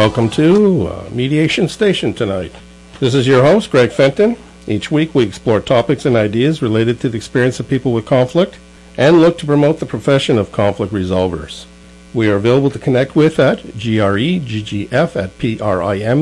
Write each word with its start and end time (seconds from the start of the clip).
Welcome 0.00 0.30
to 0.30 0.86
uh, 0.86 1.04
Mediation 1.12 1.68
Station 1.68 2.14
tonight. 2.14 2.54
This 3.00 3.14
is 3.14 3.26
your 3.26 3.42
host, 3.42 3.70
Greg 3.70 3.92
Fenton. 3.92 4.38
Each 4.66 4.90
week 4.90 5.14
we 5.14 5.24
explore 5.24 5.60
topics 5.60 6.06
and 6.06 6.16
ideas 6.16 6.62
related 6.62 7.00
to 7.00 7.10
the 7.10 7.18
experience 7.18 7.60
of 7.60 7.68
people 7.68 7.92
with 7.92 8.06
conflict 8.06 8.56
and 8.96 9.20
look 9.20 9.36
to 9.36 9.44
promote 9.44 9.78
the 9.78 9.84
profession 9.84 10.38
of 10.38 10.52
conflict 10.52 10.94
resolvers. 10.94 11.66
We 12.14 12.30
are 12.30 12.36
available 12.36 12.70
to 12.70 12.78
connect 12.78 13.14
with 13.14 13.38
at 13.38 13.58
greggf 13.58 15.16
at 15.16 15.38
primus.ca 15.38 16.14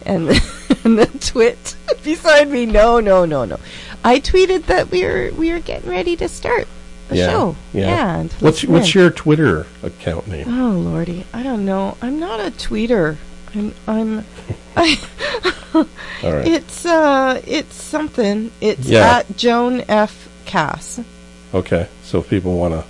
and, 0.06 0.30
and 0.84 0.98
the 1.00 1.06
twit 1.22 1.76
beside 2.04 2.50
me. 2.50 2.66
No, 2.66 3.00
no, 3.00 3.26
no, 3.26 3.46
no. 3.46 3.58
I 4.04 4.20
tweeted 4.20 4.66
that 4.68 4.90
we 4.92 5.04
were 5.06 5.32
we 5.38 5.52
were 5.52 5.60
getting 5.60 5.90
ready 5.90 6.16
to 6.18 6.28
start 6.30 6.68
the 7.10 7.18
yeah. 7.18 7.30
show. 7.30 7.56
Yeah. 7.74 8.20
and 8.20 8.32
what's 8.34 8.64
what's 8.64 8.94
in. 8.96 9.02
your 9.02 9.10
Twitter 9.12 9.66
account 9.84 10.28
name? 10.28 10.48
Oh 10.48 10.72
lordy, 10.78 11.26
I 11.34 11.44
don't 11.44 11.66
know. 11.66 11.98
I'm 12.02 12.20
not 12.20 12.40
a 12.40 12.52
tweeter. 12.52 13.18
I'm 13.56 13.74
I'm. 13.88 14.26
I, 14.78 14.98
All 15.74 15.84
right. 16.34 16.48
it's 16.48 16.86
uh 16.86 17.42
it's 17.46 17.76
something. 17.76 18.52
It's 18.62 18.88
Yeah. 18.88 19.18
at 19.18 19.36
Joan 19.38 19.84
F 19.90 20.30
Cass. 20.46 21.00
okay. 21.54 21.88
So 22.04 22.20
if 22.20 22.30
people 22.30 22.58
want 22.58 22.74
to, 22.74 22.84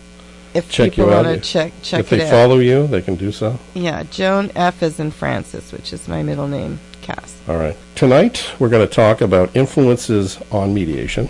If 0.53 0.69
Check 0.69 0.91
people 0.93 1.05
you 1.07 1.13
out, 1.13 1.25
want 1.25 1.43
to 1.43 1.49
check 1.49 1.73
check 1.81 1.99
if 2.01 2.09
they 2.09 2.23
out. 2.23 2.29
follow 2.29 2.59
you, 2.59 2.87
they 2.87 3.01
can 3.01 3.15
do 3.15 3.31
so. 3.31 3.57
Yeah, 3.73 4.03
Joan 4.03 4.51
F 4.55 4.81
is 4.83 4.99
in 4.99 5.11
Francis, 5.11 5.71
which 5.71 5.91
is 5.93 6.07
my 6.07 6.23
middle 6.23 6.47
name, 6.47 6.79
Cass. 7.09 7.35
All 7.47 7.57
right. 7.57 7.75
Tonight, 7.95 8.51
we're 8.59 8.69
going 8.69 8.87
to 8.87 8.93
talk 8.93 9.21
about 9.21 9.55
influences 9.55 10.39
on 10.51 10.73
mediation. 10.75 11.27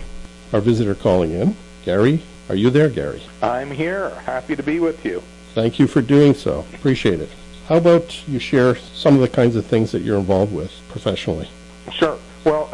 Our 0.52 0.60
visitor 0.60 0.94
calling 0.94 1.32
in, 1.32 1.56
Gary. 1.84 2.22
Are 2.50 2.54
you 2.54 2.68
there, 2.68 2.90
Gary? 2.90 3.22
I'm 3.42 3.70
here. 3.70 4.10
Happy 4.26 4.56
to 4.56 4.62
be 4.62 4.78
with 4.78 5.04
you. 5.06 5.22
Thank 5.54 5.78
you 5.78 5.86
for 5.86 6.02
doing 6.02 6.34
so. 6.34 6.66
Appreciate 6.74 7.20
it. 7.20 7.30
How 7.66 7.76
about 7.76 8.28
you 8.28 8.38
share 8.38 8.76
some 8.76 9.14
of 9.14 9.20
the 9.20 9.28
kinds 9.28 9.56
of 9.56 9.64
things 9.64 9.90
that 9.92 10.02
you're 10.02 10.18
involved 10.18 10.52
with 10.52 10.70
professionally? 10.90 11.48
Sure. 11.92 12.18
Well, 12.44 12.68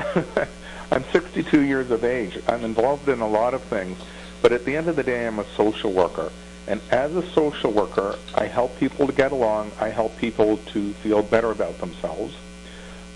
I'm 0.91 1.04
62 1.12 1.60
years 1.62 1.91
of 1.92 2.02
age. 2.02 2.41
I'm 2.48 2.64
involved 2.64 3.08
in 3.08 3.20
a 3.20 3.28
lot 3.28 3.54
of 3.54 3.62
things, 3.62 3.98
but 4.42 4.52
at 4.52 4.64
the 4.64 4.75
end 4.75 4.88
of 4.88 4.97
the 4.97 5.04
day, 5.04 5.26
I'm 5.26 5.38
a 5.38 5.47
social 5.54 5.92
worker. 5.92 6.32
And 6.66 6.81
as 6.91 7.14
a 7.14 7.31
social 7.31 7.70
worker, 7.70 8.19
I 8.34 8.47
help 8.47 8.76
people 8.81 9.06
to 9.06 9.12
get 9.12 9.31
along. 9.31 9.70
I 9.81 9.91
help 9.91 10.16
people 10.16 10.56
to 10.72 10.92
feel 10.94 11.22
better 11.22 11.52
about 11.52 11.78
themselves. 11.78 12.34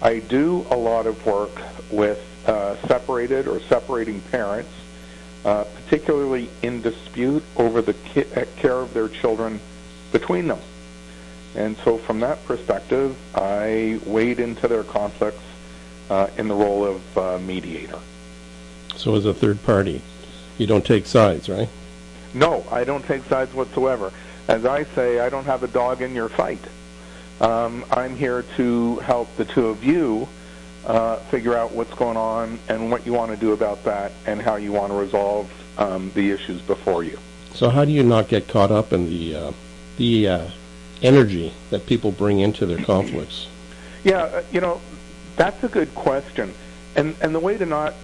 I 0.03 0.21
do 0.21 0.67
a 0.71 0.77
lot 0.77 1.07
of 1.07 1.25
work 1.27 1.51
with 1.91 2.25
uh, 2.47 2.77
separated 2.87 3.47
or 3.47 3.61
separating 3.61 4.21
parents, 4.23 4.71
uh, 5.45 5.65
particularly 5.65 6.49
in 6.63 6.81
dispute 6.81 7.43
over 7.57 7.83
the 7.83 7.93
ki- 7.93 8.25
uh, 8.35 8.47
care 8.57 8.79
of 8.79 8.95
their 8.95 9.09
children 9.09 9.61
between 10.11 10.49
them. 10.49 10.61
And 11.55 11.77
so, 11.79 11.99
from 11.99 12.21
that 12.21 12.45
perspective, 12.47 13.17
I 13.35 14.01
wade 14.07 14.41
into 14.41 14.69
their 14.69 14.85
conflicts 14.85 15.43
uh, 16.09 16.29
in 16.39 16.49
the 16.49 16.55
role 16.55 16.85
of 16.85 17.19
uh, 17.19 17.39
mediator. 17.39 17.99
So, 18.97 19.17
as 19.17 19.27
a 19.27 19.35
third 19.35 19.63
party, 19.65 20.01
you 20.59 20.67
don't 20.67 20.85
take 20.85 21.07
sides, 21.07 21.49
right? 21.49 21.69
No, 22.33 22.65
I 22.71 22.85
don't 22.85 23.05
take 23.05 23.25
sides 23.25 23.53
whatsoever. 23.53 24.13
As 24.49 24.65
I 24.65 24.85
say, 24.85 25.21
I 25.21 25.29
don't 25.29 25.45
have 25.45 25.63
a 25.63 25.69
dog 25.69 26.03
in 26.03 26.15
your 26.15 26.29
fight. 26.29 26.61
Um, 27.41 27.85
I'm 27.91 28.17
here 28.17 28.45
to 28.57 28.97
help 28.97 29.35
the 29.37 29.45
two 29.47 29.69
of 29.69 29.83
you 29.83 30.29
uh, 30.85 31.17
figure 31.17 31.57
out 31.57 31.73
what's 31.73 31.95
going 31.95 32.17
on 32.17 32.59
and 32.69 32.91
what 32.91 33.07
you 33.07 33.13
want 33.13 33.31
to 33.31 33.37
do 33.37 33.53
about 33.53 33.85
that 33.85 34.13
and 34.27 34.41
how 34.41 34.57
you 34.57 34.73
want 34.73 34.93
to 34.93 34.99
resolve 34.99 35.51
um, 35.79 36.11
the 36.15 36.31
issues 36.31 36.61
before 36.63 37.03
you. 37.03 37.19
So, 37.55 37.71
how 37.71 37.85
do 37.85 37.93
you 37.93 38.03
not 38.03 38.29
get 38.29 38.49
caught 38.49 38.71
up 38.71 38.93
in 38.93 39.09
the 39.09 39.35
uh, 39.35 39.53
the 39.97 40.29
uh, 40.29 40.51
energy 41.03 41.53
that 41.71 41.87
people 41.87 42.13
bring 42.13 42.41
into 42.41 42.67
their 42.67 42.85
conflicts? 42.85 43.49
Yeah, 44.05 44.23
uh, 44.23 44.43
you 44.53 44.61
know, 44.61 44.81
that's 45.37 45.63
a 45.65 45.69
good 45.69 45.95
question. 45.95 46.53
And 46.97 47.17
and 47.21 47.35
the 47.35 47.41
way 47.41 47.57
to 47.57 47.67
not 47.67 47.95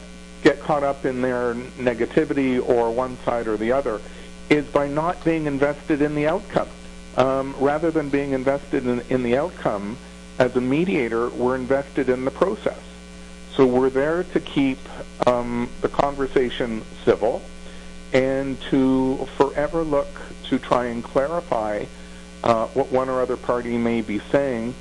get 0.43 0.61
caught 0.61 0.83
up 0.83 1.05
in 1.05 1.23
their 1.23 1.55
negativity 1.55 2.67
or 2.67 2.91
one 2.91 3.19
side 3.25 3.49
or 3.49 3.57
the 3.57 3.73
other 3.73 4.01
is 4.49 4.65
by 4.67 4.87
not 4.87 5.25
being 5.25 5.47
invested 5.47 6.01
in 6.01 6.15
the 6.15 6.27
outcome. 6.27 6.69
Um, 7.17 7.55
rather 7.59 7.91
than 7.91 8.11
being 8.11 8.33
invested 8.33 8.87
in, 8.87 9.01
in 9.09 9.23
the 9.23 9.37
outcome, 9.37 9.97
as 10.39 10.55
a 10.55 10.61
mediator, 10.61 11.31
we're 11.31 11.55
invested 11.55 12.09
in 12.09 12.25
the 12.25 12.31
process. 12.31 12.79
So 13.55 13.67
we're 13.67 13.91
there 13.91 14.23
to 14.23 14.41
keep 14.41 14.79
um, 15.27 15.71
the 15.81 15.89
conversation 15.89 16.83
civil 17.05 17.41
and 18.13 18.61
to 18.71 19.27
forever 19.39 19.83
look 19.83 20.09
to 20.45 20.59
try 20.59 20.87
and 20.87 21.03
clarify 21.03 21.85
uh, 22.45 22.67
what 22.69 22.93
one 22.93 23.09
or 23.09 23.23
other 23.23 23.37
party 23.37 23.79
may 23.79 24.03
be 24.03 24.19
saying 24.31 24.75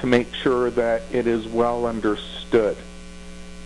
to 0.00 0.06
make 0.06 0.32
sure 0.34 0.70
that 0.70 1.02
it 1.12 1.26
is 1.26 1.46
well 1.46 1.86
understood 1.86 2.76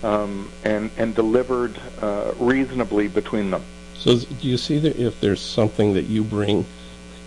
um, 0.03 0.51
and, 0.65 0.91
and 0.99 1.15
delivered 1.15 1.79
uh, 2.03 2.33
reasonably 2.39 3.07
between 3.07 3.51
them. 3.51 3.63
So, 3.95 4.19
do 4.19 4.49
you 4.49 4.59
see 4.59 4.79
that 4.81 4.97
if 4.97 5.21
there's 5.21 5.41
something 5.41 5.95
that 5.95 6.05
you 6.05 6.23
bring 6.23 6.67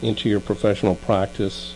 into 0.01 0.29
your 0.29 0.39
professional 0.39 0.95
practice 0.95 1.73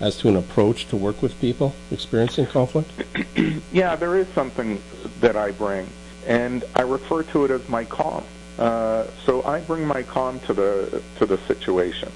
as 0.00 0.16
to 0.18 0.28
an 0.28 0.36
approach 0.36 0.86
to 0.88 0.96
work 0.96 1.20
with 1.22 1.38
people 1.40 1.74
experiencing 1.90 2.46
conflict? 2.46 2.90
Yeah, 3.72 3.94
there 3.94 4.16
is 4.16 4.26
something 4.34 4.82
that 5.20 5.36
I 5.36 5.52
bring, 5.52 5.86
and 6.26 6.64
I 6.74 6.82
refer 6.82 7.22
to 7.22 7.44
it 7.44 7.52
as 7.52 7.68
my 7.68 7.84
calm. 7.84 8.24
Uh, 8.58 9.06
so 9.24 9.44
I 9.44 9.60
bring 9.60 9.86
my 9.86 10.02
calm 10.02 10.40
to 10.40 10.52
the 10.52 11.00
to 11.18 11.26
the 11.26 11.38
situation, 11.46 12.10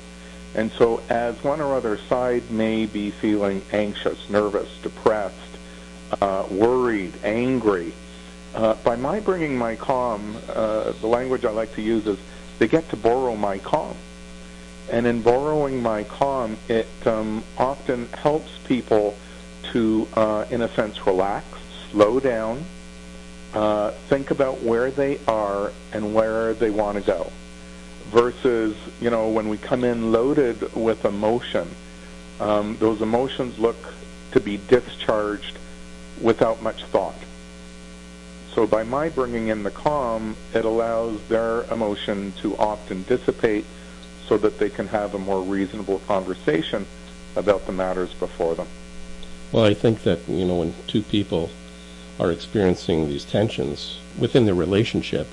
and 0.56 0.72
so 0.72 1.00
as 1.08 1.42
one 1.44 1.60
or 1.60 1.74
other 1.76 1.96
side 1.96 2.50
may 2.50 2.86
be 2.86 3.12
feeling 3.12 3.62
anxious, 3.72 4.28
nervous, 4.28 4.68
depressed, 4.82 5.36
uh, 6.20 6.46
worried, 6.50 7.12
angry, 7.22 7.92
uh, 8.54 8.74
by 8.74 8.96
my 8.96 9.20
bringing 9.20 9.56
my 9.56 9.76
calm, 9.76 10.36
uh, 10.48 10.92
the 11.00 11.06
language 11.06 11.44
I 11.44 11.50
like 11.50 11.74
to 11.76 11.82
use 11.82 12.06
is 12.06 12.18
they 12.58 12.68
get 12.68 12.88
to 12.90 12.96
borrow 12.96 13.36
my 13.36 13.58
calm. 13.58 13.96
And 14.90 15.06
in 15.06 15.22
borrowing 15.22 15.82
my 15.82 16.04
calm, 16.04 16.56
it 16.68 16.88
um, 17.06 17.42
often 17.56 18.08
helps 18.08 18.58
people 18.66 19.16
to, 19.72 20.06
uh, 20.14 20.44
in 20.50 20.62
a 20.62 20.68
sense, 20.74 21.06
relax, 21.06 21.46
slow 21.90 22.20
down, 22.20 22.64
uh, 23.54 23.92
think 24.08 24.30
about 24.30 24.62
where 24.62 24.90
they 24.90 25.18
are 25.26 25.72
and 25.92 26.14
where 26.14 26.54
they 26.54 26.70
want 26.70 26.98
to 26.98 27.02
go. 27.02 27.30
Versus, 28.06 28.76
you 29.00 29.10
know, 29.10 29.28
when 29.28 29.48
we 29.48 29.56
come 29.56 29.84
in 29.84 30.12
loaded 30.12 30.74
with 30.74 31.04
emotion, 31.04 31.66
um, 32.40 32.76
those 32.78 33.00
emotions 33.00 33.58
look 33.58 33.76
to 34.32 34.40
be 34.40 34.60
discharged 34.68 35.56
without 36.20 36.62
much 36.62 36.84
thought. 36.84 37.14
So 38.54 38.66
by 38.66 38.84
my 38.84 39.08
bringing 39.08 39.48
in 39.48 39.62
the 39.62 39.70
calm, 39.70 40.36
it 40.52 40.64
allows 40.64 41.20
their 41.28 41.62
emotion 41.72 42.32
to 42.42 42.56
often 42.56 43.02
dissipate 43.04 43.64
so 44.28 44.38
that 44.38 44.58
they 44.58 44.70
can 44.70 44.88
have 44.88 45.14
a 45.14 45.18
more 45.18 45.42
reasonable 45.42 46.00
conversation 46.00 46.86
about 47.36 47.66
the 47.66 47.72
matters 47.72 48.12
before 48.14 48.54
them. 48.54 48.66
Well, 49.52 49.64
I 49.64 49.74
think 49.74 50.02
that, 50.02 50.28
you 50.28 50.44
know, 50.44 50.56
when 50.56 50.74
two 50.86 51.02
people 51.02 51.50
are 52.18 52.30
experiencing 52.32 53.08
these 53.08 53.24
tensions 53.24 53.98
within 54.18 54.46
their 54.46 54.54
relationship, 54.54 55.26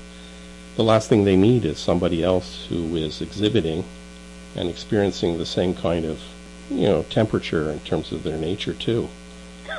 the 0.76 0.84
last 0.84 1.10
thing 1.10 1.24
they 1.24 1.36
need 1.36 1.66
is 1.66 1.80
somebody 1.80 2.24
else 2.24 2.66
who 2.70 2.96
is 2.96 3.22
exhibiting 3.22 3.84
and 4.56 4.70
experiencing 4.70 5.38
the 5.38 5.46
same 5.46 5.74
kind 5.74 6.06
of, 6.06 6.22
you 6.70 6.88
know, 6.88 7.04
temperature 7.04 7.72
in 7.72 7.80
terms 7.82 8.12
of 8.12 8.24
their 8.24 8.38
nature, 8.38 8.74
too. 8.74 9.10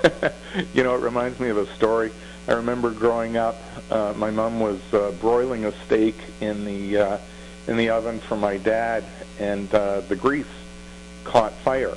you 0.75 0.83
know, 0.83 0.95
it 0.95 1.01
reminds 1.01 1.39
me 1.39 1.49
of 1.49 1.57
a 1.57 1.67
story. 1.75 2.13
I 2.49 2.53
remember 2.53 2.91
growing 2.91 3.37
up, 3.37 3.57
uh, 3.91 4.13
my 4.17 4.31
mom 4.31 4.59
was 4.59 4.81
uh, 4.93 5.13
broiling 5.21 5.65
a 5.65 5.73
steak 5.85 6.17
in 6.41 6.65
the 6.65 6.99
uh, 6.99 7.19
in 7.69 7.77
the 7.77 7.91
oven 7.91 8.21
for 8.21 8.37
my 8.37 8.57
dad, 8.57 9.05
and 9.39 9.73
uh, 9.75 10.01
the 10.01 10.17
grease 10.17 10.47
caught 11.25 11.53
fire, 11.65 11.97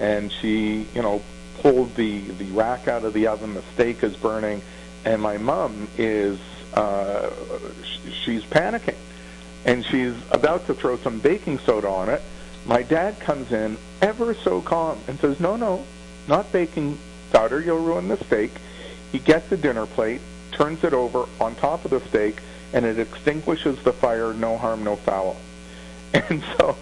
and 0.00 0.30
she, 0.32 0.86
you 0.94 1.02
know, 1.02 1.22
pulled 1.60 1.94
the 1.94 2.20
the 2.20 2.46
rack 2.46 2.88
out 2.88 3.04
of 3.04 3.12
the 3.12 3.26
oven. 3.28 3.54
The 3.54 3.62
steak 3.74 4.02
is 4.02 4.16
burning, 4.16 4.60
and 5.04 5.22
my 5.22 5.38
mom 5.38 5.88
is 5.96 6.38
uh, 6.74 7.30
sh- 7.84 8.12
she's 8.24 8.42
panicking. 8.44 8.96
and 9.64 9.84
she's 9.86 10.14
about 10.30 10.66
to 10.66 10.74
throw 10.74 10.96
some 10.98 11.20
baking 11.20 11.58
soda 11.60 11.88
on 11.88 12.08
it. 12.10 12.20
My 12.66 12.82
dad 12.82 13.18
comes 13.20 13.50
in, 13.52 13.78
ever 14.02 14.34
so 14.34 14.60
calm, 14.60 14.98
and 15.08 15.18
says, 15.20 15.38
"No, 15.40 15.56
no, 15.56 15.84
not 16.28 16.50
baking 16.52 16.98
powder. 17.32 17.60
You'll 17.60 17.78
ruin 17.84 18.08
the 18.08 18.16
steak." 18.24 18.50
He 19.12 19.18
gets 19.20 19.50
a 19.52 19.56
dinner 19.56 19.86
plate, 19.86 20.20
turns 20.52 20.82
it 20.82 20.92
over 20.92 21.26
on 21.40 21.54
top 21.54 21.84
of 21.84 21.92
the 21.92 22.00
steak, 22.00 22.36
and 22.74 22.84
it 22.84 22.98
extinguishes 22.98 23.78
the 23.84 23.92
fire. 23.92 24.34
No 24.34 24.58
harm, 24.58 24.84
no 24.84 24.96
foul. 24.96 25.36
And 26.28 26.44
so, 26.56 26.76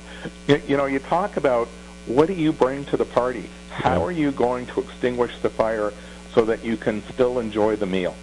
you 0.46 0.76
know, 0.76 0.84
you 0.84 0.98
talk 0.98 1.38
about 1.38 1.66
what 2.06 2.26
do 2.26 2.34
you 2.34 2.52
bring 2.52 2.84
to 2.86 2.98
the 2.98 3.06
party? 3.06 3.48
How 3.70 4.04
are 4.04 4.12
you 4.12 4.30
going 4.30 4.66
to 4.66 4.80
extinguish 4.80 5.32
the 5.38 5.48
fire 5.48 5.92
so 6.34 6.44
that 6.44 6.62
you 6.62 6.76
can 6.76 7.02
still 7.14 7.38
enjoy 7.38 7.76
the 7.76 7.86
meal? 7.86 8.14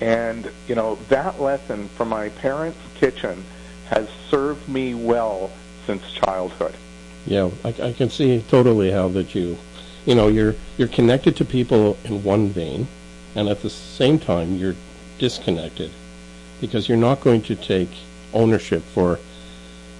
And, 0.00 0.50
you 0.66 0.74
know, 0.74 0.96
that 1.10 1.40
lesson 1.40 1.88
from 1.90 2.08
my 2.08 2.30
parents' 2.30 2.78
kitchen 2.96 3.44
has 3.88 4.08
served 4.28 4.68
me 4.68 4.94
well 4.94 5.52
since 5.86 6.10
childhood. 6.10 6.74
Yeah, 7.24 7.50
I, 7.64 7.68
I 7.80 7.92
can 7.92 8.10
see 8.10 8.44
totally 8.48 8.90
how 8.90 9.06
that 9.10 9.32
you, 9.32 9.58
you 10.06 10.16
know, 10.16 10.26
you're 10.26 10.54
you're 10.76 10.88
connected 10.88 11.36
to 11.36 11.44
people 11.44 11.96
in 12.04 12.24
one 12.24 12.48
vein, 12.48 12.88
and 13.36 13.48
at 13.48 13.62
the 13.62 13.70
same 13.70 14.18
time 14.18 14.56
you're 14.56 14.74
disconnected, 15.18 15.92
because 16.60 16.88
you're 16.88 16.98
not 16.98 17.20
going 17.20 17.42
to 17.42 17.54
take 17.54 17.90
ownership 18.32 18.82
for 18.82 19.18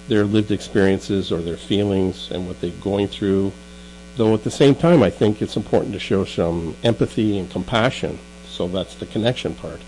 their 0.07 0.23
lived 0.23 0.51
experiences 0.51 1.31
or 1.31 1.41
their 1.41 1.57
feelings 1.57 2.31
and 2.31 2.47
what 2.47 2.59
they're 2.61 2.71
going 2.81 3.07
through. 3.07 3.51
Though 4.15 4.33
at 4.33 4.43
the 4.43 4.51
same 4.51 4.73
time, 4.73 5.03
I 5.03 5.09
think 5.09 5.41
it's 5.41 5.57
important 5.57 5.93
to 5.93 5.99
show 5.99 6.25
some 6.25 6.75
empathy 6.83 7.37
and 7.37 7.49
compassion. 7.49 8.17
So 8.47 8.67
that's 8.67 8.95
the 8.95 9.05
connection 9.05 9.53
part. 9.53 9.81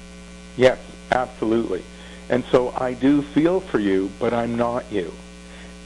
Yes, 0.58 0.78
absolutely. 1.12 1.84
And 2.30 2.44
so 2.52 2.72
I 2.78 2.94
do 2.94 3.24
feel 3.24 3.60
for 3.60 3.80
you, 3.80 4.12
but 4.20 4.34
I'm 4.34 4.56
not 4.56 4.86
you. 4.92 5.12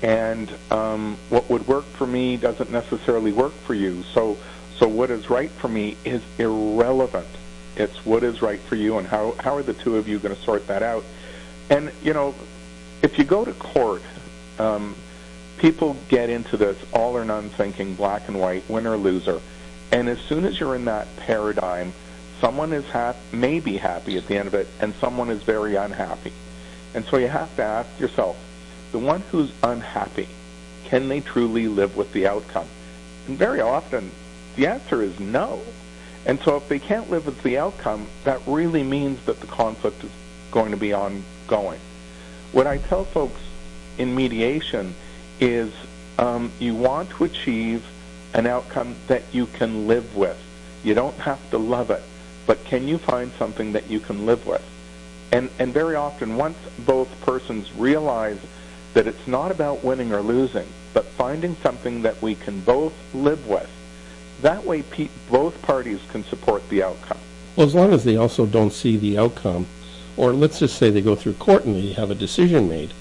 And 0.02 0.52
um, 0.70 1.18
what 1.30 1.50
would 1.50 1.66
work 1.68 1.86
for 1.86 2.06
me 2.06 2.36
doesn't 2.36 2.70
necessarily 2.70 3.32
work 3.32 3.54
for 3.66 3.74
you. 3.74 4.04
So, 4.14 4.38
so 4.78 4.88
what 4.88 5.10
is 5.10 5.30
right 5.30 5.52
for 5.52 5.70
me 5.70 5.96
is 6.04 6.22
irrelevant. 6.38 7.28
It's 7.76 8.06
what 8.06 8.24
is 8.24 8.42
right 8.42 8.60
for 8.60 8.76
you, 8.76 8.98
and 8.98 9.08
how 9.08 9.36
how 9.40 9.56
are 9.56 9.64
the 9.64 9.74
two 9.74 9.98
of 9.98 10.08
you 10.08 10.20
going 10.20 10.36
to 10.36 10.42
sort 10.42 10.68
that 10.68 10.84
out? 10.84 11.04
And 11.70 11.92
you 12.04 12.14
know, 12.14 12.36
if 13.02 13.18
you 13.18 13.24
go 13.24 13.44
to 13.44 13.54
court, 13.54 14.02
um, 14.60 14.96
people 15.58 15.96
get 16.10 16.30
into 16.30 16.58
this 16.58 16.78
all 16.94 17.16
or 17.18 17.26
none 17.26 17.50
thinking, 17.50 17.96
black 17.96 18.28
and 18.28 18.40
white, 18.40 18.70
winner 18.70 18.92
or 18.92 18.98
loser. 18.98 19.42
And 19.92 20.10
as 20.10 20.20
soon 20.20 20.46
as 20.46 20.60
you're 20.60 20.76
in 20.76 20.86
that 20.86 21.08
paradigm, 21.18 21.94
someone 22.42 22.74
is 22.74 22.86
hap- 22.86 23.18
may 23.32 23.60
be 23.60 23.78
happy 23.78 24.18
at 24.18 24.28
the 24.28 24.38
end 24.38 24.48
of 24.48 24.54
it, 24.54 24.68
and 24.80 24.94
someone 24.96 25.30
is 25.30 25.42
very 25.44 25.76
unhappy. 25.76 26.34
And 26.94 27.06
so 27.06 27.18
you 27.18 27.28
have 27.28 27.56
to 27.56 27.64
ask 27.64 28.00
yourself, 28.00 28.38
the 28.92 29.00
one 29.00 29.22
who's 29.32 29.52
unhappy, 29.64 30.28
can 30.86 31.10
they 31.10 31.22
truly 31.22 31.68
live 31.68 31.96
with 31.96 32.12
the 32.14 32.28
outcome? 32.28 32.68
And 33.28 33.38
very 33.38 33.62
often, 33.62 34.12
the 34.56 34.68
answer 34.68 35.02
is 35.02 35.20
no. 35.20 35.62
And 36.26 36.40
so 36.42 36.56
if 36.56 36.70
they 36.70 36.80
can't 36.80 37.10
live 37.10 37.26
with 37.26 37.42
the 37.44 37.58
outcome, 37.58 38.08
that 38.24 38.40
really 38.48 38.84
means 38.84 39.24
that 39.26 39.40
the 39.42 39.48
conflict 39.48 40.04
is 40.04 40.12
going 40.52 40.72
to 40.72 40.78
be 40.78 40.94
ongoing. 40.94 41.80
What 42.52 42.68
I 42.68 42.78
tell 42.78 43.04
folks 43.04 43.42
in 43.98 44.16
mediation 44.16 44.94
is 45.40 45.74
um, 46.18 46.52
you 46.60 46.76
want 46.76 47.10
to 47.12 47.26
achieve 47.26 47.86
an 48.34 48.48
outcome 48.48 48.96
that 49.08 49.24
you 49.32 49.48
can 49.48 49.88
live 49.88 50.16
with. 50.16 50.40
You 50.84 50.94
don't 50.94 51.18
have 51.18 51.50
to 51.52 51.58
love 51.58 51.92
it, 51.92 52.02
but 52.46 52.64
can 52.66 52.88
you 52.88 52.98
find 52.98 53.32
something 53.34 53.74
that 53.74 53.90
you 53.90 54.00
can 54.00 54.26
live 54.26 54.46
with? 54.46 54.64
And, 55.32 55.50
and 55.60 55.74
very 55.74 55.96
often, 55.96 56.36
once 56.36 56.58
both 56.80 57.10
persons 57.22 57.72
realize 57.74 58.40
that 58.94 59.08
it's 59.08 59.28
not 59.28 59.52
about 59.52 59.84
winning 59.84 60.14
or 60.14 60.22
losing, 60.22 60.68
but 60.94 61.06
finding 61.06 61.56
something 61.64 62.04
that 62.04 62.22
we 62.22 62.36
can 62.36 62.62
both 62.62 62.94
live 63.16 63.48
with, 63.48 63.70
that 64.44 64.64
way 64.64 64.84
both 65.32 65.60
parties 65.64 66.00
can 66.12 66.24
support 66.26 66.68
the 66.70 66.84
outcome. 66.84 67.18
Well, 67.56 67.66
as 67.66 67.74
long 67.74 67.92
as 67.92 68.04
they 68.04 68.18
also 68.18 68.46
don't 68.46 68.72
see 68.72 68.98
the 68.98 69.18
outcome, 69.18 69.66
or 70.16 70.34
let's 70.34 70.60
just 70.60 70.78
say 70.78 70.92
they 70.92 71.02
go 71.02 71.16
through 71.16 71.34
court 71.34 71.66
and 71.66 71.76
they 71.76 71.94
have 71.94 72.12
a 72.12 72.16
decision 72.16 72.70
made, 72.70 72.94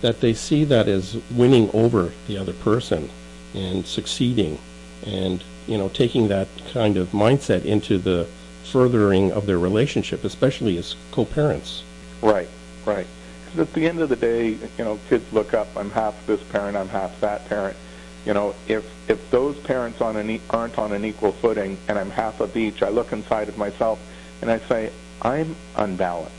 that 0.00 0.20
they 0.20 0.34
see 0.34 0.64
that 0.64 0.88
as 0.88 1.16
winning 1.30 1.70
over 1.72 2.12
the 2.26 2.36
other 2.36 2.52
person 2.52 3.08
and 3.54 3.86
succeeding 3.86 4.58
and, 5.06 5.42
you 5.66 5.78
know, 5.78 5.88
taking 5.88 6.28
that 6.28 6.48
kind 6.72 6.96
of 6.96 7.08
mindset 7.08 7.64
into 7.64 7.98
the 7.98 8.26
furthering 8.64 9.32
of 9.32 9.46
their 9.46 9.58
relationship, 9.58 10.24
especially 10.24 10.76
as 10.76 10.96
co-parents. 11.12 11.82
Right, 12.20 12.48
right. 12.84 13.06
'Cause 13.50 13.60
at 13.60 13.72
the 13.74 13.86
end 13.86 14.00
of 14.00 14.08
the 14.08 14.16
day, 14.16 14.48
you 14.78 14.84
know, 14.84 14.98
kids 15.08 15.24
look 15.32 15.54
up. 15.54 15.68
I'm 15.76 15.90
half 15.90 16.14
this 16.26 16.40
parent. 16.52 16.76
I'm 16.76 16.88
half 16.88 17.20
that 17.20 17.48
parent. 17.48 17.76
You 18.24 18.34
know, 18.34 18.54
if 18.66 18.84
if 19.08 19.30
those 19.30 19.56
parents 19.58 20.00
on 20.00 20.16
an 20.16 20.30
e- 20.30 20.40
aren't 20.50 20.78
on 20.78 20.92
an 20.92 21.04
equal 21.04 21.32
footing, 21.32 21.78
and 21.88 21.98
I'm 21.98 22.10
half 22.10 22.40
of 22.40 22.56
each, 22.56 22.82
I 22.82 22.88
look 22.88 23.12
inside 23.12 23.48
of 23.48 23.56
myself 23.56 24.00
and 24.42 24.50
I 24.50 24.58
say 24.58 24.90
I'm 25.22 25.56
unbalanced, 25.76 26.34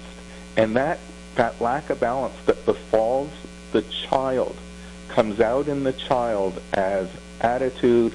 and 0.56 0.76
that 0.76 1.00
that 1.36 1.60
lack 1.62 1.90
of 1.90 2.00
balance 2.00 2.36
that 2.46 2.66
befalls 2.66 3.32
the 3.72 3.82
child 3.82 4.56
comes 5.10 5.40
out 5.40 5.68
in 5.68 5.84
the 5.84 5.94
child 5.94 6.62
as 6.74 7.08
attitude, 7.42 8.14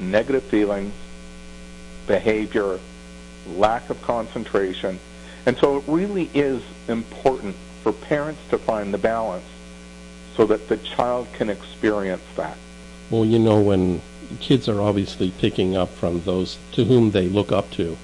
negative 0.00 0.44
feelings, 0.44 0.94
behavior, 2.06 2.78
lack 3.48 3.90
of 3.90 4.00
concentration. 4.02 4.98
And 5.44 5.56
so 5.58 5.78
it 5.78 5.84
really 5.86 6.30
is 6.34 6.62
important 6.88 7.56
for 7.82 7.92
parents 7.92 8.40
to 8.50 8.58
find 8.58 8.92
the 8.92 8.98
balance 8.98 9.44
so 10.36 10.46
that 10.46 10.68
the 10.68 10.76
child 10.76 11.28
can 11.34 11.50
experience 11.50 12.22
that. 12.36 12.58
Well, 13.10 13.24
you 13.24 13.38
know, 13.38 13.60
when 13.60 14.00
kids 14.40 14.68
are 14.68 14.80
obviously 14.80 15.30
picking 15.30 15.76
up 15.76 15.90
from 15.90 16.22
those 16.22 16.58
to 16.72 16.84
whom 16.84 17.12
they 17.12 17.28
look 17.28 17.52
up 17.52 17.70
to, 17.72 17.96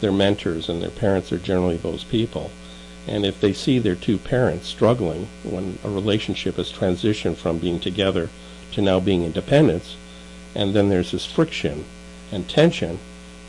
their 0.00 0.12
mentors 0.12 0.68
and 0.68 0.82
their 0.82 0.90
parents 0.90 1.32
are 1.32 1.38
generally 1.38 1.76
those 1.76 2.04
people. 2.04 2.50
And 3.06 3.24
if 3.24 3.40
they 3.40 3.52
see 3.52 3.78
their 3.78 3.94
two 3.94 4.18
parents 4.18 4.68
struggling 4.68 5.28
when 5.44 5.78
a 5.84 5.90
relationship 5.90 6.56
has 6.56 6.72
transitioned 6.72 7.36
from 7.36 7.58
being 7.58 7.80
together 7.80 8.28
to 8.72 8.82
now 8.82 9.00
being 9.00 9.24
independents, 9.24 9.96
and 10.54 10.74
then 10.74 10.88
there's 10.88 11.12
this 11.12 11.26
friction 11.26 11.84
and 12.30 12.48
tension, 12.48 12.98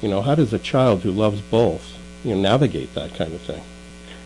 you 0.02 0.10
know, 0.10 0.22
how 0.22 0.36
does 0.36 0.54
a 0.54 0.60
child 0.60 1.02
who 1.02 1.12
loves 1.12 1.42
both, 1.42 1.98
you 2.24 2.36
know, 2.36 2.42
navigate 2.42 2.94
that 2.94 3.16
kind 3.16 3.34
of 3.34 3.42
thing? 3.42 3.64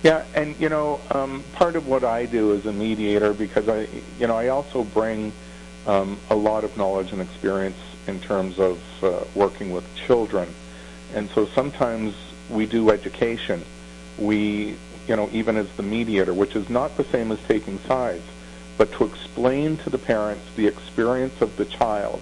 Yeah, 0.04 0.26
and 0.36 0.56
you 0.60 0.70
know, 0.70 1.02
um, 1.12 1.44
part 1.54 1.76
of 1.76 1.88
what 1.88 2.04
I 2.04 2.26
do 2.26 2.54
as 2.54 2.66
a 2.66 2.74
mediator, 2.74 3.34
because 3.34 3.68
I, 3.68 3.88
you 4.20 4.28
know, 4.28 4.38
I 4.38 4.50
also 4.50 4.84
bring 4.84 5.32
um, 5.88 6.17
a 6.29 6.36
lot 6.36 6.63
of 6.63 6.77
knowledge 6.77 7.12
and 7.12 7.22
experience 7.22 7.77
in 8.06 8.20
terms 8.20 8.60
of 8.60 8.79
uh, 9.03 9.24
working 9.34 9.72
with 9.72 9.84
children, 9.96 10.48
and 11.15 11.29
so 11.32 11.46
sometimes 11.48 12.13
we 12.50 12.65
do 12.65 12.89
education. 12.91 13.63
We, 14.17 14.75
you 15.08 15.15
know, 15.15 15.29
even 15.32 15.58
as 15.58 15.70
the 15.77 15.84
mediator, 15.84 16.34
which 16.34 16.56
is 16.56 16.70
not 16.70 16.98
the 16.98 17.03
same 17.06 17.32
as 17.32 17.39
taking 17.48 17.79
sides, 17.79 18.24
but 18.77 18.91
to 18.94 19.06
explain 19.06 19.77
to 19.77 19.89
the 19.89 19.98
parents 19.98 20.44
the 20.56 20.67
experience 20.67 21.41
of 21.41 21.56
the 21.58 21.65
child, 21.65 22.22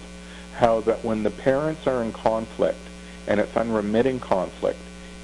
how 0.56 0.80
that 0.82 1.04
when 1.04 1.22
the 1.22 1.30
parents 1.30 1.86
are 1.86 2.02
in 2.02 2.12
conflict 2.12 2.78
and 3.26 3.40
it's 3.40 3.56
unremitting 3.56 4.20
conflict, 4.20 4.78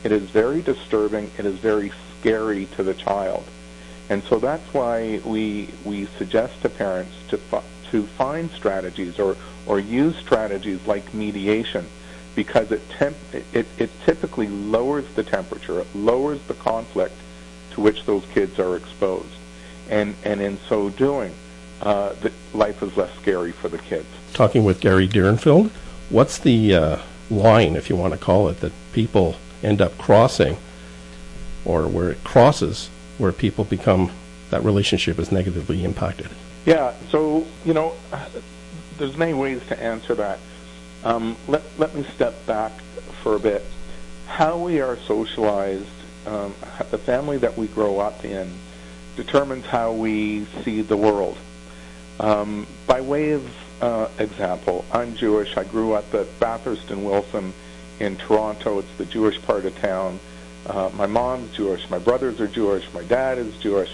it 0.04 0.12
is 0.12 0.22
very 0.30 0.62
disturbing. 0.62 1.30
It 1.38 1.46
is 1.46 1.56
very 1.58 1.92
scary 2.18 2.66
to 2.76 2.82
the 2.82 2.94
child, 2.94 3.44
and 4.11 4.22
so 4.25 4.38
that's 4.38 4.75
why 4.75 5.20
we 5.25 5.68
we 5.84 6.06
suggest 6.18 6.61
to 6.62 6.68
parents 6.68 7.14
to 7.28 7.38
to 7.92 8.02
find 8.18 8.50
strategies 8.50 9.18
or 9.18 9.37
or 9.66 9.78
use 9.78 10.16
strategies 10.16 10.84
like 10.87 11.14
mediation, 11.14 11.87
because 12.34 12.72
it 12.72 12.82
temp 12.90 13.16
it, 13.32 13.66
it 13.78 13.90
typically 14.04 14.49
lowers 14.49 15.04
the 15.14 15.22
temperature, 15.22 15.80
it 15.80 15.87
lowers 15.94 16.40
the 16.49 16.54
conflict 16.54 17.14
to 17.72 17.80
which 17.80 18.04
those 18.04 18.25
kids 18.34 18.58
are 18.58 18.76
exposed, 18.76 19.34
and 19.88 20.16
and 20.25 20.40
in 20.40 20.58
so 20.68 20.90
doing, 20.90 21.32
uh, 21.82 22.12
the 22.20 22.32
life 22.54 22.82
is 22.82 22.96
less 22.96 23.14
scary 23.20 23.52
for 23.52 23.68
the 23.68 23.78
kids. 23.78 24.08
Talking 24.32 24.64
with 24.64 24.80
Gary 24.80 25.06
Direnfield, 25.06 25.70
what's 26.11 26.38
the 26.38 26.75
uh, 26.75 26.99
line, 27.30 27.76
if 27.76 27.88
you 27.88 27.96
want 27.96 28.12
to 28.14 28.18
call 28.18 28.49
it, 28.49 28.61
that 28.61 28.72
people 28.92 29.37
end 29.62 29.80
up 29.80 29.96
crossing, 29.99 30.56
or 31.64 31.87
where 31.87 32.11
it 32.11 32.25
crosses, 32.25 32.88
where 33.18 33.32
people 33.32 33.64
become 33.64 34.11
that 34.50 34.64
relationship 34.64 35.18
is 35.18 35.30
negatively 35.30 35.84
impacted? 35.84 36.28
Yeah, 36.64 36.95
so 37.11 37.47
you 37.64 37.75
know, 37.75 37.95
there's 38.99 39.16
many 39.16 39.35
ways 39.35 39.61
to 39.69 39.83
answer 39.83 40.14
that. 40.14 40.38
Um, 41.04 41.37
let 41.49 41.62
let 41.78 41.95
me 41.95 42.04
step 42.14 42.47
back 42.47 42.73
for 43.23 43.35
a 43.35 43.40
bit. 43.40 43.64
How 44.26 44.59
we 44.59 44.81
are 44.81 44.97
socialized, 44.97 45.88
um, 46.26 46.54
the 46.90 46.99
family 46.99 47.38
that 47.38 47.59
we 47.59 47.66
grow 47.66 47.99
up 47.99 48.25
in, 48.25 48.50
determines 49.16 49.66
how 49.66 49.92
we 49.92 50.47
see 50.64 50.83
the 50.83 50.97
world. 50.97 51.37
Um, 52.21 52.66
by 52.87 53.00
way 53.00 53.33
of 53.33 53.45
uh, 53.81 54.09
example, 54.19 54.85
I'm 54.92 55.16
Jewish. 55.16 55.57
I 55.57 55.64
grew 55.64 55.95
up 55.95 56.14
at 56.14 56.38
Bathurst 56.38 56.90
and 56.90 57.04
Wilson 57.04 57.52
in 57.99 58.16
Toronto. 58.16 58.78
It's 58.78 58.97
the 58.99 59.04
Jewish 59.04 59.42
part 59.42 59.64
of 59.64 59.76
town. 59.81 60.21
Uh, 60.66 60.90
my 60.95 61.07
mom's 61.07 61.54
Jewish. 61.57 61.90
My 61.90 61.99
brothers 61.99 62.40
are 62.40 62.47
Jewish. 62.47 62.85
My 62.95 63.02
dad 63.02 63.38
is 63.38 63.57
Jewish. 63.59 63.92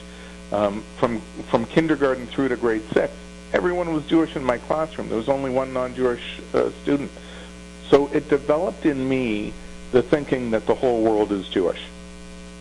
Um, 0.50 0.82
from 0.96 1.20
from 1.50 1.66
kindergarten 1.66 2.26
through 2.26 2.48
to 2.48 2.56
grade 2.56 2.82
six, 2.92 3.12
everyone 3.52 3.92
was 3.92 4.04
Jewish 4.06 4.34
in 4.34 4.42
my 4.42 4.56
classroom. 4.58 5.08
There 5.08 5.18
was 5.18 5.28
only 5.28 5.50
one 5.50 5.72
non-Jewish 5.74 6.40
uh, 6.54 6.70
student. 6.82 7.10
So 7.90 8.06
it 8.08 8.28
developed 8.30 8.86
in 8.86 9.06
me 9.08 9.52
the 9.92 10.02
thinking 10.02 10.50
that 10.52 10.66
the 10.66 10.74
whole 10.74 11.02
world 11.02 11.32
is 11.32 11.48
Jewish, 11.48 11.80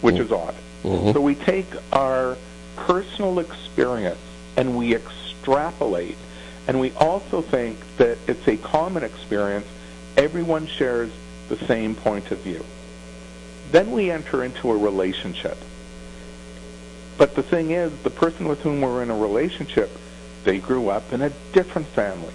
which 0.02 0.16
Mm. 0.16 0.20
is 0.26 0.32
odd. 0.32 0.56
Mhm. 0.84 1.14
So 1.14 1.22
we 1.22 1.36
take 1.36 1.68
our 1.94 2.38
personal 2.76 3.40
experience 3.40 4.20
and 4.58 4.78
we 4.78 4.94
extrapolate, 4.96 6.18
and 6.68 6.80
we 6.80 6.92
also 6.94 7.42
think 7.42 7.78
that 7.98 8.18
it's 8.28 8.48
a 8.48 8.58
common 8.58 9.04
experience. 9.04 9.66
Everyone 10.18 10.68
shares 10.68 11.10
the 11.50 11.58
same 11.68 11.96
point 11.96 12.32
of 12.32 12.40
view. 12.40 12.64
Then 13.72 13.92
we 13.92 14.12
enter 14.12 14.44
into 14.44 14.72
a 14.72 14.78
relationship. 14.78 15.58
But 17.18 17.36
the 17.36 17.44
thing 17.44 17.72
is, 17.72 17.92
the 18.04 18.10
person 18.10 18.48
with 18.48 18.62
whom 18.62 18.82
we're 18.82 19.02
in 19.02 19.10
a 19.10 19.18
relationship, 19.18 19.90
they 20.44 20.60
grew 20.60 20.90
up 20.90 21.12
in 21.12 21.22
a 21.22 21.32
different 21.52 21.88
family, 21.88 22.34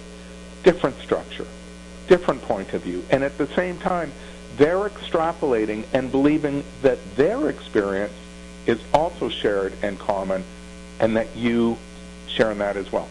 different 0.63 0.97
structure, 0.99 1.47
different 2.07 2.41
point 2.41 2.73
of 2.73 2.81
view. 2.81 3.03
And 3.09 3.23
at 3.23 3.37
the 3.37 3.47
same 3.47 3.77
time, 3.79 4.11
they're 4.57 4.89
extrapolating 4.89 5.85
and 5.93 6.11
believing 6.11 6.63
that 6.81 6.99
their 7.15 7.49
experience 7.49 8.13
is 8.65 8.79
also 8.93 9.29
shared 9.29 9.73
and 9.81 9.97
common 9.97 10.43
and 10.99 11.15
that 11.15 11.35
you 11.35 11.77
share 12.27 12.51
in 12.51 12.59
that 12.59 12.77
as 12.77 12.91
well. 12.91 13.09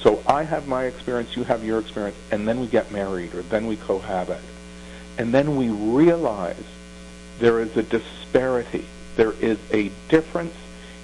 So 0.00 0.22
I 0.26 0.42
have 0.42 0.66
my 0.66 0.84
experience, 0.84 1.36
you 1.36 1.44
have 1.44 1.64
your 1.64 1.78
experience, 1.78 2.16
and 2.30 2.46
then 2.46 2.60
we 2.60 2.66
get 2.66 2.90
married 2.90 3.34
or 3.34 3.42
then 3.42 3.66
we 3.66 3.76
cohabit. 3.76 4.40
And 5.18 5.32
then 5.32 5.56
we 5.56 5.68
realize 5.68 6.64
there 7.38 7.60
is 7.60 7.76
a 7.76 7.82
disparity. 7.82 8.84
There 9.16 9.32
is 9.40 9.58
a 9.72 9.90
difference 10.08 10.54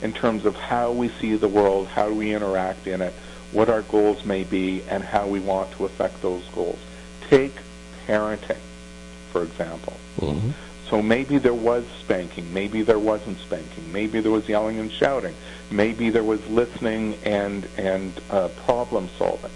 in 0.02 0.12
terms 0.12 0.45
of 0.45 0.55
how 0.55 0.93
we 0.93 1.09
see 1.09 1.35
the 1.37 1.49
world, 1.49 1.88
how 1.88 2.11
we 2.11 2.33
interact 2.35 2.87
in 2.87 3.00
it, 3.00 3.12
what 3.52 3.69
our 3.69 3.83
goals 3.83 4.25
may 4.25 4.45
be, 4.45 4.83
and 4.88 5.02
how 5.02 5.26
we 5.26 5.40
want 5.40 5.71
to 5.73 5.85
affect 5.85 6.21
those 6.23 6.45
goals. 6.55 6.78
Take 7.28 7.55
parenting, 8.07 8.59
for 9.33 9.43
example. 9.43 9.95
Mhm. 10.21 10.52
So 10.88 11.02
maybe 11.02 11.37
there 11.37 11.55
was 11.55 11.85
spanking, 12.00 12.52
maybe 12.55 12.81
there 12.83 12.99
wasn't 12.99 13.38
spanking, 13.40 13.93
maybe 13.93 14.21
there 14.21 14.33
was 14.33 14.49
yelling 14.49 14.78
and 14.78 14.90
shouting, 14.90 15.35
maybe 15.71 16.09
there 16.09 16.25
was 16.25 16.40
listening 16.49 17.19
and 17.25 17.67
and 17.76 18.12
uh, 18.31 18.49
problem 18.64 19.11
solving. 19.19 19.50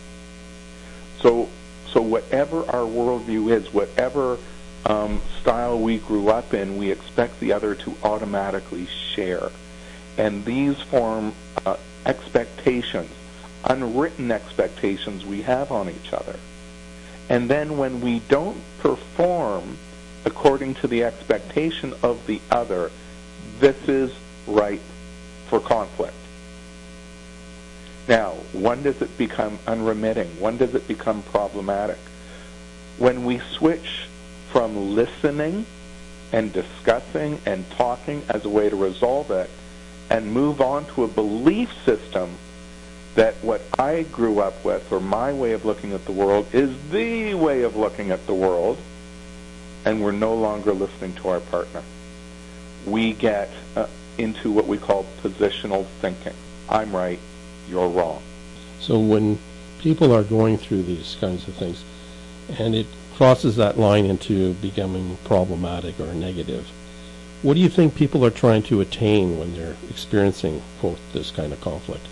So 1.20 1.49
so 1.92 2.02
whatever 2.02 2.64
our 2.68 2.87
worldview 2.87 3.50
is, 3.50 3.72
whatever 3.72 4.38
um, 4.87 5.20
style 5.40 5.78
we 5.78 5.99
grew 5.99 6.28
up 6.28 6.52
in, 6.54 6.76
we 6.76 6.90
expect 6.90 7.38
the 7.40 7.52
other 7.52 7.75
to 7.76 7.94
automatically 8.02 8.87
share, 9.14 9.50
and 10.19 10.45
these 10.45 10.81
form 10.83 11.33
uh, 11.64 11.76
expectations, 12.07 13.11
unwritten 13.64 14.31
expectations 14.31 15.25
we 15.25 15.42
have 15.42 15.73
on 15.73 15.88
each 15.88 16.12
other. 16.12 16.38
And 17.28 17.49
then 17.49 17.78
when 17.78 18.00
we 18.00 18.21
don't 18.28 18.61
perform 18.81 19.78
according 20.25 20.75
to 20.76 20.87
the 20.87 21.04
expectation 21.04 21.95
of 22.02 22.26
the 22.26 22.40
other, 22.50 22.90
this 23.59 23.76
is 23.88 24.12
ripe 24.47 24.83
for 25.49 25.61
conflict. 25.61 26.14
Now, 28.09 28.33
when 28.52 28.83
does 28.83 29.00
it 29.00 29.16
become 29.16 29.59
unremitting? 29.66 30.28
When 30.40 30.57
does 30.57 30.75
it 30.75 30.88
become 30.88 31.23
problematic? 31.23 31.99
When 32.99 33.25
we 33.25 33.38
switch 33.38 34.09
from 34.50 34.95
listening 34.95 35.64
and 36.33 36.52
discussing 36.52 37.40
and 37.47 37.69
talking 37.71 38.23
as 38.28 38.45
a 38.45 38.49
way 38.49 38.69
to 38.69 38.76
resolve 38.76 39.31
it 39.31 39.49
and 40.12 40.31
move 40.31 40.61
on 40.61 40.85
to 40.85 41.04
a 41.04 41.09
belief 41.09 41.73
system 41.87 42.31
that 43.14 43.35
what 43.37 43.62
I 43.78 44.02
grew 44.02 44.40
up 44.40 44.62
with 44.62 44.92
or 44.92 45.00
my 45.00 45.33
way 45.33 45.52
of 45.52 45.64
looking 45.64 45.95
at 45.95 46.04
the 46.04 46.12
world 46.12 46.47
is 46.52 46.71
the 46.90 47.33
way 47.33 47.62
of 47.62 47.76
looking 47.76 48.11
at 48.11 48.26
the 48.26 48.35
world, 48.35 48.76
and 49.87 50.02
we're 50.02 50.12
no 50.12 50.35
longer 50.35 50.75
listening 50.75 51.14
to 51.14 51.28
our 51.28 51.40
partner. 51.40 51.83
We 52.87 53.14
get 53.14 53.49
uh, 53.75 53.87
into 54.19 54.52
what 54.52 54.66
we 54.66 54.76
call 54.76 55.07
positional 55.23 55.87
thinking. 56.02 56.35
I'm 56.69 56.95
right, 56.95 57.19
you're 57.66 57.88
wrong. 57.88 58.23
So 58.81 58.99
when 58.99 59.38
people 59.78 60.12
are 60.12 60.25
going 60.25 60.59
through 60.59 60.83
these 60.83 61.16
kinds 61.23 61.49
of 61.49 61.54
things, 61.54 61.85
and 62.59 62.75
it 62.75 62.87
crosses 63.14 63.57
that 63.57 63.78
line 63.78 64.04
into 64.04 64.52
becoming 64.54 65.16
problematic 65.25 65.99
or 66.00 66.12
negative, 66.12 66.71
what 67.42 67.54
do 67.54 67.61
you 67.61 67.68
think 67.68 67.94
people 67.94 68.25
are 68.25 68.30
trying 68.30 68.62
to 68.62 68.80
attain 68.80 69.38
when 69.38 69.54
they're 69.54 69.76
experiencing, 69.90 70.62
quote, 70.80 70.99
this 71.12 71.30
kind 71.30 71.52
of 71.52 71.61
conflict? 71.61 72.06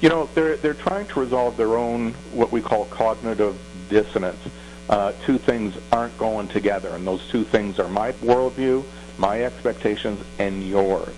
You 0.00 0.08
know, 0.08 0.30
they're 0.34 0.56
they're 0.56 0.74
trying 0.74 1.06
to 1.08 1.20
resolve 1.20 1.58
their 1.58 1.76
own 1.76 2.12
what 2.32 2.50
we 2.50 2.62
call 2.62 2.86
cognitive 2.86 3.56
dissonance. 3.90 4.40
Uh, 4.88 5.12
two 5.24 5.36
things 5.36 5.74
aren't 5.92 6.16
going 6.16 6.48
together, 6.48 6.88
and 6.88 7.06
those 7.06 7.26
two 7.28 7.44
things 7.44 7.78
are 7.78 7.88
my 7.88 8.12
worldview, 8.12 8.82
my 9.18 9.44
expectations, 9.44 10.24
and 10.38 10.66
yours. 10.66 11.14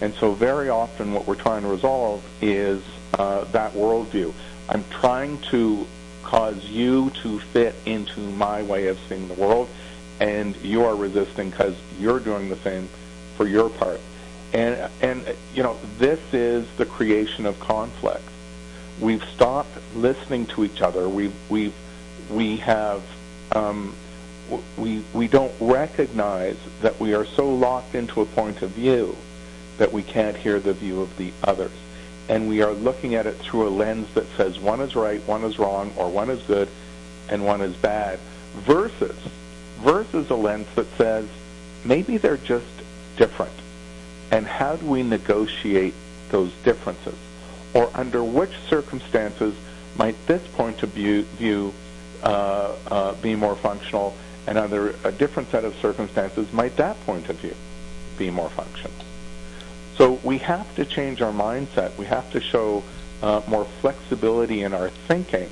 And 0.00 0.14
so, 0.14 0.32
very 0.32 0.68
often, 0.68 1.12
what 1.12 1.26
we're 1.26 1.34
trying 1.34 1.62
to 1.62 1.68
resolve 1.68 2.24
is 2.40 2.82
uh, 3.18 3.44
that 3.46 3.72
worldview. 3.74 4.32
I'm 4.68 4.84
trying 4.90 5.38
to 5.50 5.86
cause 6.22 6.64
you 6.66 7.10
to 7.22 7.40
fit 7.40 7.74
into 7.84 8.20
my 8.20 8.62
way 8.62 8.86
of 8.86 8.98
seeing 9.08 9.26
the 9.26 9.34
world, 9.34 9.68
and 10.20 10.54
you 10.56 10.84
are 10.84 10.94
resisting 10.94 11.50
because 11.50 11.74
you're 11.98 12.20
doing 12.20 12.50
the 12.50 12.56
same 12.56 12.88
for 13.36 13.48
your 13.48 13.70
part. 13.70 14.00
And 14.52 14.90
and 15.00 15.24
you 15.54 15.62
know 15.62 15.76
this 15.98 16.20
is 16.32 16.66
the 16.76 16.86
creation 16.86 17.46
of 17.46 17.58
conflict. 17.58 18.22
We've 19.00 19.24
stopped 19.24 19.76
listening 19.96 20.46
to 20.46 20.64
each 20.64 20.82
other. 20.82 21.08
We 21.08 21.32
we 21.48 21.72
we 22.30 22.58
have 22.58 23.02
um, 23.52 23.94
we 24.76 25.02
we 25.14 25.28
don't 25.28 25.52
recognize 25.60 26.56
that 26.82 27.00
we 27.00 27.14
are 27.14 27.24
so 27.24 27.48
locked 27.48 27.94
into 27.94 28.20
a 28.20 28.26
point 28.26 28.62
of 28.62 28.70
view 28.70 29.16
that 29.78 29.92
we 29.92 30.02
can't 30.02 30.36
hear 30.36 30.60
the 30.60 30.74
view 30.74 31.00
of 31.00 31.16
the 31.16 31.32
others, 31.44 31.72
and 32.28 32.48
we 32.48 32.60
are 32.60 32.72
looking 32.72 33.14
at 33.14 33.26
it 33.26 33.36
through 33.36 33.68
a 33.68 33.70
lens 33.70 34.12
that 34.14 34.26
says 34.36 34.58
one 34.58 34.80
is 34.80 34.94
right, 34.94 35.26
one 35.26 35.44
is 35.44 35.58
wrong, 35.58 35.92
or 35.96 36.10
one 36.10 36.28
is 36.28 36.42
good, 36.42 36.68
and 37.30 37.46
one 37.46 37.62
is 37.62 37.74
bad, 37.76 38.18
versus 38.56 39.16
versus 39.80 40.30
a 40.30 40.34
lens 40.34 40.68
that 40.76 40.86
says 40.96 41.28
maybe 41.84 42.16
they're 42.16 42.36
just 42.36 42.66
different 43.16 43.52
and 44.30 44.46
how 44.46 44.76
do 44.76 44.86
we 44.86 45.02
negotiate 45.02 45.94
those 46.30 46.52
differences? 46.64 47.16
Or 47.74 47.90
under 47.94 48.22
which 48.22 48.52
circumstances 48.68 49.54
might 49.96 50.14
this 50.26 50.46
point 50.48 50.82
of 50.82 50.90
view, 50.90 51.72
uh, 52.22 52.74
uh, 52.90 53.14
be 53.14 53.34
more 53.34 53.56
functional, 53.56 54.14
and 54.46 54.56
under 54.58 54.94
a 55.04 55.12
different 55.12 55.50
set 55.50 55.64
of 55.64 55.74
circumstances 55.76 56.52
might 56.52 56.76
that 56.76 57.00
point 57.06 57.28
of 57.28 57.36
view 57.36 57.54
be 58.18 58.30
more 58.30 58.50
functional? 58.50 58.94
So 59.96 60.18
we 60.24 60.38
have 60.38 60.74
to 60.76 60.84
change 60.84 61.20
our 61.20 61.32
mindset. 61.32 61.96
We 61.98 62.06
have 62.06 62.30
to 62.32 62.40
show 62.40 62.82
uh, 63.22 63.42
more 63.48 63.66
flexibility 63.80 64.62
in 64.62 64.72
our 64.72 64.90
thinking 64.90 65.48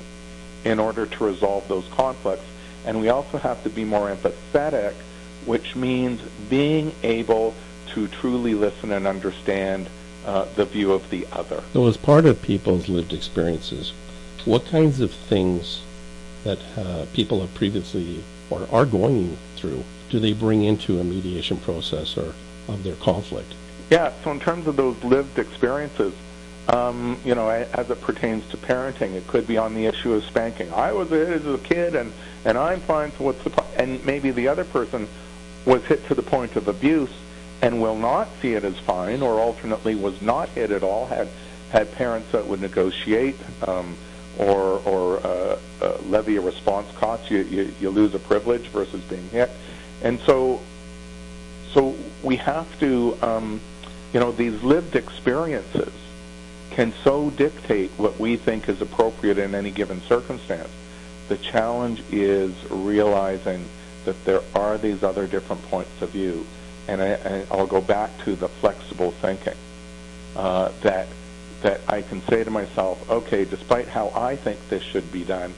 in 0.63 0.79
order 0.79 1.05
to 1.05 1.23
resolve 1.23 1.67
those 1.67 1.87
conflicts. 1.89 2.45
And 2.85 3.01
we 3.01 3.09
also 3.09 3.37
have 3.37 3.61
to 3.63 3.69
be 3.69 3.83
more 3.83 4.09
empathetic, 4.09 4.93
which 5.45 5.75
means 5.75 6.21
being 6.49 6.93
able 7.03 7.53
to 7.93 8.07
truly 8.07 8.53
listen 8.53 8.91
and 8.91 9.07
understand 9.07 9.89
uh, 10.25 10.45
the 10.55 10.65
view 10.65 10.91
of 10.91 11.09
the 11.09 11.25
other. 11.31 11.63
So 11.73 11.87
as 11.87 11.97
part 11.97 12.25
of 12.25 12.41
people's 12.41 12.87
lived 12.87 13.13
experiences, 13.13 13.93
what 14.45 14.65
kinds 14.65 15.01
of 15.01 15.11
things 15.11 15.81
that 16.43 16.59
uh, 16.77 17.05
people 17.13 17.41
have 17.41 17.53
previously 17.55 18.23
or 18.49 18.67
are 18.71 18.85
going 18.85 19.37
through 19.55 19.83
do 20.09 20.19
they 20.19 20.33
bring 20.33 20.63
into 20.63 20.99
a 20.99 21.03
mediation 21.03 21.57
process 21.57 22.17
or 22.17 22.33
of 22.67 22.83
their 22.83 22.95
conflict? 22.95 23.53
Yeah, 23.89 24.11
so 24.23 24.31
in 24.31 24.39
terms 24.39 24.67
of 24.67 24.75
those 24.75 25.01
lived 25.03 25.39
experiences, 25.39 26.13
um, 26.67 27.17
you 27.25 27.33
know, 27.35 27.49
as 27.49 27.89
it 27.89 28.01
pertains 28.01 28.47
to 28.49 28.57
parenting, 28.57 29.13
it 29.13 29.27
could 29.27 29.47
be 29.47 29.57
on 29.57 29.73
the 29.73 29.85
issue 29.85 30.13
of 30.13 30.23
spanking. 30.23 30.71
I 30.73 30.91
was 30.91 31.09
hit 31.09 31.29
as 31.29 31.45
a 31.45 31.57
kid, 31.57 31.95
and 31.95 32.11
and 32.45 32.57
I'm 32.57 32.79
fine. 32.81 33.11
So 33.13 33.25
what's 33.25 33.43
the 33.43 33.63
and 33.75 34.03
maybe 34.05 34.31
the 34.31 34.47
other 34.47 34.65
person 34.65 35.07
was 35.65 35.83
hit 35.85 36.05
to 36.07 36.15
the 36.15 36.23
point 36.23 36.55
of 36.55 36.67
abuse 36.67 37.11
and 37.61 37.81
will 37.81 37.97
not 37.97 38.29
see 38.41 38.53
it 38.53 38.63
as 38.63 38.77
fine, 38.79 39.21
or 39.21 39.39
alternately 39.39 39.95
was 39.95 40.21
not 40.21 40.49
hit 40.49 40.71
at 40.71 40.83
all. 40.83 41.07
Had 41.07 41.29
had 41.71 41.91
parents 41.93 42.31
that 42.31 42.45
would 42.45 42.61
negotiate 42.61 43.35
um, 43.67 43.95
or 44.37 44.81
or 44.85 45.19
uh, 45.25 45.59
uh, 45.81 45.97
levy 46.05 46.35
a 46.37 46.41
response 46.41 46.87
cost. 46.97 47.31
You, 47.31 47.39
you 47.43 47.73
you 47.79 47.89
lose 47.89 48.13
a 48.13 48.19
privilege 48.19 48.67
versus 48.67 49.01
being 49.03 49.27
hit, 49.29 49.49
and 50.03 50.19
so 50.19 50.61
so 51.73 51.95
we 52.23 52.35
have 52.37 52.79
to, 52.79 53.17
um, 53.21 53.61
you 54.13 54.19
know, 54.19 54.31
these 54.31 54.61
lived 54.63 54.95
experiences 54.95 55.93
can 56.79 56.93
so 57.03 57.29
dictate 57.31 57.91
what 57.97 58.17
we 58.21 58.37
think 58.37 58.69
is 58.69 58.81
appropriate 58.81 59.37
in 59.37 59.53
any 59.53 59.69
given 59.69 59.99
circumstance. 60.03 60.69
The 61.27 61.35
challenge 61.35 62.01
is 62.09 62.53
realizing 62.69 63.65
that 64.05 64.23
there 64.23 64.39
are 64.55 64.77
these 64.77 65.03
other 65.03 65.27
different 65.27 65.61
points 65.63 66.01
of 66.01 66.11
view, 66.11 66.45
and 66.87 67.01
I, 67.01 67.15
I- 67.15 67.45
I'll 67.51 67.67
go 67.67 67.81
back 67.81 68.11
to 68.23 68.33
the 68.33 68.47
flexible 68.47 69.11
thinking. 69.11 69.55
uh, 70.37 70.71
that 70.81 71.07
that 71.63 71.81
I 71.89 72.01
can 72.01 72.21
say 72.29 72.45
to 72.45 72.49
myself, 72.51 72.97
okay, 73.09 73.43
despite 73.43 73.89
how 73.89 74.13
I 74.15 74.37
think 74.37 74.57
this 74.69 74.81
should 74.81 75.11
be 75.11 75.25
done, 75.25 75.53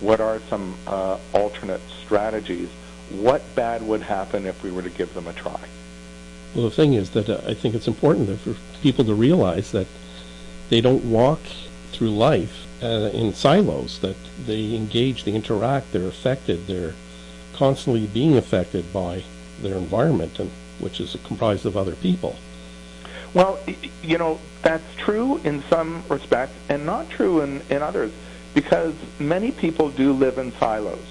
what 0.00 0.18
are 0.22 0.40
some 0.48 0.74
uh, 0.86 1.18
alternate 1.34 1.82
strategies? 2.02 2.70
What 3.10 3.42
bad 3.54 3.86
would 3.86 4.00
happen 4.00 4.46
if 4.46 4.62
we 4.62 4.70
were 4.70 4.80
to 4.80 4.88
give 4.88 5.12
them 5.12 5.26
a 5.26 5.34
try? 5.34 5.60
Well, 6.54 6.64
the 6.64 6.70
thing 6.70 6.94
is 6.94 7.10
that 7.10 7.28
uh, 7.28 7.42
I 7.46 7.52
think 7.52 7.74
it's 7.74 7.86
important 7.88 8.40
for 8.40 8.54
people 8.80 9.04
to 9.04 9.12
realize 9.12 9.72
that 9.72 9.86
they 10.72 10.80
don't 10.80 11.04
walk 11.04 11.40
through 11.92 12.08
life 12.08 12.66
uh, 12.82 13.10
in 13.12 13.34
silos, 13.34 13.98
that 13.98 14.16
they 14.46 14.74
engage, 14.74 15.24
they 15.24 15.32
interact, 15.32 15.92
they're 15.92 16.08
affected, 16.08 16.66
they're 16.66 16.94
constantly 17.52 18.06
being 18.06 18.38
affected 18.38 18.90
by 18.90 19.22
their 19.60 19.76
environment, 19.76 20.38
and 20.38 20.50
which 20.80 20.98
is 20.98 21.14
comprised 21.24 21.66
of 21.66 21.76
other 21.76 21.94
people. 21.96 22.36
Well, 23.34 23.58
you 24.02 24.16
know, 24.16 24.40
that's 24.62 24.94
true 24.96 25.42
in 25.44 25.62
some 25.64 26.04
respects 26.08 26.54
and 26.70 26.86
not 26.86 27.10
true 27.10 27.42
in, 27.42 27.60
in 27.68 27.82
others 27.82 28.10
because 28.54 28.94
many 29.18 29.50
people 29.52 29.90
do 29.90 30.14
live 30.14 30.38
in 30.38 30.52
silos. 30.52 31.04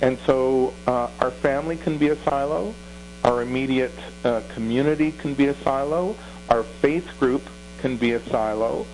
And 0.00 0.18
so 0.20 0.72
uh, 0.86 1.10
our 1.20 1.30
family 1.30 1.76
can 1.76 1.98
be 1.98 2.08
a 2.08 2.16
silo, 2.24 2.74
our 3.22 3.42
immediate 3.42 3.98
uh, 4.24 4.40
community 4.54 5.12
can 5.12 5.34
be 5.34 5.48
a 5.48 5.54
silo, 5.56 6.16
our 6.48 6.62
faith 6.62 7.08
group 7.20 7.42
can 7.84 7.98
be 7.98 8.12
a 8.12 8.20
silo, 8.30 8.86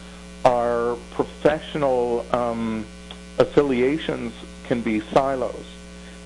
our 0.44 0.96
professional 1.12 2.26
um, 2.34 2.84
affiliations 3.38 4.34
can 4.64 4.80
be 4.80 4.98
silos. 4.98 5.64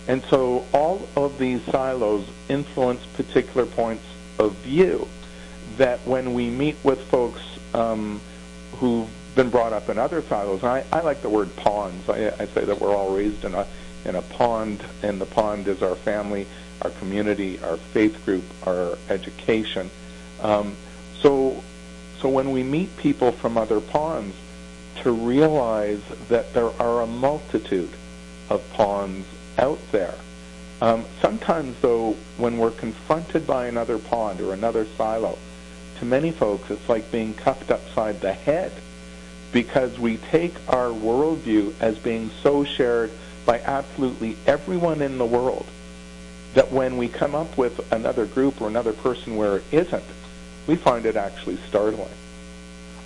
And 0.08 0.22
so 0.30 0.64
all 0.72 1.06
of 1.14 1.38
these 1.38 1.62
silos 1.64 2.26
influence 2.48 3.04
particular 3.04 3.66
points 3.66 4.06
of 4.38 4.54
view 4.68 5.06
that 5.76 5.98
when 6.06 6.32
we 6.32 6.48
meet 6.48 6.76
with 6.82 7.02
folks 7.10 7.42
um, 7.74 8.18
who've 8.76 9.10
been 9.34 9.50
brought 9.50 9.74
up 9.74 9.90
in 9.90 9.98
other 9.98 10.22
silos, 10.22 10.62
and 10.62 10.70
I, 10.70 10.86
I 10.90 11.00
like 11.02 11.20
the 11.20 11.28
word 11.28 11.54
ponds. 11.56 12.08
I, 12.08 12.28
I 12.28 12.46
say 12.46 12.64
that 12.64 12.80
we're 12.80 12.96
all 12.96 13.14
raised 13.14 13.44
in 13.44 13.54
a 13.54 13.66
in 14.06 14.14
a 14.14 14.22
pond, 14.22 14.82
and 15.02 15.20
the 15.20 15.26
pond 15.26 15.68
is 15.68 15.82
our 15.82 15.96
family, 15.96 16.46
our 16.80 16.90
community, 16.92 17.58
our 17.62 17.76
faith 17.76 18.24
group, 18.24 18.44
our 18.66 18.96
education. 19.10 19.90
Um, 20.40 20.76
so, 21.20 21.62
so 22.24 22.30
when 22.30 22.52
we 22.52 22.62
meet 22.62 22.96
people 22.96 23.32
from 23.32 23.58
other 23.58 23.82
ponds, 23.82 24.34
to 25.02 25.12
realize 25.12 26.00
that 26.30 26.54
there 26.54 26.70
are 26.80 27.02
a 27.02 27.06
multitude 27.06 27.90
of 28.48 28.62
ponds 28.72 29.26
out 29.58 29.78
there. 29.92 30.14
Um, 30.80 31.04
sometimes, 31.20 31.78
though, 31.82 32.16
when 32.38 32.56
we're 32.56 32.70
confronted 32.70 33.46
by 33.46 33.66
another 33.66 33.98
pond 33.98 34.40
or 34.40 34.54
another 34.54 34.86
silo, 34.96 35.36
to 35.98 36.06
many 36.06 36.30
folks, 36.30 36.70
it's 36.70 36.88
like 36.88 37.12
being 37.12 37.34
cuffed 37.34 37.70
upside 37.70 38.22
the 38.22 38.32
head 38.32 38.72
because 39.52 39.98
we 39.98 40.16
take 40.16 40.54
our 40.66 40.88
worldview 40.88 41.74
as 41.78 41.98
being 41.98 42.30
so 42.42 42.64
shared 42.64 43.10
by 43.44 43.60
absolutely 43.60 44.38
everyone 44.46 45.02
in 45.02 45.18
the 45.18 45.26
world 45.26 45.66
that 46.54 46.72
when 46.72 46.96
we 46.96 47.06
come 47.06 47.34
up 47.34 47.58
with 47.58 47.92
another 47.92 48.24
group 48.24 48.62
or 48.62 48.68
another 48.68 48.94
person 48.94 49.36
where 49.36 49.58
it 49.58 49.64
isn't, 49.72 50.04
we 50.66 50.76
find 50.76 51.06
it 51.06 51.16
actually 51.16 51.56
startling. 51.68 52.08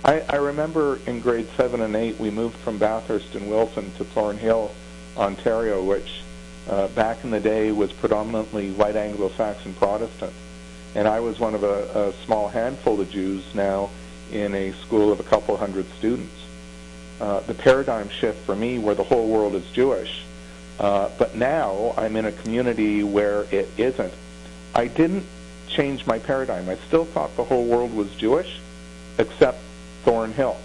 I, 0.03 0.21
I 0.29 0.35
remember 0.37 0.99
in 1.05 1.19
grade 1.19 1.47
7 1.57 1.81
and 1.81 1.95
8, 1.95 2.19
we 2.19 2.29
moved 2.29 2.55
from 2.57 2.77
Bathurst 2.77 3.35
and 3.35 3.49
Wilson 3.49 3.91
to 3.97 4.05
Thornhill, 4.05 4.71
Ontario, 5.17 5.83
which 5.83 6.21
uh, 6.69 6.87
back 6.89 7.23
in 7.23 7.31
the 7.31 7.39
day 7.39 7.71
was 7.71 7.91
predominantly 7.91 8.71
white 8.71 8.95
Anglo-Saxon 8.95 9.73
Protestant 9.73 10.33
and 10.95 11.07
I 11.07 11.19
was 11.19 11.39
one 11.39 11.55
of 11.55 11.63
a, 11.63 12.09
a 12.09 12.13
small 12.25 12.47
handful 12.47 12.99
of 12.99 13.09
Jews 13.11 13.43
now 13.53 13.89
in 14.31 14.53
a 14.55 14.71
school 14.73 15.11
of 15.11 15.19
a 15.19 15.23
couple 15.23 15.55
hundred 15.57 15.85
students. 15.97 16.33
Uh, 17.19 17.41
the 17.41 17.53
paradigm 17.53 18.09
shift 18.09 18.45
for 18.45 18.55
me 18.55 18.79
where 18.79 18.95
the 18.95 19.03
whole 19.03 19.27
world 19.27 19.55
is 19.55 19.69
Jewish, 19.71 20.23
uh, 20.79 21.09
but 21.17 21.35
now 21.35 21.93
I'm 21.97 22.15
in 22.15 22.25
a 22.25 22.31
community 22.31 23.03
where 23.03 23.43
it 23.51 23.69
isn't. 23.77 24.13
I 24.73 24.87
didn't 24.87 25.25
change 25.69 26.05
my 26.05 26.19
paradigm. 26.19 26.69
I 26.69 26.75
still 26.87 27.05
thought 27.05 27.35
the 27.35 27.43
whole 27.43 27.65
world 27.65 27.93
was 27.93 28.09
Jewish, 28.15 28.59
except 29.17 29.59
Thornhill. 30.03 30.57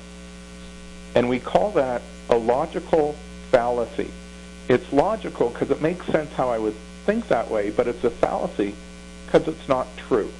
And 1.14 1.28
we 1.28 1.38
call 1.38 1.70
that 1.72 2.02
a 2.28 2.36
logical 2.36 3.14
fallacy. 3.50 4.10
It's 4.68 4.92
logical 4.92 5.50
because 5.50 5.70
it 5.70 5.82
makes 5.82 6.06
sense 6.06 6.32
how 6.32 6.48
I 6.48 6.58
would 6.58 6.74
think 7.04 7.28
that 7.28 7.50
way, 7.50 7.70
but 7.70 7.86
it's 7.86 8.02
a 8.04 8.10
fallacy 8.10 8.74
because 9.26 9.46
it's 9.46 9.68
not 9.68 9.86
true. 9.96 10.30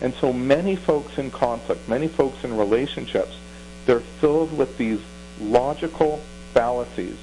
And 0.00 0.12
so 0.14 0.32
many 0.32 0.76
folks 0.76 1.18
in 1.18 1.30
conflict, 1.30 1.88
many 1.88 2.08
folks 2.08 2.44
in 2.44 2.56
relationships, 2.56 3.36
they're 3.86 4.00
filled 4.00 4.56
with 4.56 4.76
these 4.76 5.00
logical 5.40 6.20
fallacies. 6.52 7.16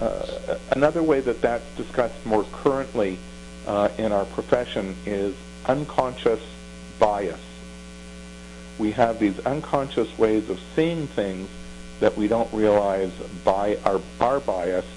Uh, 0.00 0.58
another 0.70 1.02
way 1.02 1.20
that 1.20 1.40
that's 1.40 1.64
discussed 1.76 2.24
more 2.26 2.44
currently 2.52 3.18
uh, 3.66 3.88
in 3.98 4.12
our 4.12 4.24
profession 4.26 4.94
is 5.06 5.34
unconscious 5.66 6.40
bias. 6.98 7.40
We 8.78 8.92
have 8.92 9.18
these 9.18 9.38
unconscious 9.40 10.16
ways 10.18 10.48
of 10.50 10.60
seeing 10.74 11.06
things 11.08 11.48
that 12.00 12.16
we 12.16 12.28
don't 12.28 12.52
realize 12.52 13.12
by 13.44 13.78
our, 13.84 14.00
are 14.20 14.40
biased. 14.40 14.88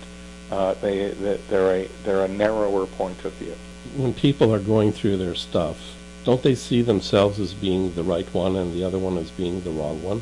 Uh, 0.49 0.73
they, 0.75 1.09
they're, 1.49 1.83
a, 1.83 1.89
they're 2.03 2.25
a 2.25 2.27
narrower 2.27 2.85
point 2.85 3.23
of 3.25 3.33
view 3.33 3.55
when 3.95 4.13
people 4.13 4.53
are 4.53 4.59
going 4.59 4.91
through 4.91 5.17
their 5.17 5.35
stuff, 5.35 5.95
don't 6.23 6.41
they 6.41 6.55
see 6.55 6.81
themselves 6.81 7.39
as 7.39 7.53
being 7.53 7.93
the 7.93 8.03
right 8.03 8.31
one 8.33 8.55
and 8.55 8.73
the 8.73 8.83
other 8.83 8.97
one 8.97 9.17
as 9.17 9.29
being 9.31 9.61
the 9.61 9.69
wrong 9.69 10.01
one? 10.01 10.21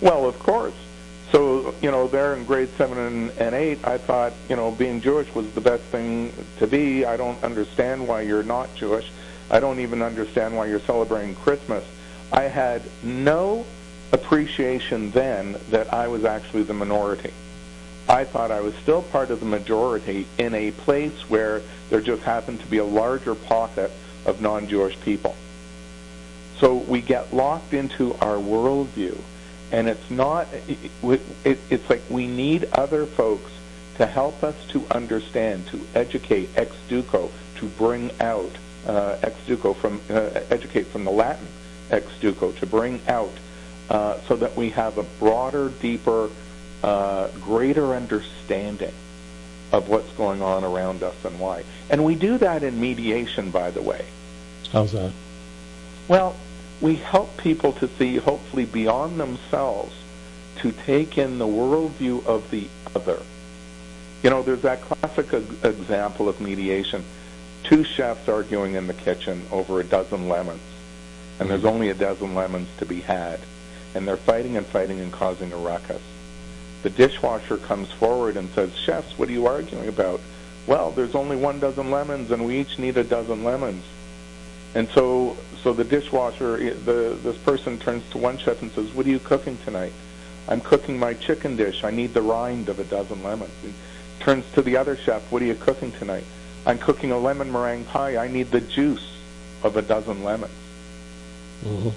Well, 0.00 0.26
of 0.26 0.38
course. 0.38 0.74
So, 1.30 1.74
you 1.80 1.90
know, 1.90 2.08
there 2.08 2.34
in 2.34 2.44
grade 2.44 2.70
7 2.76 2.98
and, 2.98 3.30
and 3.38 3.54
8, 3.54 3.86
I 3.86 3.98
thought, 3.98 4.32
you 4.48 4.56
know, 4.56 4.72
being 4.72 5.00
Jewish 5.00 5.32
was 5.34 5.48
the 5.52 5.60
best 5.60 5.82
thing 5.84 6.32
to 6.58 6.66
be. 6.66 7.04
I 7.04 7.16
don't 7.16 7.42
understand 7.44 8.08
why 8.08 8.22
you're 8.22 8.42
not 8.42 8.74
Jewish. 8.74 9.08
I 9.50 9.60
don't 9.60 9.80
even 9.80 10.02
understand 10.02 10.56
why 10.56 10.66
you're 10.66 10.80
celebrating 10.80 11.34
Christmas. 11.34 11.84
I 12.32 12.42
had 12.44 12.82
no 13.02 13.66
appreciation 14.12 15.10
then 15.10 15.56
that 15.70 15.92
I 15.92 16.08
was 16.08 16.24
actually 16.24 16.62
the 16.62 16.74
minority. 16.74 17.32
I 18.08 18.24
thought 18.24 18.50
I 18.50 18.60
was 18.60 18.74
still 18.76 19.02
part 19.02 19.30
of 19.30 19.40
the 19.40 19.46
majority 19.46 20.26
in 20.38 20.54
a 20.54 20.70
place 20.70 21.28
where 21.28 21.62
there 21.90 22.00
just 22.00 22.22
happened 22.22 22.60
to 22.60 22.66
be 22.66 22.78
a 22.78 22.84
larger 22.84 23.34
pocket 23.34 23.90
of 24.26 24.40
non-Jewish 24.40 25.00
people. 25.00 25.36
So 26.58 26.74
we 26.74 27.00
get 27.00 27.32
locked 27.32 27.72
into 27.72 28.14
our 28.16 28.36
worldview, 28.36 29.18
and 29.72 29.88
it's 29.88 30.10
not. 30.10 30.46
It, 30.68 31.20
it, 31.44 31.58
it's 31.70 31.88
like 31.88 32.02
we 32.10 32.26
need 32.26 32.66
other 32.72 33.06
folks 33.06 33.50
to 33.96 34.06
help 34.06 34.42
us 34.42 34.56
to 34.68 34.84
understand, 34.90 35.66
to 35.68 35.80
educate 35.94 36.50
ex 36.56 36.76
duco, 36.88 37.30
to 37.56 37.66
bring 37.66 38.10
out 38.20 38.50
ex 38.86 39.34
duco 39.46 39.74
from 39.74 40.00
uh, 40.10 40.30
educate 40.50 40.86
from 40.86 41.04
the 41.04 41.10
Latin 41.10 41.46
ex 41.90 42.06
duco, 42.20 42.52
to 42.52 42.66
bring 42.66 43.00
out, 43.08 43.32
uh, 43.88 44.18
so 44.28 44.36
that 44.36 44.56
we 44.56 44.70
have 44.70 44.98
a 44.98 45.02
broader, 45.02 45.68
deeper 45.80 46.30
uh, 46.82 47.28
greater 47.40 47.94
understanding 47.94 48.92
of 49.72 49.88
what's 49.88 50.10
going 50.12 50.42
on 50.42 50.64
around 50.64 51.02
us 51.02 51.14
and 51.24 51.38
why. 51.38 51.64
And 51.90 52.04
we 52.04 52.14
do 52.14 52.38
that 52.38 52.62
in 52.62 52.80
mediation, 52.80 53.50
by 53.50 53.70
the 53.70 53.82
way. 53.82 54.04
How's 54.72 54.92
that? 54.92 55.12
Well, 56.08 56.34
we 56.80 56.96
help 56.96 57.36
people 57.36 57.72
to 57.74 57.88
see, 57.98 58.16
hopefully, 58.16 58.64
beyond 58.64 59.20
themselves 59.20 59.94
to 60.56 60.72
take 60.72 61.18
in 61.18 61.38
the 61.38 61.46
worldview 61.46 62.24
of 62.26 62.50
the 62.50 62.68
other. 62.94 63.20
You 64.22 64.30
know, 64.30 64.42
there's 64.42 64.62
that 64.62 64.80
classic 64.82 65.32
example 65.32 66.28
of 66.28 66.40
mediation. 66.40 67.04
Two 67.64 67.84
chefs 67.84 68.28
arguing 68.28 68.74
in 68.74 68.86
the 68.86 68.94
kitchen 68.94 69.42
over 69.50 69.80
a 69.80 69.84
dozen 69.84 70.28
lemons, 70.28 70.62
and 71.38 71.48
there's 71.48 71.64
only 71.64 71.90
a 71.90 71.94
dozen 71.94 72.34
lemons 72.34 72.68
to 72.78 72.86
be 72.86 73.00
had, 73.00 73.40
and 73.94 74.06
they're 74.06 74.16
fighting 74.16 74.56
and 74.56 74.66
fighting 74.66 75.00
and 75.00 75.12
causing 75.12 75.52
a 75.52 75.56
ruckus 75.56 76.02
the 76.82 76.90
dishwasher 76.90 77.58
comes 77.58 77.90
forward 77.92 78.36
and 78.36 78.48
says, 78.50 78.74
Chefs, 78.76 79.18
what 79.18 79.28
are 79.28 79.32
you 79.32 79.46
arguing 79.46 79.88
about? 79.88 80.20
Well, 80.66 80.90
there's 80.90 81.14
only 81.14 81.36
one 81.36 81.60
dozen 81.60 81.90
lemons, 81.90 82.30
and 82.30 82.44
we 82.44 82.58
each 82.58 82.78
need 82.78 82.96
a 82.96 83.04
dozen 83.04 83.44
lemons. 83.44 83.84
And 84.74 84.88
so, 84.88 85.36
so 85.62 85.72
the 85.72 85.84
dishwasher, 85.84 86.74
the 86.74 87.18
this 87.22 87.36
person 87.38 87.78
turns 87.78 88.08
to 88.10 88.18
one 88.18 88.38
chef 88.38 88.62
and 88.62 88.70
says, 88.70 88.94
"What 88.94 89.04
are 89.06 89.10
you 89.10 89.18
cooking 89.18 89.58
tonight?" 89.64 89.92
I'm 90.48 90.60
cooking 90.60 90.98
my 90.98 91.14
chicken 91.14 91.56
dish. 91.56 91.82
I 91.82 91.90
need 91.90 92.14
the 92.14 92.22
rind 92.22 92.68
of 92.68 92.78
a 92.78 92.84
dozen 92.84 93.22
lemons. 93.22 93.52
He 93.62 93.72
turns 94.20 94.44
to 94.52 94.62
the 94.62 94.76
other 94.76 94.96
chef, 94.96 95.22
"What 95.32 95.42
are 95.42 95.46
you 95.46 95.56
cooking 95.56 95.92
tonight?" 95.92 96.24
I'm 96.66 96.78
cooking 96.78 97.10
a 97.10 97.18
lemon 97.18 97.50
meringue 97.50 97.84
pie. 97.84 98.16
I 98.16 98.28
need 98.28 98.50
the 98.50 98.60
juice 98.60 99.16
of 99.62 99.76
a 99.76 99.82
dozen 99.82 100.22
lemons. 100.22 100.52
Mm-hmm. 101.64 101.90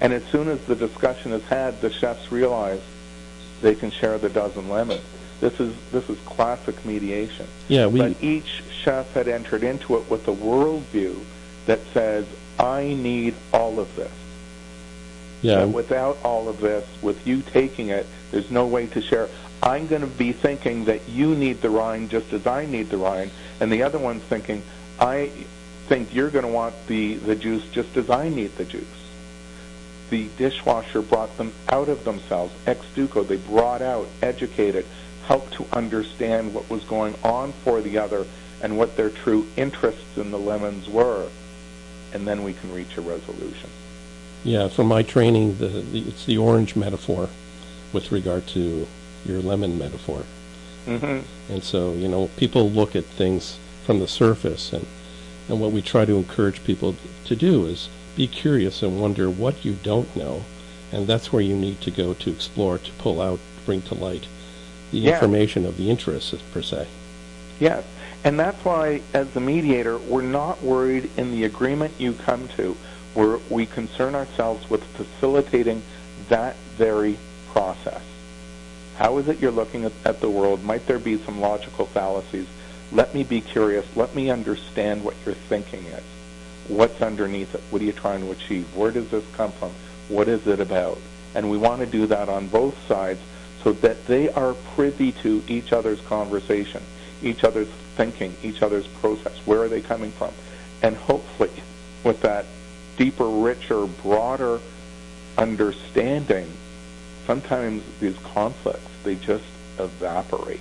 And 0.00 0.12
as 0.12 0.24
soon 0.26 0.48
as 0.48 0.60
the 0.66 0.74
discussion 0.74 1.32
is 1.32 1.42
had, 1.44 1.80
the 1.80 1.90
chefs 1.90 2.30
realize 2.30 2.80
they 3.62 3.74
can 3.74 3.90
share 3.90 4.18
the 4.18 4.28
dozen 4.28 4.68
lemons. 4.68 5.02
This 5.40 5.58
is 5.60 5.74
this 5.92 6.08
is 6.08 6.18
classic 6.26 6.84
mediation. 6.84 7.46
Yeah, 7.68 7.86
we. 7.86 8.00
But 8.00 8.22
each 8.22 8.62
chef 8.82 9.12
had 9.14 9.28
entered 9.28 9.62
into 9.62 9.96
it 9.96 10.08
with 10.10 10.26
a 10.28 10.32
worldview 10.32 11.18
that 11.66 11.80
says, 11.92 12.26
"I 12.58 12.94
need 12.94 13.34
all 13.52 13.78
of 13.78 13.94
this." 13.96 14.12
Yeah. 15.42 15.56
That 15.56 15.68
without 15.68 16.18
all 16.24 16.48
of 16.48 16.60
this, 16.60 16.86
with 17.02 17.26
you 17.26 17.42
taking 17.42 17.88
it, 17.88 18.06
there's 18.30 18.50
no 18.50 18.66
way 18.66 18.86
to 18.86 19.02
share. 19.02 19.28
I'm 19.64 19.86
going 19.86 20.02
to 20.02 20.06
be 20.06 20.32
thinking 20.32 20.84
that 20.84 21.08
you 21.08 21.34
need 21.34 21.62
the 21.62 21.70
rind 21.70 22.10
just 22.10 22.34
as 22.34 22.46
I 22.46 22.66
need 22.66 22.90
the 22.90 22.98
rind, 22.98 23.30
and 23.60 23.72
the 23.72 23.82
other 23.82 23.98
one's 23.98 24.22
thinking 24.22 24.62
I 25.00 25.30
think 25.88 26.14
you're 26.14 26.30
going 26.30 26.44
to 26.44 26.50
want 26.50 26.74
the 26.86 27.14
the 27.14 27.34
juice 27.34 27.66
just 27.72 27.96
as 27.96 28.10
I 28.10 28.28
need 28.28 28.54
the 28.56 28.66
juice. 28.66 28.84
The 30.10 30.28
dishwasher 30.36 31.00
brought 31.00 31.34
them 31.38 31.52
out 31.70 31.88
of 31.88 32.04
themselves, 32.04 32.52
ex 32.66 32.84
duco. 32.94 33.22
They 33.22 33.38
brought 33.38 33.80
out, 33.80 34.06
educated, 34.20 34.84
helped 35.26 35.54
to 35.54 35.64
understand 35.72 36.52
what 36.52 36.68
was 36.68 36.84
going 36.84 37.14
on 37.24 37.52
for 37.64 37.80
the 37.80 37.96
other 37.96 38.26
and 38.60 38.76
what 38.76 38.98
their 38.98 39.08
true 39.08 39.46
interests 39.56 40.18
in 40.18 40.30
the 40.30 40.38
lemons 40.38 40.90
were, 40.90 41.28
and 42.12 42.28
then 42.28 42.44
we 42.44 42.52
can 42.52 42.72
reach 42.72 42.98
a 42.98 43.00
resolution. 43.00 43.70
Yeah, 44.44 44.68
from 44.68 44.88
my 44.88 45.02
training, 45.02 45.56
the, 45.56 45.68
the 45.68 46.00
it's 46.00 46.26
the 46.26 46.36
orange 46.36 46.76
metaphor 46.76 47.30
with 47.94 48.12
regard 48.12 48.46
to 48.48 48.86
your 49.24 49.40
lemon 49.40 49.78
metaphor. 49.78 50.24
Mm-hmm. 50.86 51.52
And 51.52 51.62
so, 51.62 51.92
you 51.94 52.08
know, 52.08 52.28
people 52.36 52.70
look 52.70 52.94
at 52.94 53.04
things 53.04 53.58
from 53.84 54.00
the 54.00 54.08
surface, 54.08 54.72
and, 54.72 54.86
and 55.48 55.60
what 55.60 55.72
we 55.72 55.82
try 55.82 56.04
to 56.04 56.16
encourage 56.16 56.64
people 56.64 56.96
to 57.24 57.36
do 57.36 57.66
is 57.66 57.88
be 58.16 58.26
curious 58.26 58.82
and 58.82 59.00
wonder 59.00 59.28
what 59.28 59.64
you 59.64 59.74
don't 59.82 60.14
know, 60.14 60.44
and 60.92 61.06
that's 61.06 61.32
where 61.32 61.42
you 61.42 61.56
need 61.56 61.80
to 61.80 61.90
go 61.90 62.14
to 62.14 62.30
explore, 62.30 62.78
to 62.78 62.92
pull 62.92 63.20
out, 63.20 63.40
bring 63.66 63.82
to 63.82 63.94
light 63.94 64.26
the 64.90 64.98
Yeah. 64.98 65.14
information 65.14 65.66
of 65.66 65.76
the 65.76 65.90
interest, 65.90 66.34
per 66.52 66.62
se. 66.62 66.86
Yes, 67.58 67.84
and 68.22 68.38
that's 68.38 68.62
why, 68.64 69.00
as 69.12 69.28
the 69.30 69.40
mediator, 69.40 69.98
we're 69.98 70.22
not 70.22 70.62
worried 70.62 71.10
in 71.16 71.32
the 71.32 71.44
agreement 71.44 71.94
you 71.98 72.12
come 72.12 72.48
to. 72.56 72.76
We're, 73.14 73.38
we 73.48 73.66
concern 73.66 74.14
ourselves 74.14 74.68
with 74.70 74.82
facilitating 74.84 75.82
that 76.28 76.56
very 76.76 77.16
process. 77.52 78.02
How 78.96 79.18
is 79.18 79.28
it 79.28 79.40
you're 79.40 79.50
looking 79.50 79.84
at, 79.84 79.92
at 80.04 80.20
the 80.20 80.30
world? 80.30 80.62
Might 80.62 80.86
there 80.86 80.98
be 80.98 81.18
some 81.18 81.40
logical 81.40 81.86
fallacies? 81.86 82.46
Let 82.92 83.14
me 83.14 83.24
be 83.24 83.40
curious. 83.40 83.84
Let 83.96 84.14
me 84.14 84.30
understand 84.30 85.02
what 85.04 85.14
your 85.26 85.34
thinking 85.34 85.84
is. 85.86 86.02
What's 86.68 87.02
underneath 87.02 87.54
it? 87.54 87.62
What 87.70 87.82
are 87.82 87.84
you 87.84 87.92
trying 87.92 88.20
to 88.20 88.30
achieve? 88.30 88.74
Where 88.76 88.90
does 88.90 89.10
this 89.10 89.24
come 89.36 89.52
from? 89.52 89.72
What 90.08 90.28
is 90.28 90.46
it 90.46 90.60
about? 90.60 90.98
And 91.34 91.50
we 91.50 91.58
want 91.58 91.80
to 91.80 91.86
do 91.86 92.06
that 92.06 92.28
on 92.28 92.48
both 92.48 92.76
sides 92.86 93.20
so 93.62 93.72
that 93.72 94.06
they 94.06 94.28
are 94.30 94.54
privy 94.74 95.12
to 95.12 95.42
each 95.48 95.72
other's 95.72 96.00
conversation, 96.02 96.82
each 97.22 97.42
other's 97.42 97.68
thinking, 97.96 98.34
each 98.42 98.62
other's 98.62 98.86
process. 98.86 99.36
Where 99.44 99.62
are 99.62 99.68
they 99.68 99.80
coming 99.80 100.12
from? 100.12 100.32
And 100.82 100.96
hopefully, 100.96 101.50
with 102.04 102.20
that 102.20 102.46
deeper, 102.96 103.26
richer, 103.26 103.86
broader 103.86 104.60
understanding, 105.36 106.50
sometimes 107.26 107.82
these 108.00 108.16
conflicts, 108.18 108.90
they 109.02 109.14
just 109.16 109.44
evaporate. 109.78 110.60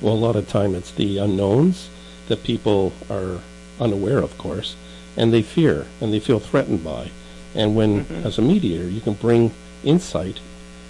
Well, 0.00 0.14
a 0.14 0.16
lot 0.16 0.36
of 0.36 0.48
time 0.48 0.74
it's 0.74 0.90
the 0.90 1.18
unknowns 1.18 1.88
that 2.28 2.42
people 2.42 2.92
are 3.10 3.40
unaware, 3.80 4.18
of 4.18 4.36
course, 4.38 4.76
and 5.16 5.32
they 5.32 5.42
fear 5.42 5.86
and 6.00 6.12
they 6.12 6.20
feel 6.20 6.40
threatened 6.40 6.84
by. 6.84 7.10
And 7.54 7.76
when, 7.76 8.04
Mhm. 8.04 8.24
as 8.24 8.38
a 8.38 8.42
mediator, 8.42 8.88
you 8.88 9.00
can 9.00 9.14
bring 9.14 9.52
insight 9.84 10.38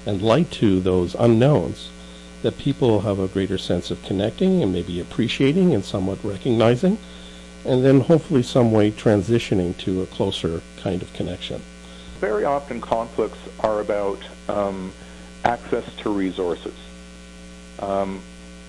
and 0.07 0.23
light 0.23 0.51
to 0.53 0.81
those 0.81 1.15
unknowns, 1.15 1.89
that 2.43 2.59
people 2.59 3.01
have 3.01 3.19
a 3.19 3.29
greater 3.29 3.57
sense 3.57 3.91
of 3.91 4.03
connecting 4.03 4.63
and 4.63 4.73
maybe 4.73 5.01
appreciating 5.01 5.75
and 5.75 5.85
somewhat 5.85 6.19
recognizing, 6.23 6.99
and 7.65 7.85
then 7.85 8.01
hopefully 8.01 8.43
some 8.43 8.71
way 8.71 8.91
transitioning 8.91 9.77
to 9.79 10.03
a 10.03 10.07
closer 10.07 10.61
kind 10.83 11.01
of 11.01 11.13
connection. 11.15 11.63
Very 12.21 12.45
often 12.45 12.81
conflicts 12.81 13.39
are 13.61 13.81
about 13.81 14.19
um, 14.49 14.93
access 15.45 15.85
to 15.97 16.11
resources. 16.11 16.75
Um, 17.79 18.21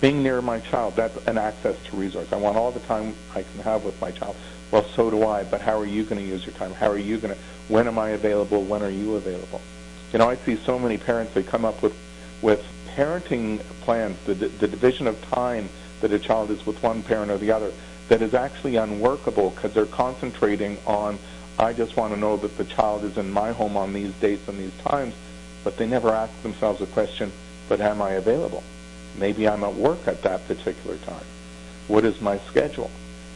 being 0.01 0.23
near 0.23 0.41
my 0.41 0.59
child, 0.59 0.95
that's 0.95 1.15
an 1.27 1.37
access 1.37 1.75
to 1.85 1.95
resource. 1.95 2.31
I 2.31 2.35
want 2.35 2.57
all 2.57 2.71
the 2.71 2.81
time 2.81 3.15
I 3.33 3.43
can 3.43 3.61
have 3.61 3.83
with 3.83 3.99
my 4.01 4.11
child. 4.11 4.35
Well, 4.71 4.83
so 4.95 5.09
do 5.09 5.25
I, 5.25 5.43
but 5.43 5.61
how 5.61 5.79
are 5.79 5.85
you 5.85 6.03
going 6.03 6.21
to 6.21 6.27
use 6.27 6.45
your 6.45 6.55
time? 6.55 6.73
How 6.73 6.89
are 6.89 6.97
you 6.97 7.17
going 7.17 7.33
to, 7.33 7.39
when 7.69 7.87
am 7.87 7.97
I 7.97 8.09
available? 8.09 8.63
When 8.63 8.81
are 8.81 8.89
you 8.89 9.15
available? 9.15 9.61
You 10.11 10.19
know, 10.19 10.29
I 10.29 10.35
see 10.35 10.55
so 10.57 10.77
many 10.77 10.97
parents, 10.97 11.33
they 11.33 11.43
come 11.43 11.65
up 11.65 11.81
with, 11.81 11.95
with 12.41 12.65
parenting 12.95 13.59
plans, 13.81 14.17
the, 14.25 14.33
the 14.33 14.67
division 14.67 15.07
of 15.07 15.21
time 15.29 15.69
that 16.01 16.11
a 16.11 16.19
child 16.19 16.51
is 16.51 16.65
with 16.65 16.81
one 16.83 17.03
parent 17.03 17.31
or 17.31 17.37
the 17.37 17.51
other, 17.51 17.71
that 18.09 18.21
is 18.21 18.33
actually 18.33 18.75
unworkable 18.75 19.51
because 19.51 19.73
they're 19.73 19.85
concentrating 19.85 20.77
on, 20.85 21.17
I 21.57 21.73
just 21.73 21.95
want 21.95 22.13
to 22.13 22.19
know 22.19 22.37
that 22.37 22.57
the 22.57 22.65
child 22.65 23.03
is 23.03 23.17
in 23.17 23.31
my 23.31 23.51
home 23.51 23.77
on 23.77 23.93
these 23.93 24.13
dates 24.15 24.47
and 24.47 24.59
these 24.59 24.75
times, 24.83 25.13
but 25.65 25.75
they 25.77 25.87
never 25.87 26.11
ask 26.11 26.31
themselves 26.43 26.79
the 26.79 26.85
question, 26.85 27.31
but 27.67 27.81
am 27.81 27.99
I 27.99 28.11
available? 28.11 28.63
Maybe 29.17 29.49
I'm 29.49 29.63
at 29.63 29.73
work 29.73 30.07
at 30.07 30.21
that 30.21 30.47
particular 30.47 30.95
time. 30.97 31.25
What 31.87 32.05
is 32.05 32.21
my 32.21 32.37
schedule? 32.47 32.91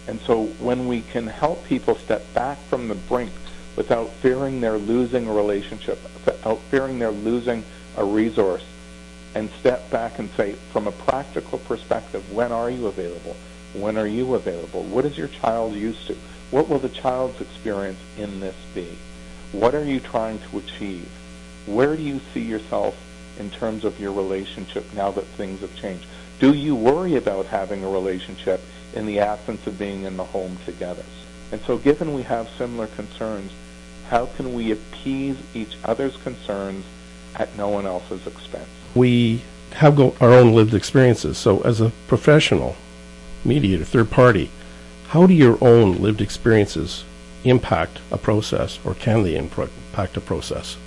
And 0.08 0.22
so 0.22 0.46
when 0.60 0.88
we 0.88 1.02
can 1.02 1.26
help 1.26 1.66
people 1.66 1.96
step 1.96 2.32
back 2.36 2.60
from 2.70 2.88
the 2.88 2.96
brink 2.96 3.32
without 3.76 4.10
fearing 4.22 4.62
they're 4.62 4.78
losing 4.78 5.28
a 5.28 5.34
relationship, 5.34 6.00
without 6.26 6.60
fearing 6.70 7.00
they're 7.00 7.12
losing 7.12 7.64
a 7.98 8.06
resource, 8.06 8.64
and 9.34 9.50
step 9.60 9.90
back 9.90 10.20
and 10.20 10.30
say, 10.38 10.54
from 10.72 10.88
a 10.88 10.92
practical 10.92 11.58
perspective, 11.60 12.32
when 12.32 12.52
are 12.52 12.70
you 12.70 12.88
available? 12.88 13.36
When 13.74 13.98
are 13.98 14.08
you 14.08 14.36
available? 14.36 14.84
What 14.84 15.06
is 15.06 15.18
your 15.18 15.28
child 15.28 15.74
used 15.74 16.08
to? 16.08 16.16
What 16.52 16.70
will 16.70 16.80
the 16.80 16.90
child's 16.90 17.42
experience 17.42 18.00
in 18.18 18.40
this 18.40 18.56
be? 18.76 18.88
What 19.52 19.74
are 19.74 19.86
you 19.86 20.00
trying 20.00 20.40
to 20.40 20.60
achieve? 20.60 21.10
Where 21.66 21.96
do 21.96 22.02
you 22.02 22.20
see 22.34 22.42
yourself 22.42 22.96
in 23.40 23.50
terms 23.50 23.86
of 23.86 24.00
your 24.00 24.12
relationship 24.12 24.86
now 24.94 25.12
that 25.12 25.26
things 25.26 25.62
have 25.62 25.76
changed? 25.76 26.06
Do 26.40 26.54
you 26.54 26.76
worry 26.76 27.16
about 27.16 27.46
having 27.46 27.84
a 27.84 27.90
relationship 27.90 28.62
in 28.96 29.06
the 29.06 29.20
absence 29.20 29.66
of 29.68 29.78
being 29.78 30.04
in 30.04 30.18
the 30.18 30.24
home 30.24 30.58
together? 30.66 31.04
And 31.52 31.62
so, 31.62 31.78
given 31.78 32.14
we 32.14 32.24
have 32.24 32.50
similar 32.58 32.88
concerns, 32.88 33.52
how 34.10 34.28
can 34.28 34.54
we 34.54 34.72
appease 34.72 35.38
each 35.54 35.78
other's 35.84 36.18
concerns 36.18 36.86
at 37.36 37.56
no 37.58 37.70
one 37.70 37.86
else's 37.86 38.26
expense? 38.26 38.70
we 38.96 39.42
have 39.74 39.96
go- 39.96 40.16
our 40.20 40.32
own 40.32 40.54
lived 40.54 40.74
experiences. 40.74 41.38
So, 41.38 41.62
as 41.62 41.80
a 41.80 41.92
professional 42.08 42.76
mediator, 43.46 43.86
third 43.86 44.10
party, 44.10 44.50
how 45.10 45.28
do 45.28 45.34
your 45.34 45.58
own 45.62 45.98
lived 46.02 46.22
experiences 46.22 47.04
impact 47.44 48.00
a 48.12 48.18
process, 48.18 48.80
or 48.84 48.94
can 48.94 49.24
they 49.24 49.36
impact 49.36 50.18
a 50.18 50.22
process? 50.22 50.78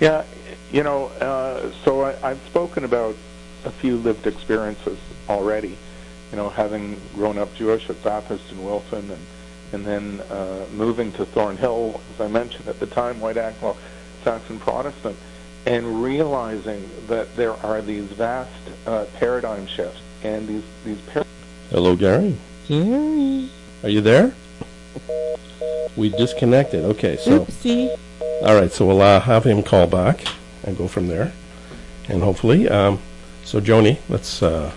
Yeah, 0.00 0.24
you 0.70 0.82
know, 0.82 1.06
uh, 1.20 1.72
so 1.84 2.02
I, 2.02 2.30
I've 2.30 2.40
spoken 2.46 2.84
about 2.84 3.16
a 3.64 3.70
few 3.70 3.96
lived 3.96 4.26
experiences 4.26 4.98
already. 5.28 5.76
You 6.30 6.36
know, 6.36 6.48
having 6.50 7.00
grown 7.14 7.38
up 7.38 7.54
Jewish 7.54 7.88
at 7.88 8.02
Bathurst 8.02 8.50
and 8.50 8.64
Wilson, 8.64 9.10
and 9.10 9.26
and 9.72 9.84
then 9.84 10.20
uh, 10.30 10.64
moving 10.74 11.12
to 11.12 11.24
Thornhill, 11.24 12.00
as 12.14 12.20
I 12.20 12.28
mentioned 12.28 12.68
at 12.68 12.78
the 12.78 12.86
time, 12.86 13.20
white 13.20 13.36
Anglo 13.36 13.76
Saxon 14.22 14.58
Protestant, 14.60 15.16
and 15.66 16.02
realizing 16.02 16.88
that 17.08 17.34
there 17.36 17.54
are 17.54 17.82
these 17.82 18.04
vast 18.04 18.50
uh, 18.86 19.06
paradigm 19.14 19.66
shifts 19.66 20.00
and 20.22 20.46
these 20.46 20.64
these 20.84 21.00
par- 21.12 21.24
Hello, 21.70 21.96
Gary. 21.96 22.36
Gary. 22.68 23.50
Are 23.82 23.88
you 23.88 24.00
there? 24.00 24.34
We 25.96 26.10
disconnected. 26.10 26.84
Okay, 26.84 27.16
so 27.16 27.40
Oopsie. 27.40 27.96
All 28.42 28.54
right, 28.54 28.70
so 28.70 28.86
we'll 28.86 29.02
uh, 29.02 29.20
have 29.20 29.44
him 29.44 29.62
call 29.62 29.86
back 29.86 30.24
and 30.64 30.76
go 30.76 30.88
from 30.88 31.08
there, 31.08 31.32
and 32.08 32.22
hopefully, 32.22 32.68
um, 32.68 32.98
so 33.44 33.60
Joni, 33.60 33.98
let's 34.08 34.42
uh, 34.42 34.72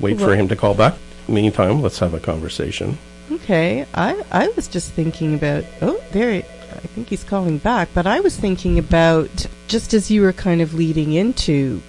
wait 0.00 0.18
for 0.18 0.34
him 0.34 0.48
to 0.48 0.56
call 0.56 0.74
back. 0.74 0.94
Meantime, 1.28 1.82
let's 1.82 1.98
have 1.98 2.14
a 2.14 2.20
conversation. 2.20 2.98
Okay, 3.30 3.86
I 3.94 4.22
I 4.30 4.48
was 4.48 4.68
just 4.68 4.92
thinking 4.92 5.34
about. 5.34 5.64
Oh, 5.80 6.02
there. 6.12 6.42
I 6.74 6.86
think 6.88 7.08
he's 7.08 7.24
calling 7.24 7.58
back. 7.58 7.88
But 7.94 8.06
I 8.06 8.20
was 8.20 8.36
thinking 8.36 8.78
about 8.78 9.46
just 9.68 9.94
as 9.94 10.10
you 10.10 10.22
were 10.22 10.32
kind 10.32 10.60
of 10.60 10.74
leading 10.74 11.12
into 11.12 11.80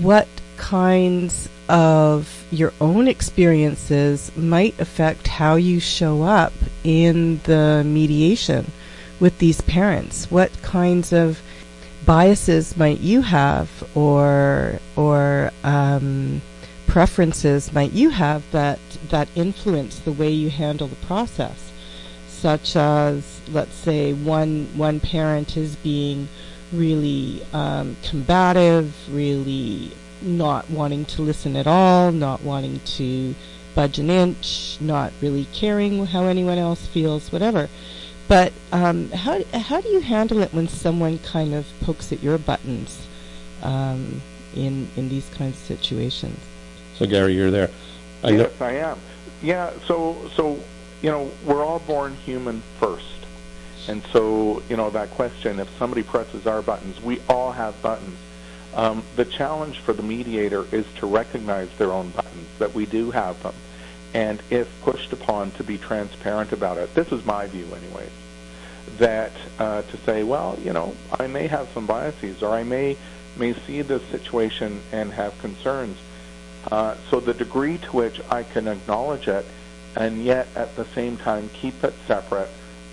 what 0.00 0.28
kinds 0.56 1.48
of 1.68 2.44
your 2.50 2.72
own 2.80 3.08
experiences 3.08 4.30
might 4.36 4.78
affect 4.78 5.26
how 5.26 5.56
you 5.56 5.80
show 5.80 6.22
up 6.22 6.52
in 6.84 7.40
the 7.44 7.82
mediation 7.84 8.70
with 9.20 9.38
these 9.38 9.60
parents. 9.62 10.30
What 10.30 10.50
kinds 10.62 11.12
of 11.12 11.40
biases 12.04 12.76
might 12.76 13.00
you 13.00 13.22
have, 13.22 13.68
or 13.94 14.78
or 14.96 15.50
um, 15.64 16.42
preferences 16.86 17.72
might 17.72 17.92
you 17.92 18.10
have 18.10 18.50
that 18.52 18.78
that 19.10 19.28
influence 19.34 19.98
the 19.98 20.12
way 20.12 20.30
you 20.30 20.48
handle 20.50 20.88
the 20.88 21.06
process 21.06 21.66
such 22.26 22.76
as 22.76 23.40
let's 23.52 23.74
say 23.74 24.12
one 24.12 24.66
one 24.76 25.00
parent 25.00 25.56
is 25.56 25.76
being 25.76 26.28
really 26.72 27.42
um, 27.52 27.96
combative 28.02 28.94
really 29.10 29.90
not 30.22 30.68
wanting 30.70 31.04
to 31.04 31.22
listen 31.22 31.56
at 31.56 31.66
all 31.66 32.12
not 32.12 32.40
wanting 32.42 32.80
to 32.84 33.34
budge 33.74 33.98
an 33.98 34.08
inch 34.08 34.78
not 34.80 35.12
really 35.20 35.46
caring 35.52 36.06
how 36.06 36.24
anyone 36.24 36.56
else 36.58 36.86
feels 36.86 37.32
whatever 37.32 37.68
But 38.28 38.52
um, 38.72 39.10
how 39.10 39.42
how 39.54 39.80
do 39.80 39.88
you 39.88 40.00
handle 40.00 40.40
it 40.40 40.52
when 40.52 40.68
someone 40.68 41.18
kind 41.20 41.54
of 41.54 41.66
pokes 41.82 42.12
at 42.12 42.22
your 42.22 42.38
buttons 42.38 43.06
um, 43.62 44.20
in 44.54 44.88
in 44.96 45.08
these 45.08 45.28
kinds 45.30 45.54
of 45.56 45.78
situations? 45.78 46.38
So 46.96 47.06
Gary, 47.06 47.34
you're 47.34 47.50
there. 47.50 47.70
I 48.24 48.30
yes, 48.30 48.58
know- 48.58 48.66
I 48.66 48.72
am. 48.72 48.98
Yeah. 49.42 49.70
So 49.86 50.16
so 50.34 50.58
you 51.02 51.10
know 51.10 51.30
we're 51.44 51.64
all 51.64 51.78
born 51.80 52.14
human 52.24 52.62
first, 52.80 53.26
and 53.86 54.02
so 54.12 54.62
you 54.68 54.76
know 54.76 54.90
that 54.90 55.10
question: 55.10 55.60
if 55.60 55.68
somebody 55.78 56.02
presses 56.02 56.46
our 56.46 56.62
buttons, 56.62 57.00
we 57.00 57.20
all 57.28 57.52
have 57.52 57.80
buttons. 57.80 58.18
Um, 58.74 59.04
the 59.14 59.24
challenge 59.24 59.78
for 59.78 59.94
the 59.94 60.02
mediator 60.02 60.66
is 60.70 60.84
to 60.96 61.06
recognize 61.06 61.70
their 61.78 61.92
own 61.92 62.10
buttons, 62.10 62.48
that 62.58 62.74
we 62.74 62.84
do 62.84 63.10
have 63.10 63.42
them, 63.42 63.54
and 64.14 64.40
if 64.50 64.68
pushed 64.82 65.12
upon 65.12 65.50
to 65.52 65.64
be 65.64 65.78
transparent 65.78 66.52
about 66.52 66.78
it. 66.78 66.94
This 66.94 67.12
is 67.12 67.24
my 67.24 67.46
view, 67.46 67.66
anyway, 67.74 68.08
That 68.98 69.32
uh, 69.58 69.82
to 69.82 69.96
say, 69.98 70.22
well, 70.22 70.58
you 70.62 70.72
know, 70.72 70.94
I 71.18 71.26
may 71.26 71.46
have 71.46 71.68
some 71.74 71.86
biases, 71.86 72.42
or 72.42 72.50
I 72.50 72.62
may 72.62 72.96
may 73.36 73.52
see 73.52 73.82
this 73.82 74.02
situation 74.04 74.80
and 74.92 75.12
have 75.12 75.38
concerns. 75.40 75.98
Uh, 76.70 76.96
so 77.10 77.20
the 77.20 77.34
degree 77.34 77.76
to 77.78 77.92
which 77.92 78.20
I 78.30 78.44
can 78.44 78.66
acknowledge 78.66 79.28
it, 79.28 79.44
and 79.94 80.24
yet 80.24 80.48
at 80.56 80.74
the 80.74 80.86
same 80.86 81.16
time 81.18 81.50
keep 81.50 81.84
it 81.84 81.94
separate 82.06 82.48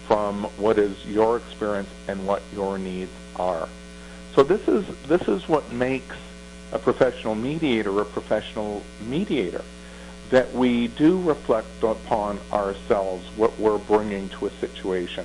from 0.08 0.44
what 0.58 0.78
is 0.78 1.06
your 1.06 1.38
experience 1.38 1.90
and 2.08 2.28
what 2.28 2.42
your 2.54 2.78
needs 2.78 3.12
are. 3.38 3.70
So 4.36 4.44
this 4.44 4.68
is 4.68 4.86
this 5.08 5.28
is 5.28 5.48
what 5.48 5.72
makes 5.72 6.16
a 6.72 6.80
professional 6.80 7.36
mediator 7.36 8.02
a 8.02 8.06
professional 8.06 8.84
mediator 9.08 9.64
that 10.34 10.52
we 10.52 10.88
do 10.88 11.22
reflect 11.22 11.84
upon 11.84 12.40
ourselves 12.52 13.24
what 13.38 13.56
we're 13.60 13.78
bringing 13.78 14.28
to 14.30 14.48
a 14.48 14.50
situation. 14.50 15.24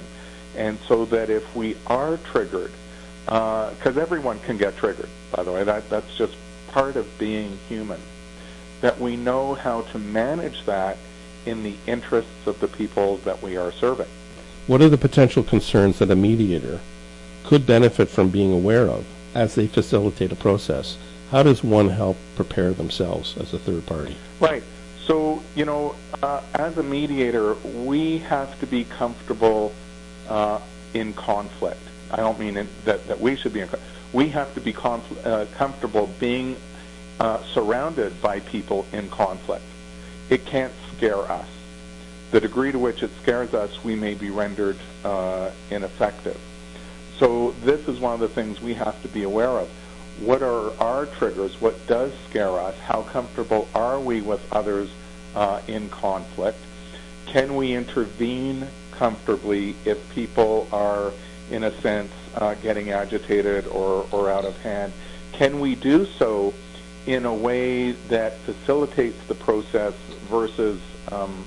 And 0.54 0.78
so 0.86 1.06
that 1.06 1.30
if 1.30 1.56
we 1.56 1.78
are 1.86 2.18
triggered, 2.18 2.70
because 3.24 3.96
uh, 3.96 4.00
everyone 4.00 4.38
can 4.40 4.58
get 4.58 4.76
triggered, 4.76 5.08
by 5.34 5.44
the 5.44 5.50
way, 5.50 5.64
that, 5.64 5.88
that's 5.88 6.14
just 6.18 6.36
part 6.68 6.96
of 6.96 7.06
being 7.18 7.56
human, 7.70 7.98
that 8.82 9.00
we 9.00 9.16
know 9.16 9.54
how 9.54 9.80
to 9.80 9.98
manage 9.98 10.66
that 10.66 10.98
in 11.46 11.62
the 11.62 11.76
interests 11.86 12.46
of 12.46 12.60
the 12.60 12.68
people 12.68 13.16
that 13.24 13.42
we 13.42 13.56
are 13.56 13.72
serving. 13.72 14.08
What 14.66 14.82
are 14.82 14.90
the 14.90 14.98
potential 14.98 15.42
concerns 15.42 16.00
that 16.00 16.10
a 16.10 16.16
mediator 16.16 16.80
could 17.44 17.64
benefit 17.64 18.10
from 18.10 18.28
being 18.28 18.52
aware 18.52 18.86
of 18.86 19.06
as 19.34 19.54
they 19.54 19.68
facilitate 19.68 20.32
a 20.32 20.36
process? 20.36 20.98
How 21.30 21.42
does 21.42 21.64
one 21.64 21.88
help 21.88 22.18
prepare 22.36 22.74
themselves 22.74 23.38
as 23.38 23.54
a 23.54 23.58
third 23.58 23.86
party? 23.86 24.14
Right. 24.38 24.62
So, 25.08 25.42
you 25.56 25.64
know, 25.64 25.94
uh, 26.22 26.42
as 26.52 26.76
a 26.76 26.82
mediator, 26.82 27.54
we 27.54 28.18
have 28.18 28.60
to 28.60 28.66
be 28.66 28.84
comfortable 28.84 29.72
uh, 30.28 30.60
in 30.92 31.14
conflict. 31.14 31.80
I 32.10 32.16
don't 32.16 32.38
mean 32.38 32.58
in, 32.58 32.68
that, 32.84 33.08
that 33.08 33.18
we 33.18 33.34
should 33.34 33.54
be 33.54 33.60
in 33.60 33.70
We 34.12 34.28
have 34.28 34.52
to 34.52 34.60
be 34.60 34.76
uh, 34.76 35.46
comfortable 35.54 36.10
being 36.20 36.56
uh, 37.18 37.42
surrounded 37.54 38.20
by 38.20 38.40
people 38.40 38.84
in 38.92 39.08
conflict. 39.08 39.64
It 40.28 40.44
can't 40.44 40.74
scare 40.94 41.20
us. 41.20 41.48
The 42.30 42.40
degree 42.40 42.72
to 42.72 42.78
which 42.78 43.02
it 43.02 43.10
scares 43.22 43.54
us, 43.54 43.82
we 43.82 43.96
may 43.96 44.12
be 44.12 44.28
rendered 44.28 44.76
uh, 45.04 45.50
ineffective. 45.70 46.38
So 47.16 47.52
this 47.64 47.88
is 47.88 47.98
one 47.98 48.12
of 48.12 48.20
the 48.20 48.28
things 48.28 48.60
we 48.60 48.74
have 48.74 49.00
to 49.00 49.08
be 49.08 49.22
aware 49.22 49.58
of 49.58 49.70
what 50.20 50.42
are 50.42 50.72
our 50.80 51.06
triggers? 51.06 51.60
What 51.60 51.86
does 51.86 52.12
scare 52.28 52.58
us? 52.58 52.76
How 52.80 53.02
comfortable 53.02 53.68
are 53.72 54.00
we 54.00 54.20
with 54.20 54.40
others 54.52 54.90
uh, 55.38 55.60
in 55.68 55.88
conflict? 55.88 56.58
Can 57.26 57.54
we 57.54 57.72
intervene 57.72 58.66
comfortably 58.90 59.76
if 59.84 59.96
people 60.12 60.66
are, 60.72 61.12
in 61.52 61.62
a 61.62 61.70
sense, 61.80 62.10
uh, 62.34 62.54
getting 62.54 62.90
agitated 62.90 63.68
or, 63.68 64.08
or 64.10 64.30
out 64.30 64.44
of 64.44 64.56
hand? 64.62 64.92
Can 65.32 65.60
we 65.60 65.76
do 65.76 66.06
so 66.06 66.52
in 67.06 67.24
a 67.24 67.32
way 67.32 67.92
that 68.08 68.36
facilitates 68.38 69.22
the 69.28 69.34
process 69.36 69.94
versus 70.28 70.80
um, 71.12 71.44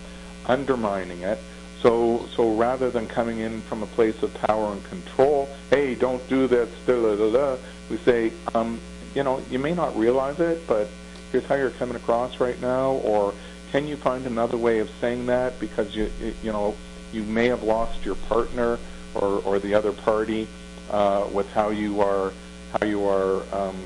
undermining 0.48 1.22
it? 1.24 1.40
So, 1.82 2.28
so 2.36 2.56
rather 2.56 2.92
than 2.92 3.08
coming 3.08 3.40
in 3.40 3.60
from 3.62 3.84
a 3.84 3.88
place 3.88 4.24
of 4.24 4.34
power 4.36 4.72
and 4.72 4.84
control, 4.86 5.50
hey, 5.70 5.96
don't 5.96 6.26
do 6.30 6.48
this, 6.48 6.70
da 6.86 6.94
da 6.94 7.16
da 7.18 7.32
da 7.32 7.58
we 7.90 7.98
say, 7.98 8.32
um, 8.56 8.80
you 9.14 9.24
know, 9.24 9.42
you 9.52 9.60
may 9.60 9.74
not 9.74 9.98
realize 9.98 10.40
it, 10.40 10.66
but 10.66 10.88
here's 11.34 11.44
how 11.46 11.56
you're 11.56 11.72
coming 11.72 11.98
across 11.98 12.40
right 12.40 12.60
now, 12.62 12.92
or 12.92 13.34
can 13.72 13.88
you 13.88 13.96
find 13.96 14.26
another 14.26 14.58
way 14.58 14.80
of 14.80 14.90
saying 15.00 15.26
that 15.28 15.60
because 15.60 15.96
you, 15.96 16.12
you 16.44 16.52
know, 16.52 16.76
you 17.14 17.24
may 17.24 17.48
have 17.48 17.64
lost 17.64 18.06
your 18.06 18.16
partner 18.16 18.78
or, 19.16 19.42
or 19.44 19.60
the 19.60 19.74
other 19.74 19.92
party 19.92 20.48
uh, 20.90 21.28
with 21.32 21.50
how 21.54 21.70
you 21.70 22.02
are 22.02 22.34
how 22.80 22.86
you 22.86 23.06
are 23.06 23.44
um, 23.54 23.78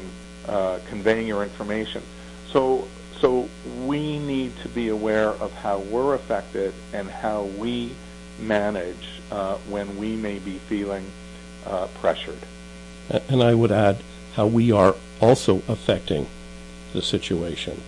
uh, 0.48 0.80
conveying 0.90 1.26
your 1.26 1.44
information. 1.44 2.04
So, 2.52 2.88
so 3.20 3.50
we 3.84 4.20
need 4.20 4.56
to 4.58 4.70
be 4.70 4.90
aware 4.90 5.30
of 5.30 5.52
how 5.54 5.80
we're 5.80 6.14
affected 6.14 6.74
and 6.94 7.10
how 7.10 7.44
we 7.44 7.94
manage 8.40 9.22
uh, 9.32 9.56
when 9.70 9.98
we 9.98 10.16
may 10.16 10.38
be 10.38 10.60
feeling 10.70 11.06
uh, 11.66 11.88
pressured. 12.00 12.38
And 13.10 13.42
I 13.42 13.56
would 13.56 13.72
add 13.72 13.98
how 14.36 14.46
we 14.46 14.72
are 14.72 14.96
also 15.20 15.64
affecting 15.68 16.28
the 16.94 17.02
situation. 17.02 17.82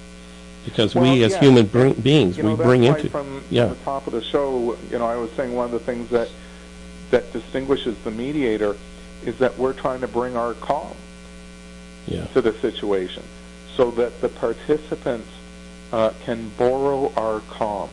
Because 0.67 0.93
well, 0.93 1.06
we, 1.06 1.23
as 1.23 1.32
yeah. 1.32 1.39
human 1.39 1.65
br- 1.65 1.93
beings, 1.93 2.36
you 2.36 2.43
know, 2.43 2.56
we 2.56 2.56
bring 2.62 2.84
into 2.84 3.10
from 3.10 3.41
yeah. 3.49 3.67
the 3.67 3.75
top 3.75 4.06
of 4.06 4.12
the 4.12 4.21
show. 4.21 4.77
You 4.91 4.99
know, 4.99 5.06
I 5.06 5.15
was 5.15 5.32
saying 5.32 5.56
one 5.56 5.65
of 5.65 5.71
the 5.71 5.80
things 5.80 6.10
that 6.10 6.30
that 7.10 7.32
distinguishes 7.32 7.97
the 8.03 8.12
mediator 8.12 8.75
is 9.23 9.38
that 9.39 9.58
we're 9.58 9.71
trying 9.71 10.01
to 10.01 10.10
bring 10.10 10.36
our 10.36 10.56
calm 10.56 10.93
yeah. 12.06 12.25
to 12.25 12.41
the 12.41 12.51
situation, 12.60 13.23
so 13.77 13.91
that 13.91 14.19
the 14.19 14.27
participants 14.27 15.30
uh, 15.93 16.12
can 16.25 16.49
borrow 16.58 17.13
our 17.15 17.39
calm. 17.49 17.89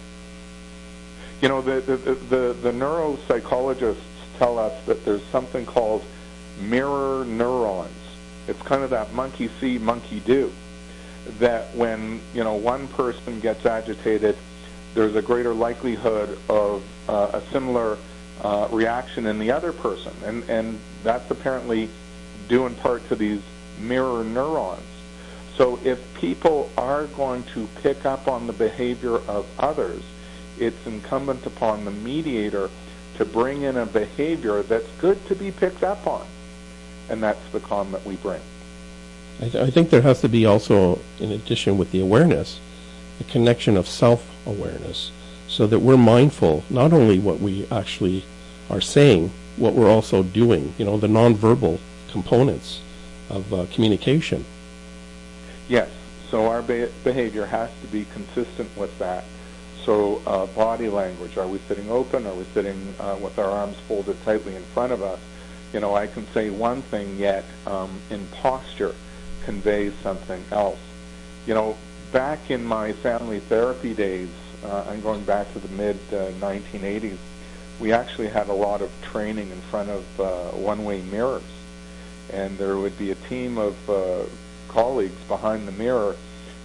You 1.40 1.48
know, 1.48 1.62
the 1.62 1.80
the, 1.80 1.96
the 1.96 2.56
the 2.60 2.72
neuropsychologists 2.72 4.02
tell 4.36 4.58
us 4.58 4.84
that 4.86 5.04
there's 5.04 5.24
something 5.26 5.64
called 5.64 6.04
mirror 6.60 7.24
neurons. 7.24 7.92
It's 8.48 8.60
kind 8.62 8.82
of 8.82 8.90
that 8.90 9.12
monkey 9.14 9.48
see, 9.60 9.78
monkey 9.78 10.18
do. 10.18 10.52
That 11.38 11.74
when 11.74 12.20
you 12.34 12.44
know 12.44 12.54
one 12.54 12.88
person 12.88 13.40
gets 13.40 13.64
agitated, 13.64 14.36
there's 14.94 15.16
a 15.16 15.22
greater 15.22 15.54
likelihood 15.54 16.38
of 16.48 16.84
uh, 17.08 17.30
a 17.34 17.42
similar 17.52 17.98
uh, 18.42 18.68
reaction 18.70 19.26
in 19.26 19.38
the 19.38 19.50
other 19.50 19.72
person, 19.72 20.12
and 20.24 20.42
and 20.48 20.78
that's 21.02 21.30
apparently 21.30 21.88
due 22.48 22.66
in 22.66 22.74
part 22.76 23.06
to 23.08 23.16
these 23.16 23.40
mirror 23.80 24.22
neurons. 24.22 24.82
So 25.56 25.78
if 25.84 26.00
people 26.14 26.70
are 26.76 27.06
going 27.06 27.44
to 27.54 27.68
pick 27.82 28.04
up 28.04 28.28
on 28.28 28.46
the 28.46 28.52
behavior 28.52 29.16
of 29.28 29.46
others, 29.58 30.02
it's 30.58 30.86
incumbent 30.86 31.46
upon 31.46 31.84
the 31.84 31.90
mediator 31.90 32.70
to 33.16 33.24
bring 33.24 33.62
in 33.62 33.76
a 33.76 33.86
behavior 33.86 34.62
that's 34.62 34.90
good 35.00 35.24
to 35.28 35.36
be 35.36 35.52
picked 35.52 35.84
up 35.84 36.06
on 36.06 36.26
and 37.08 37.22
that's 37.22 37.46
the 37.52 37.60
calm 37.60 37.92
that 37.92 38.04
we 38.04 38.16
bring. 38.16 38.40
I, 39.40 39.48
th- 39.48 39.56
I 39.56 39.70
think 39.70 39.90
there 39.90 40.02
has 40.02 40.20
to 40.20 40.28
be 40.28 40.46
also, 40.46 41.00
in 41.18 41.32
addition 41.32 41.76
with 41.76 41.90
the 41.90 42.00
awareness, 42.00 42.60
a 43.20 43.24
connection 43.24 43.76
of 43.76 43.88
self-awareness, 43.88 45.10
so 45.48 45.66
that 45.66 45.80
we're 45.80 45.96
mindful 45.96 46.64
not 46.70 46.92
only 46.92 47.18
what 47.18 47.40
we 47.40 47.66
actually 47.70 48.24
are 48.70 48.80
saying, 48.80 49.30
what 49.56 49.74
we're 49.74 49.90
also 49.90 50.22
doing. 50.22 50.74
You 50.78 50.84
know, 50.84 50.96
the 50.96 51.06
nonverbal 51.06 51.78
components 52.10 52.80
of 53.28 53.52
uh, 53.52 53.66
communication. 53.72 54.44
Yes. 55.68 55.90
So 56.30 56.46
our 56.48 56.62
be- 56.62 56.88
behavior 57.04 57.46
has 57.46 57.70
to 57.82 57.86
be 57.88 58.06
consistent 58.12 58.76
with 58.76 58.96
that. 58.98 59.24
So 59.84 60.22
uh, 60.26 60.46
body 60.46 60.88
language, 60.88 61.36
are 61.36 61.46
we 61.46 61.58
sitting 61.68 61.90
open? 61.90 62.26
Are 62.26 62.34
we 62.34 62.44
sitting 62.54 62.94
uh, 62.98 63.16
with 63.20 63.38
our 63.38 63.50
arms 63.50 63.76
folded 63.86 64.22
tightly 64.24 64.56
in 64.56 64.62
front 64.62 64.92
of 64.92 65.02
us? 65.02 65.20
you 65.74 65.80
know, 65.80 65.94
I 65.94 66.06
can 66.06 66.24
say 66.28 66.50
one 66.50 66.82
thing, 66.82 67.18
yet 67.18 67.44
um, 67.66 68.00
in 68.08 68.24
posture 68.28 68.94
conveys 69.44 69.92
something 70.02 70.42
else. 70.50 70.78
You 71.46 71.54
know, 71.54 71.76
back 72.12 72.50
in 72.50 72.64
my 72.64 72.92
family 72.92 73.40
therapy 73.40 73.94
days, 73.94 74.30
uh, 74.64 74.86
I'm 74.88 75.00
going 75.00 75.24
back 75.24 75.52
to 75.52 75.58
the 75.58 75.68
mid 75.68 75.96
uh, 76.08 76.30
1980s, 76.40 77.18
we 77.80 77.92
actually 77.92 78.28
had 78.28 78.48
a 78.48 78.52
lot 78.52 78.80
of 78.82 78.90
training 79.02 79.50
in 79.50 79.60
front 79.62 79.90
of 79.90 80.20
uh, 80.20 80.50
one-way 80.52 81.02
mirrors. 81.02 81.42
And 82.32 82.56
there 82.56 82.76
would 82.76 82.96
be 82.98 83.10
a 83.10 83.14
team 83.14 83.58
of 83.58 83.90
uh, 83.90 84.24
colleagues 84.68 85.20
behind 85.28 85.68
the 85.68 85.72
mirror 85.72 86.16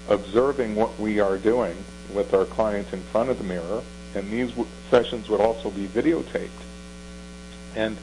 observing 0.08 0.76
what 0.76 0.98
we 1.00 1.20
are 1.20 1.38
doing 1.38 1.76
with 2.14 2.34
our 2.34 2.46
client 2.46 2.88
in 2.94 3.02
front 3.02 3.30
of 3.30 3.38
the 3.38 3.44
mirror. 3.44 3.82
And 4.16 4.32
these 4.32 4.50
w- 4.52 4.68
sessions 4.90 5.30
would 5.30 5.42
also 5.42 5.70
be 5.70 5.88
videotaped. 5.88 6.50
And 7.76 7.98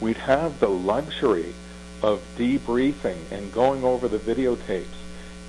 we'd 0.00 0.16
have 0.16 0.60
the 0.60 0.68
luxury 0.68 1.52
of 2.02 2.22
debriefing 2.36 3.18
and 3.30 3.52
going 3.52 3.84
over 3.84 4.08
the 4.08 4.18
videotapes 4.18 4.86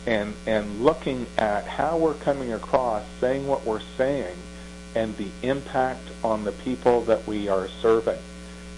and 0.05 0.33
and 0.47 0.83
looking 0.83 1.25
at 1.37 1.65
how 1.65 1.97
we're 1.97 2.15
coming 2.15 2.53
across, 2.53 3.03
saying 3.19 3.47
what 3.47 3.65
we're 3.65 3.81
saying, 3.97 4.35
and 4.95 5.15
the 5.17 5.29
impact 5.43 6.07
on 6.23 6.43
the 6.43 6.51
people 6.51 7.01
that 7.01 7.25
we 7.27 7.47
are 7.47 7.67
serving. 7.81 8.17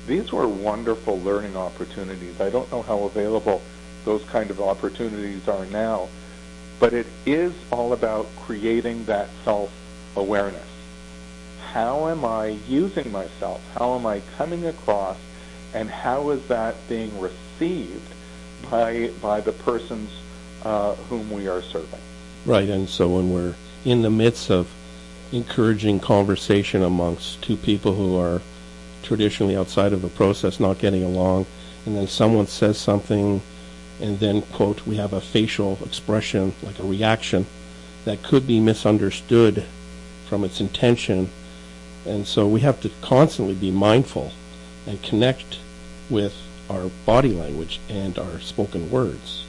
These 0.05 0.31
were 0.33 0.47
wonderful 0.47 1.19
learning 1.21 1.55
opportunities. 1.55 2.41
I 2.41 2.49
don't 2.49 2.69
know 2.71 2.81
how 2.81 3.03
available 3.03 3.61
those 4.03 4.23
kind 4.25 4.49
of 4.49 4.59
opportunities 4.59 5.47
are 5.47 5.65
now, 5.67 6.09
but 6.79 6.93
it 6.93 7.07
is 7.25 7.53
all 7.71 7.93
about 7.93 8.27
creating 8.41 9.05
that 9.05 9.29
self-awareness. 9.45 10.67
How 11.71 12.09
am 12.09 12.25
I 12.25 12.57
using 12.67 13.11
myself? 13.13 13.61
How 13.75 13.95
am 13.95 14.05
I 14.05 14.21
coming 14.37 14.65
across? 14.65 15.17
And 15.73 15.89
how 15.89 16.31
is 16.31 16.45
that 16.49 16.75
being 16.87 17.17
received 17.19 17.42
by, 18.69 19.11
by 19.21 19.41
the 19.41 19.51
persons 19.51 20.09
uh, 20.63 20.95
whom 20.95 21.31
we 21.31 21.47
are 21.47 21.61
serving? 21.61 21.99
Right, 22.45 22.69
and 22.69 22.89
so 22.89 23.09
when 23.09 23.31
we're 23.33 23.55
in 23.85 24.01
the 24.01 24.09
midst 24.09 24.49
of 24.49 24.69
encouraging 25.31 25.99
conversation 25.99 26.83
amongst 26.83 27.41
two 27.41 27.57
people 27.57 27.95
who 27.95 28.17
are 28.17 28.41
traditionally 29.01 29.55
outside 29.55 29.93
of 29.93 30.01
the 30.01 30.09
process 30.09 30.59
not 30.59 30.79
getting 30.79 31.03
along, 31.03 31.45
and 31.85 31.95
then 31.95 32.07
someone 32.07 32.47
says 32.47 32.77
something, 32.77 33.41
and 34.01 34.19
then, 34.19 34.41
quote, 34.41 34.85
we 34.85 34.95
have 34.97 35.13
a 35.13 35.21
facial 35.21 35.77
expression, 35.85 36.53
like 36.63 36.79
a 36.79 36.83
reaction, 36.83 37.45
that 38.05 38.23
could 38.23 38.45
be 38.45 38.59
misunderstood 38.59 39.65
from 40.27 40.43
its 40.43 40.59
intention. 40.59 41.29
And 42.05 42.27
so 42.27 42.47
we 42.47 42.61
have 42.61 42.81
to 42.81 42.91
constantly 43.01 43.55
be 43.55 43.71
mindful 43.71 44.31
and 44.85 45.01
connect 45.01 45.59
with 46.09 46.35
our 46.73 46.89
body 47.05 47.33
language 47.33 47.79
and 47.89 48.17
our 48.17 48.39
spoken 48.39 48.89
words. 48.89 49.45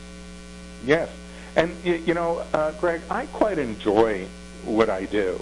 Yes. 0.84 1.08
And, 1.56 1.72
you 1.84 2.14
know, 2.14 2.44
uh, 2.52 2.72
Greg, 2.80 3.00
I 3.08 3.26
quite 3.26 3.58
enjoy 3.58 4.26
what 4.64 4.90
I 4.90 5.04
do. 5.06 5.40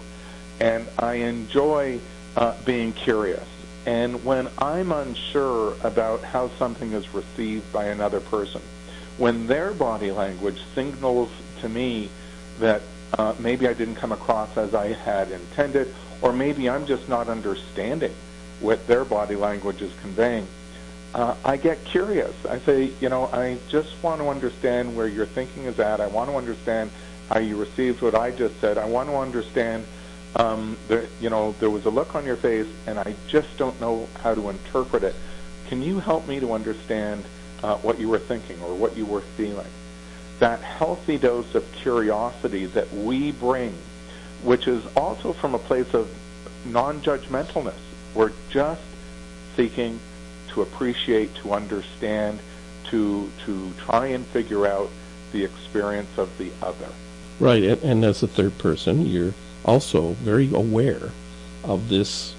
And 0.61 0.87
I 0.99 1.15
enjoy 1.15 2.01
uh, 2.37 2.55
being 2.65 2.93
curious. 2.93 3.47
And 3.87 4.25
when 4.25 4.49
I'm 4.59 4.93
unsure 4.93 5.75
about 5.83 6.23
how 6.23 6.51
something 6.59 6.93
is 6.93 7.13
received 7.15 7.73
by 7.73 7.87
another 7.87 8.21
person, 8.21 8.63
when 9.19 9.47
their 9.47 9.73
body 9.73 10.13
language 10.13 10.61
signals 10.75 11.31
to 11.61 11.69
me 11.69 12.11
that 12.61 12.83
uh, 13.19 13.35
maybe 13.39 13.67
I 13.67 13.73
didn't 13.73 13.97
come 13.97 14.13
across 14.13 14.57
as 14.57 14.75
I 14.75 14.93
had 14.93 15.31
intended, 15.31 15.93
or 16.21 16.33
maybe 16.33 16.71
I'm 16.71 16.87
just 16.87 17.09
not 17.09 17.29
understanding 17.29 18.15
what 18.61 18.87
their 18.87 19.05
body 19.05 19.35
language 19.35 19.83
is 19.83 19.93
conveying, 20.01 20.47
uh, 21.15 21.35
I 21.45 21.57
get 21.57 21.85
curious. 21.85 22.35
I 22.47 22.59
say, 22.61 22.93
you 23.01 23.09
know, 23.09 23.27
I 23.27 23.59
just 23.69 24.03
want 24.03 24.21
to 24.21 24.29
understand 24.29 24.97
where 24.97 25.07
your 25.07 25.27
thinking 25.27 25.65
is 25.65 25.79
at. 25.79 26.01
I 26.01 26.07
want 26.07 26.31
to 26.31 26.37
understand 26.37 26.91
how 27.29 27.39
you 27.39 27.57
received 27.57 28.01
what 28.01 28.15
I 28.15 28.31
just 28.31 28.59
said. 28.61 28.79
I 28.79 28.87
want 28.87 29.09
to 29.11 29.17
understand, 29.17 29.85
um, 30.37 30.79
you 31.21 31.29
know, 31.29 31.55
there 31.61 31.71
was 31.71 31.85
a 31.85 31.91
look 31.91 32.15
on 32.15 32.25
your 32.25 32.37
face, 32.37 32.67
and 32.87 32.99
I 32.99 33.15
just 33.29 33.57
don't 33.59 33.79
know 33.81 34.09
how 34.23 34.35
to 34.35 34.49
interpret 34.49 35.05
it. 35.05 35.15
Can 35.69 35.83
you 35.83 35.99
help 35.99 36.27
me 36.27 36.41
to 36.41 36.53
understand 36.53 37.25
uh, 37.63 37.77
what 37.77 38.01
you 38.01 38.09
were 38.09 38.19
thinking 38.19 38.61
or 38.63 38.75
what 38.75 38.97
you 38.97 39.05
were 39.05 39.21
feeling? 39.21 39.71
That 40.39 40.61
healthy 40.61 41.19
dose 41.19 41.55
of 41.55 41.71
curiosity 41.73 42.67
that 42.67 42.91
we 42.93 43.33
bring, 43.33 43.75
which 44.43 44.67
is 44.67 44.85
also 44.97 45.35
from 45.35 45.55
a 45.55 45.59
place 45.59 45.93
of 45.93 46.11
non-judgmentalness. 46.65 47.79
We're 48.15 48.33
just 48.51 48.83
seeking 49.57 50.01
to 50.53 50.63
appreciate, 50.63 51.35
to 51.37 51.53
understand, 51.53 52.39
to 52.91 53.31
to 53.45 53.73
try 53.79 54.07
and 54.07 54.27
figure 54.27 54.67
out 54.67 54.91
the 55.33 55.45
experience 55.45 56.19
of 56.19 56.37
the 56.39 56.51
other. 56.63 56.89
Right, 57.41 57.63
and, 57.65 58.05
as 58.05 58.23
a 58.23 58.29
third 58.29 58.59
person, 58.59 59.07
you're 59.07 59.35
also 59.65 60.13
very 60.23 60.53
aware 60.53 61.11
of 61.65 61.89
this 61.89 62.35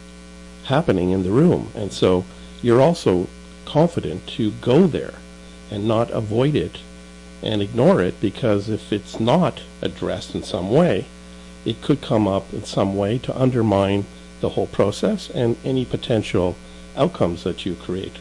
happening 0.66 1.12
in 1.12 1.24
the 1.24 1.32
room, 1.32 1.70
and 1.76 1.92
so 1.92 2.24
you're 2.62 2.82
also 2.82 3.28
confident 3.66 4.28
to 4.28 4.52
go 4.62 4.88
there 4.88 5.16
and 5.72 5.88
not 5.88 6.12
avoid 6.12 6.56
it 6.56 6.80
and 7.42 7.62
ignore 7.62 8.02
it 8.02 8.20
because 8.22 8.70
if 8.70 8.94
it's 8.94 9.20
not 9.20 9.62
addressed 9.82 10.36
in 10.36 10.44
some 10.44 10.70
way, 10.70 11.06
it 11.66 11.82
could 11.82 12.02
come 12.02 12.28
up 12.28 12.54
in 12.54 12.64
some 12.64 12.96
way 12.96 13.18
to 13.18 13.38
undermine 13.38 14.06
the 14.42 14.50
whole 14.50 14.68
process 14.68 15.30
and 15.30 15.58
any 15.64 15.86
potential 15.86 16.56
outcomes 16.98 17.44
that 17.44 17.66
you 17.66 17.76
create 17.76 18.14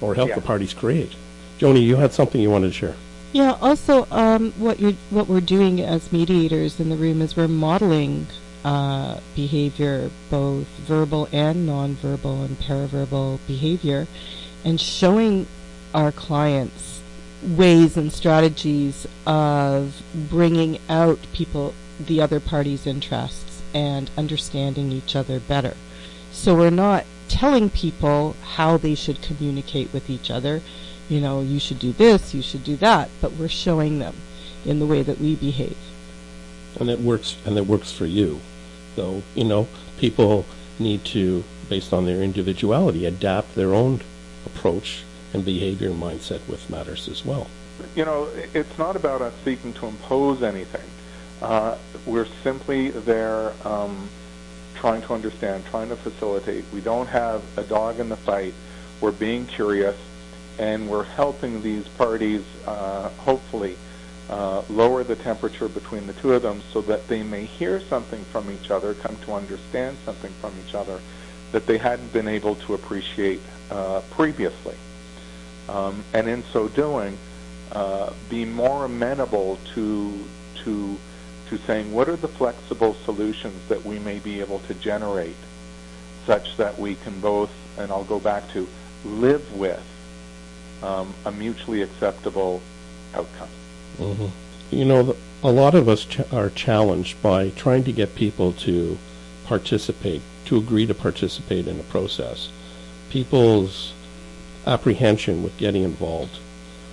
or 0.00 0.14
help 0.14 0.28
Yeah. 0.30 0.34
the 0.36 0.40
parties 0.40 0.72
create. 0.74 1.12
Joni, 1.58 1.82
you 1.82 1.96
had 1.96 2.12
something 2.12 2.40
you 2.40 2.50
wanted 2.50 2.68
to 2.68 2.72
share. 2.72 2.94
Yeah. 3.32 3.56
Also, 3.60 4.06
um, 4.10 4.52
what 4.58 4.78
you're 4.80 4.94
what 5.10 5.28
we're 5.28 5.40
doing 5.40 5.80
as 5.80 6.12
mediators 6.12 6.78
in 6.78 6.88
the 6.88 6.96
room 6.96 7.20
is 7.20 7.36
we're 7.36 7.48
modeling 7.48 8.26
uh, 8.64 9.18
behavior, 9.34 10.10
both 10.30 10.66
verbal 10.86 11.28
and 11.32 11.68
nonverbal 11.68 12.44
and 12.46 12.58
paraverbal 12.60 13.38
behavior, 13.46 14.06
and 14.64 14.80
showing 14.80 15.46
our 15.92 16.10
clients 16.10 17.00
ways 17.42 17.96
and 17.96 18.12
strategies 18.12 19.06
of 19.26 20.02
bringing 20.14 20.78
out 20.88 21.18
people, 21.34 21.74
the 22.00 22.20
other 22.20 22.40
party's 22.40 22.86
interests, 22.86 23.62
and 23.74 24.10
understanding 24.16 24.90
each 24.92 25.14
other 25.14 25.38
better. 25.40 25.74
So 26.32 26.54
we're 26.54 26.70
not 26.70 27.04
telling 27.28 27.70
people 27.70 28.36
how 28.56 28.76
they 28.76 28.94
should 28.94 29.22
communicate 29.22 29.92
with 29.92 30.08
each 30.10 30.30
other. 30.30 30.60
You 31.08 31.20
know, 31.20 31.40
you 31.42 31.58
should 31.60 31.78
do 31.78 31.92
this, 31.92 32.34
you 32.34 32.42
should 32.42 32.64
do 32.64 32.76
that, 32.76 33.10
but 33.20 33.32
we're 33.32 33.48
showing 33.48 33.98
them 33.98 34.14
in 34.64 34.78
the 34.78 34.86
way 34.86 35.02
that 35.02 35.18
we 35.20 35.34
behave. 35.36 35.76
and 36.80 36.88
it 36.90 36.98
works 37.00 37.36
and 37.46 37.56
it 37.56 37.66
works 37.66 37.92
for 37.92 38.06
you 38.06 38.40
though 38.96 39.22
you 39.34 39.44
know 39.44 39.68
people 39.98 40.44
need 40.78 41.04
to 41.04 41.44
based 41.68 41.92
on 41.92 42.04
their 42.04 42.20
individuality 42.22 43.06
adapt 43.06 43.54
their 43.54 43.72
own 43.74 44.00
approach 44.46 45.04
and 45.32 45.44
behavior 45.44 45.88
and 45.90 46.02
mindset 46.02 46.40
with 46.48 46.68
matters 46.70 47.08
as 47.08 47.24
well 47.24 47.46
You 47.94 48.04
know, 48.04 48.28
it's 48.54 48.76
not 48.78 48.94
about 48.96 49.20
us 49.20 49.34
seeking 49.44 49.72
to 49.74 49.86
impose 49.86 50.42
anything. 50.42 50.88
Uh, 51.42 51.76
we're 52.06 52.26
simply 52.42 52.90
there 52.90 53.52
um, 53.64 54.08
trying 54.84 55.00
to 55.00 55.14
understand, 55.14 55.64
trying 55.70 55.88
to 55.88 55.96
facilitate. 55.96 56.62
We 56.70 56.82
don't 56.82 57.06
have 57.06 57.42
a 57.56 57.62
dog 57.62 58.00
in 58.00 58.10
the 58.10 58.18
fight. 58.18 58.52
We're 59.00 59.12
being 59.12 59.46
curious, 59.46 59.96
and 60.58 60.90
we're 60.90 61.04
helping 61.04 61.62
these 61.62 61.88
parties, 61.88 62.42
uh, 62.66 63.08
hopefully, 63.20 63.78
uh, 64.28 64.62
lower 64.68 65.02
the 65.02 65.16
temperature 65.16 65.68
between 65.68 66.06
the 66.06 66.12
two 66.12 66.34
of 66.34 66.42
them 66.42 66.60
so 66.70 66.82
that 66.82 67.08
they 67.08 67.22
may 67.22 67.46
hear 67.46 67.80
something 67.80 68.22
from 68.24 68.50
each 68.50 68.70
other, 68.70 68.92
come 68.92 69.16
to 69.24 69.32
understand 69.32 69.96
something 70.04 70.32
from 70.42 70.52
each 70.66 70.74
other 70.74 71.00
that 71.52 71.66
they 71.66 71.78
hadn't 71.78 72.12
been 72.12 72.28
able 72.28 72.54
to 72.56 72.74
appreciate 72.74 73.40
uh, 73.70 74.02
previously. 74.10 74.76
Um, 75.66 76.04
and 76.12 76.28
in 76.28 76.44
so 76.52 76.68
doing, 76.68 77.16
uh, 77.72 78.12
be 78.28 78.44
more 78.44 78.84
amenable 78.84 79.58
to 79.74 80.12
to 80.64 80.98
to 81.48 81.58
saying 81.58 81.92
what 81.92 82.08
are 82.08 82.16
the 82.16 82.28
flexible 82.28 82.94
solutions 83.04 83.60
that 83.68 83.84
we 83.84 83.98
may 83.98 84.18
be 84.18 84.40
able 84.40 84.60
to 84.60 84.74
generate, 84.74 85.36
such 86.26 86.56
that 86.56 86.78
we 86.78 86.94
can 86.96 87.20
both, 87.20 87.50
and 87.78 87.90
I'll 87.90 88.04
go 88.04 88.18
back 88.18 88.50
to, 88.52 88.66
live 89.04 89.54
with 89.54 89.82
um, 90.82 91.12
a 91.24 91.32
mutually 91.32 91.82
acceptable 91.82 92.62
outcome. 93.14 93.48
hmm 93.98 94.26
you 94.70 94.84
know 94.84 95.14
a 95.42 95.52
lot 95.52 95.74
of 95.74 95.88
us 95.88 96.04
ch- 96.04 96.32
are 96.32 96.50
challenged 96.50 97.20
by 97.22 97.50
trying 97.50 97.84
to 97.84 97.92
get 97.92 98.14
people 98.14 98.52
to 98.52 98.98
participate 99.44 100.22
to 100.46 100.56
agree 100.56 100.86
to 100.86 100.94
participate 100.94 101.66
in 101.66 101.78
a 101.80 101.82
process. 101.84 102.50
People's 103.10 103.92
apprehension 104.66 105.42
with 105.42 105.56
getting 105.56 105.82
involved. 105.82 106.38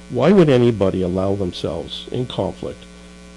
Why 0.10 0.32
would 0.32 0.50
anybody 0.50 1.02
allow 1.02 1.36
themselves 1.36 2.08
in 2.12 2.26
conflict 2.26 2.84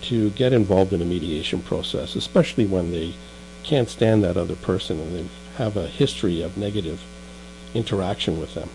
to 0.05 0.31
get 0.31 0.53
involved 0.53 0.93
in 0.93 1.01
a 1.03 1.05
mediation 1.05 1.61
process, 1.63 2.15
especially 2.15 2.67
when 2.67 2.91
they 2.91 3.15
can't 3.63 3.89
stand 3.89 4.23
that 4.23 4.37
other 4.37 4.57
person 4.57 5.01
and 5.01 5.17
they 5.17 5.27
have 5.57 5.77
a 5.77 5.87
history 5.87 6.43
of 6.43 6.57
negative 6.57 7.03
interaction 7.75 8.41
with 8.41 8.55
them? 8.55 8.69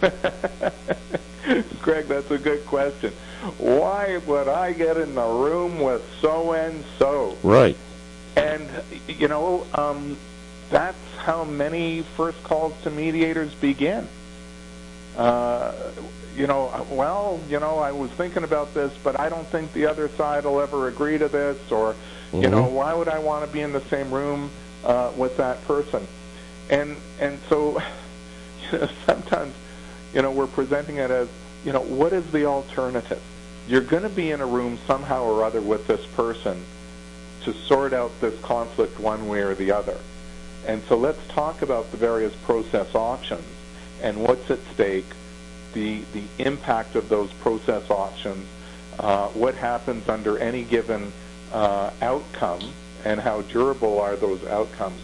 Greg, 1.82 2.06
that's 2.06 2.30
a 2.30 2.38
good 2.38 2.64
question. 2.66 3.12
Why 3.58 4.18
would 4.26 4.48
I 4.48 4.72
get 4.72 4.96
in 4.96 5.14
the 5.14 5.26
room 5.26 5.80
with 5.80 6.02
so 6.20 6.52
and 6.52 6.84
so? 6.98 7.36
Right. 7.42 7.76
And, 8.36 8.68
you 9.08 9.28
know, 9.28 9.66
um, 9.74 10.16
that's 10.70 10.98
how 11.16 11.44
many 11.44 12.02
first 12.16 12.42
calls 12.42 12.74
to 12.82 12.90
mediators 12.90 13.54
begin. 13.54 14.06
Uh, 15.16 15.72
you 16.38 16.46
know, 16.46 16.86
well, 16.90 17.40
you 17.50 17.58
know, 17.58 17.78
I 17.78 17.90
was 17.90 18.10
thinking 18.12 18.44
about 18.44 18.72
this, 18.72 18.92
but 19.02 19.18
I 19.18 19.28
don't 19.28 19.46
think 19.48 19.72
the 19.72 19.86
other 19.86 20.08
side 20.10 20.44
will 20.44 20.60
ever 20.60 20.86
agree 20.86 21.18
to 21.18 21.26
this, 21.28 21.58
or, 21.72 21.96
you 22.32 22.48
know, 22.48 22.64
Mhm. 22.64 22.70
why 22.70 22.94
would 22.94 23.08
I 23.08 23.18
want 23.18 23.44
to 23.44 23.52
be 23.52 23.60
in 23.60 23.72
the 23.72 23.82
same 23.90 24.12
room 24.12 24.50
uh, 24.84 25.10
with 25.16 25.36
that 25.38 25.66
person? 25.66 26.06
And 26.70 26.96
and 27.20 27.38
so, 27.48 27.82
you 28.72 28.78
know, 28.78 28.88
sometimes, 29.04 29.52
you 30.14 30.22
know, 30.22 30.30
we're 30.30 30.46
presenting 30.46 30.96
it 30.98 31.10
as, 31.10 31.26
you 31.64 31.72
know, 31.72 31.80
what 31.80 32.12
is 32.12 32.24
the 32.30 32.46
alternative? 32.46 33.20
You're 33.66 33.80
going 33.80 34.04
to 34.04 34.08
be 34.08 34.30
in 34.30 34.40
a 34.40 34.46
room 34.46 34.78
somehow 34.86 35.24
or 35.24 35.42
other 35.42 35.60
with 35.60 35.88
this 35.88 36.06
person 36.06 36.62
to 37.44 37.52
sort 37.52 37.92
out 37.92 38.12
this 38.20 38.38
conflict 38.42 39.00
one 39.00 39.28
way 39.28 39.40
or 39.40 39.54
the 39.54 39.72
other. 39.72 39.96
And 40.66 40.82
so 40.88 40.96
let's 40.96 41.20
talk 41.28 41.62
about 41.62 41.90
the 41.90 41.96
various 41.96 42.34
process 42.46 42.94
options 42.94 43.44
and 44.02 44.22
what's 44.22 44.50
at 44.50 44.60
stake, 44.74 45.06
the, 45.78 46.02
the 46.12 46.24
impact 46.44 46.96
of 46.96 47.08
those 47.08 47.32
process 47.34 47.88
options, 47.88 48.44
uh, 48.98 49.28
what 49.28 49.54
happens 49.54 50.08
under 50.08 50.36
any 50.38 50.64
given 50.64 51.12
uh, 51.52 51.90
outcome, 52.02 52.60
and 53.04 53.20
how 53.20 53.42
durable 53.42 54.00
are 54.00 54.16
those 54.16 54.44
outcomes. 54.46 55.00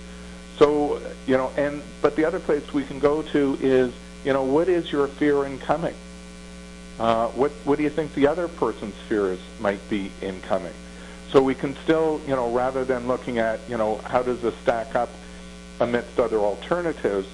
So, 0.59 1.01
you 1.27 1.37
know, 1.37 1.53
and 1.57 1.81
but 2.03 2.17
the 2.17 2.25
other 2.25 2.41
place 2.41 2.73
we 2.73 2.85
can 2.85 2.99
go 2.99 3.23
to 3.23 3.57
is, 3.61 3.93
you 4.25 4.33
know, 4.33 4.43
what 4.43 4.69
is 4.69 4.91
your 4.91 5.07
fear 5.07 5.45
in 5.45 5.59
coming? 5.59 5.95
Uh, 6.99 7.29
what 7.29 7.53
what 7.65 7.77
do 7.79 7.85
you 7.85 7.91
think 7.91 8.15
the 8.15 8.27
other 8.27 8.49
person's 8.49 8.95
fears 9.09 9.39
might 9.61 9.89
be 9.89 10.11
in 10.21 10.41
coming? 10.43 10.75
So 11.31 11.43
we 11.43 11.55
can 11.55 11.75
still, 11.85 12.21
you 12.27 12.35
know, 12.35 12.51
rather 12.51 12.85
than 12.85 13.07
looking 13.09 13.39
at, 13.39 13.61
you 13.69 13.77
know, 13.77 13.99
how 13.99 14.23
does 14.23 14.41
this 14.43 14.55
stack 14.63 14.95
up 14.95 15.09
amidst 15.81 16.19
other 16.21 16.39
alternatives, 16.39 17.29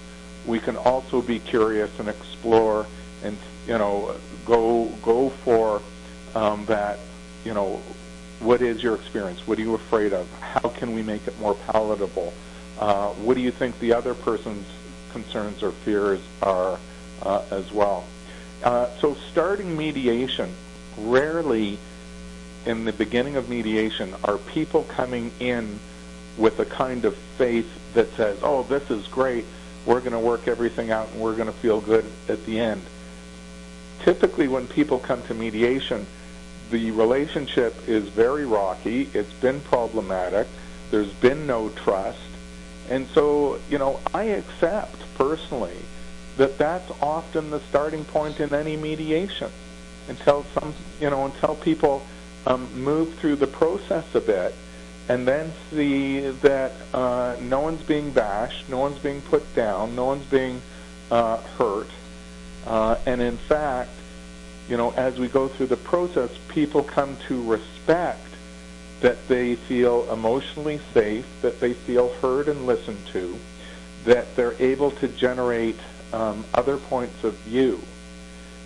we 0.46 0.58
can 0.58 0.76
also 0.76 1.20
be 1.20 1.38
curious 1.38 1.90
and 1.98 2.08
explore 2.08 2.86
and, 3.22 3.36
you 3.66 3.78
know, 3.78 4.16
go 4.46 4.86
go 5.02 5.30
for 5.44 5.82
um, 6.34 6.66
that, 6.66 6.98
you 7.44 7.54
know, 7.54 7.80
what 8.40 8.62
is 8.62 8.82
your 8.82 8.94
experience? 8.94 9.46
What 9.46 9.58
are 9.58 9.62
you 9.62 9.74
afraid 9.74 10.12
of? 10.12 10.30
How 10.40 10.68
can 10.70 10.94
we 10.94 11.02
make 11.02 11.26
it 11.26 11.38
more 11.38 11.54
palatable? 11.54 12.32
Uh, 12.78 13.08
what 13.10 13.34
do 13.34 13.40
you 13.40 13.50
think 13.50 13.78
the 13.80 13.92
other 13.92 14.14
person's 14.14 14.66
concerns 15.12 15.62
or 15.62 15.72
fears 15.72 16.20
are 16.42 16.78
uh, 17.22 17.42
as 17.50 17.70
well? 17.72 18.04
Uh, 18.64 18.88
so 18.98 19.14
starting 19.30 19.76
mediation, 19.76 20.52
rarely 20.98 21.78
in 22.66 22.84
the 22.84 22.92
beginning 22.92 23.36
of 23.36 23.48
mediation 23.48 24.14
are 24.24 24.38
people 24.38 24.84
coming 24.84 25.30
in 25.40 25.78
with 26.36 26.58
a 26.60 26.64
kind 26.64 27.04
of 27.04 27.16
faith 27.36 27.68
that 27.94 28.10
says, 28.16 28.38
oh, 28.42 28.62
this 28.64 28.90
is 28.90 29.06
great, 29.08 29.44
we're 29.86 30.00
going 30.00 30.12
to 30.12 30.18
work 30.18 30.46
everything 30.46 30.90
out 30.90 31.08
and 31.12 31.20
we're 31.20 31.34
going 31.34 31.46
to 31.46 31.58
feel 31.58 31.80
good 31.80 32.04
at 32.28 32.44
the 32.46 32.58
end. 32.58 32.82
Typically 34.04 34.48
when 34.48 34.66
people 34.66 34.98
come 34.98 35.22
to 35.24 35.34
mediation, 35.34 36.06
the 36.70 36.90
relationship 36.92 37.74
is 37.88 38.08
very 38.08 38.46
rocky, 38.46 39.08
it's 39.12 39.32
been 39.34 39.60
problematic, 39.60 40.46
there's 40.90 41.12
been 41.14 41.46
no 41.46 41.68
trust, 41.70 42.18
and 42.90 43.06
so, 43.14 43.58
you 43.70 43.78
know, 43.78 44.00
I 44.12 44.24
accept 44.24 44.96
personally 45.16 45.76
that 46.36 46.58
that's 46.58 46.90
often 47.00 47.50
the 47.50 47.60
starting 47.68 48.04
point 48.04 48.40
in 48.40 48.52
any 48.52 48.76
mediation. 48.76 49.50
Until 50.08 50.44
some, 50.54 50.74
you 51.00 51.08
know, 51.08 51.26
until 51.26 51.54
people 51.54 52.02
um, 52.46 52.68
move 52.82 53.14
through 53.14 53.36
the 53.36 53.46
process 53.46 54.04
a 54.14 54.20
bit 54.20 54.54
and 55.08 55.26
then 55.26 55.52
see 55.70 56.20
that 56.20 56.72
uh, 56.92 57.36
no 57.40 57.60
one's 57.60 57.82
being 57.82 58.10
bashed, 58.10 58.68
no 58.68 58.78
one's 58.78 58.98
being 58.98 59.20
put 59.22 59.54
down, 59.54 59.94
no 59.94 60.06
one's 60.06 60.26
being 60.26 60.60
uh, 61.12 61.36
hurt, 61.58 61.88
uh, 62.66 62.96
and 63.06 63.20
in 63.20 63.36
fact, 63.36 63.90
you 64.68 64.76
know, 64.76 64.92
as 64.92 65.18
we 65.18 65.28
go 65.28 65.48
through 65.48 65.66
the 65.66 65.76
process, 65.76 66.30
people 66.48 66.82
come 66.82 67.16
to 67.28 67.42
respect 67.42 68.26
that 69.00 69.28
they 69.28 69.56
feel 69.56 70.10
emotionally 70.12 70.80
safe, 70.92 71.26
that 71.42 71.58
they 71.58 71.72
feel 71.72 72.12
heard 72.14 72.48
and 72.48 72.66
listened 72.66 73.04
to, 73.08 73.36
that 74.04 74.36
they're 74.36 74.54
able 74.60 74.90
to 74.92 75.08
generate 75.08 75.76
um, 76.12 76.44
other 76.54 76.76
points 76.76 77.24
of 77.24 77.34
view. 77.38 77.80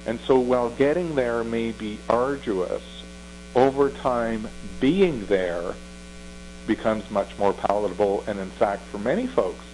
And 0.07 0.21
so 0.21 0.39
while 0.39 0.71
getting 0.71 1.15
there 1.15 1.45
may 1.45 1.71
be 1.73 1.99
arduous, 2.11 2.83
over 3.55 3.91
time 3.91 4.49
being 4.81 5.25
there 5.27 5.75
becomes 6.67 7.09
much 7.11 7.37
more 7.39 7.53
palatable 7.53 8.25
and 8.27 8.39
in 8.39 8.51
fact 8.51 8.83
for 8.87 8.99
many 8.99 9.27
folks 9.27 9.65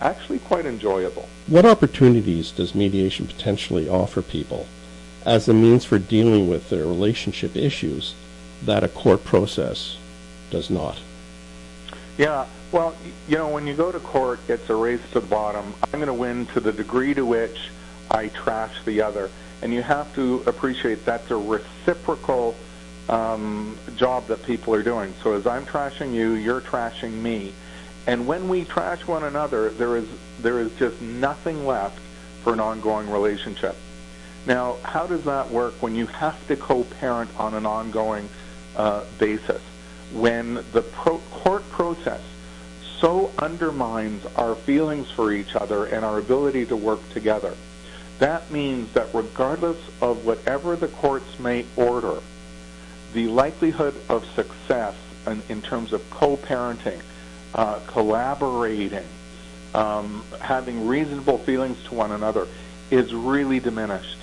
actually 0.00 0.38
quite 0.40 0.66
enjoyable. 0.66 1.28
What 1.46 1.66
opportunities 1.66 2.50
does 2.50 2.74
mediation 2.74 3.26
potentially 3.26 3.88
offer 3.88 4.22
people 4.22 4.66
as 5.24 5.48
a 5.48 5.54
means 5.54 5.84
for 5.84 5.98
dealing 5.98 6.48
with 6.48 6.70
their 6.70 6.86
relationship 6.86 7.56
issues 7.56 8.14
that 8.64 8.82
a 8.82 8.88
court 8.88 9.24
process 9.24 9.96
does 10.50 10.70
not? 10.70 10.98
Yeah, 12.18 12.46
well, 12.72 12.94
you 13.28 13.36
know, 13.36 13.48
when 13.48 13.66
you 13.66 13.74
go 13.74 13.90
to 13.90 14.00
court, 14.00 14.40
it's 14.48 14.68
a 14.70 14.74
race 14.74 15.00
to 15.12 15.20
the 15.20 15.26
bottom. 15.26 15.74
I'm 15.82 16.00
going 16.00 16.06
to 16.06 16.14
win 16.14 16.46
to 16.46 16.60
the 16.60 16.72
degree 16.72 17.14
to 17.14 17.24
which 17.24 17.70
I 18.10 18.28
trash 18.28 18.74
the 18.84 19.02
other. 19.02 19.30
And 19.62 19.72
you 19.72 19.82
have 19.82 20.14
to 20.14 20.42
appreciate 20.46 21.04
that's 21.04 21.30
a 21.30 21.36
reciprocal 21.36 22.56
um, 23.08 23.76
job 23.96 24.26
that 24.28 24.42
people 24.44 24.74
are 24.74 24.82
doing. 24.82 25.12
So 25.22 25.34
as 25.34 25.46
I'm 25.46 25.66
trashing 25.66 26.14
you, 26.14 26.32
you're 26.32 26.60
trashing 26.60 27.12
me. 27.12 27.52
And 28.06 28.26
when 28.26 28.48
we 28.48 28.64
trash 28.64 29.06
one 29.06 29.24
another, 29.24 29.70
there 29.70 29.96
is 29.96 30.06
there 30.40 30.60
is 30.60 30.72
just 30.78 31.00
nothing 31.00 31.66
left 31.66 31.98
for 32.42 32.52
an 32.52 32.60
ongoing 32.60 33.10
relationship. 33.10 33.76
Now, 34.46 34.76
how 34.82 35.06
does 35.06 35.24
that 35.24 35.50
work 35.50 35.74
when 35.82 35.94
you 35.94 36.06
have 36.06 36.46
to 36.48 36.56
co-parent 36.56 37.30
on 37.38 37.54
an 37.54 37.66
ongoing 37.66 38.28
uh, 38.74 39.04
basis? 39.18 39.60
When 40.12 40.54
the 40.72 40.82
pro- 40.82 41.20
court 41.30 41.68
process 41.70 42.22
so 43.00 43.30
undermines 43.38 44.24
our 44.36 44.54
feelings 44.54 45.10
for 45.10 45.32
each 45.32 45.56
other 45.56 45.86
and 45.86 46.04
our 46.04 46.18
ability 46.18 46.66
to 46.66 46.76
work 46.76 47.00
together. 47.12 47.54
That 48.18 48.50
means 48.50 48.92
that 48.92 49.08
regardless 49.14 49.78
of 50.02 50.26
whatever 50.26 50.76
the 50.76 50.88
courts 50.88 51.38
may 51.38 51.64
order, 51.76 52.20
the 53.14 53.28
likelihood 53.28 53.94
of 54.10 54.26
success 54.34 54.94
in, 55.26 55.42
in 55.48 55.62
terms 55.62 55.94
of 55.94 56.08
co-parenting, 56.10 57.00
uh, 57.54 57.80
collaborating, 57.86 59.06
um, 59.74 60.24
having 60.40 60.86
reasonable 60.86 61.38
feelings 61.38 61.82
to 61.84 61.94
one 61.94 62.12
another 62.12 62.46
is 62.90 63.14
really 63.14 63.60
diminished. 63.60 64.18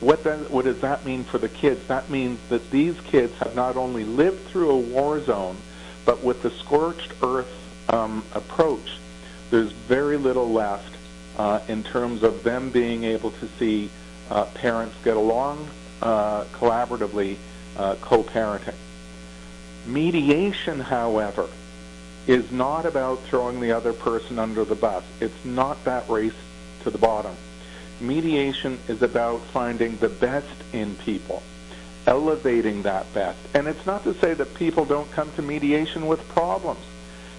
What, 0.00 0.22
then, 0.24 0.40
what 0.50 0.66
does 0.66 0.80
that 0.80 1.04
mean 1.04 1.24
for 1.24 1.38
the 1.38 1.48
kids? 1.48 1.86
That 1.86 2.10
means 2.10 2.38
that 2.50 2.70
these 2.70 3.00
kids 3.00 3.32
have 3.38 3.54
not 3.54 3.76
only 3.76 4.04
lived 4.04 4.46
through 4.48 4.70
a 4.70 4.78
war 4.78 5.20
zone, 5.20 5.56
but 6.04 6.22
with 6.22 6.42
the 6.42 6.50
scorched 6.50 7.12
earth 7.22 7.50
um, 7.88 8.22
approach, 8.34 8.98
there's 9.50 9.72
very 9.72 10.16
little 10.16 10.52
left 10.52 10.94
uh, 11.38 11.60
in 11.68 11.82
terms 11.82 12.22
of 12.22 12.42
them 12.42 12.70
being 12.70 13.04
able 13.04 13.30
to 13.30 13.48
see 13.58 13.90
uh, 14.30 14.44
parents 14.46 14.94
get 15.04 15.16
along 15.16 15.66
uh, 16.02 16.44
collaboratively, 16.52 17.36
uh, 17.76 17.94
co-parenting. 18.00 18.74
Mediation, 19.86 20.80
however, 20.80 21.48
is 22.26 22.50
not 22.50 22.84
about 22.86 23.20
throwing 23.22 23.60
the 23.60 23.72
other 23.72 23.92
person 23.92 24.38
under 24.38 24.64
the 24.64 24.74
bus. 24.74 25.04
It's 25.20 25.44
not 25.44 25.82
that 25.84 26.08
race 26.08 26.34
to 26.82 26.90
the 26.90 26.98
bottom. 26.98 27.34
Mediation 28.00 28.78
is 28.88 29.02
about 29.02 29.40
finding 29.46 29.96
the 29.98 30.08
best 30.08 30.54
in 30.72 30.96
people, 30.96 31.42
elevating 32.06 32.82
that 32.82 33.12
best. 33.14 33.38
And 33.54 33.66
it's 33.66 33.86
not 33.86 34.02
to 34.04 34.14
say 34.14 34.34
that 34.34 34.54
people 34.54 34.84
don't 34.84 35.10
come 35.12 35.32
to 35.36 35.42
mediation 35.42 36.06
with 36.06 36.26
problems. 36.28 36.80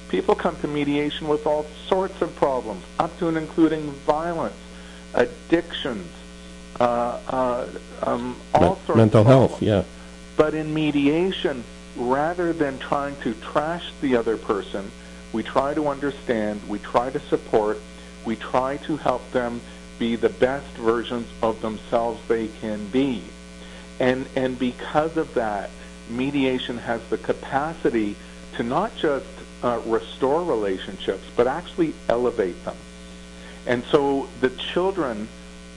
People 0.10 0.36
come 0.36 0.56
to 0.62 0.68
mediation 0.68 1.28
with 1.28 1.46
all 1.46 1.66
sorts 1.88 2.22
of 2.22 2.34
problems, 2.38 2.84
up 2.98 3.18
to 3.20 3.28
and 3.28 3.38
including 3.38 3.92
violence, 3.92 4.56
addictions, 5.14 6.10
uh, 6.80 7.20
uh, 7.28 7.68
um, 8.04 8.36
all 8.54 8.76
Me- 8.76 8.82
sorts 8.86 8.98
mental 8.98 9.22
of 9.22 9.28
health, 9.28 9.62
yeah. 9.62 9.84
But 10.38 10.54
in 10.54 10.74
mediation, 10.74 11.64
rather 11.98 12.54
than 12.54 12.80
trying 12.80 13.16
to 13.22 13.34
trash 13.36 13.92
the 14.02 14.16
other 14.16 14.38
person, 14.38 14.92
we 15.34 15.44
try 15.44 15.74
to 15.74 15.88
understand, 15.88 16.62
we 16.68 16.80
try 16.80 17.10
to 17.10 17.20
support, 17.20 17.80
we 18.26 18.36
try 18.36 18.78
to 18.78 18.98
help 18.98 19.30
them 19.32 19.60
be 20.00 20.16
the 20.16 20.30
best 20.30 20.68
versions 20.78 21.28
of 21.42 21.62
themselves 21.62 22.22
they 22.28 22.48
can 22.62 22.88
be. 22.90 23.24
And, 24.00 24.28
and 24.36 24.58
because 24.58 25.18
of 25.18 25.34
that, 25.34 25.70
mediation 26.10 26.78
has 26.78 27.02
the 27.10 27.18
capacity 27.18 28.16
to 28.56 28.64
not 28.64 28.96
just 28.96 29.26
uh, 29.64 29.82
restore 29.86 30.44
relationships, 30.44 31.24
but 31.36 31.48
actually 31.48 31.94
elevate 32.08 32.64
them. 32.64 32.78
And 33.66 33.84
so 33.86 34.30
the 34.40 34.50
children 34.50 35.28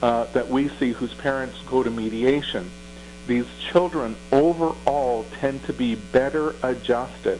uh, 0.01 0.25
that 0.33 0.49
we 0.49 0.69
see 0.69 0.91
whose 0.91 1.13
parents 1.13 1.59
go 1.69 1.83
to 1.83 1.89
mediation, 1.89 2.69
these 3.31 3.47
children 3.71 4.13
overall 4.33 5.25
tend 5.39 5.63
to 5.63 5.71
be 5.71 5.95
better 5.95 6.53
adjusted, 6.63 7.39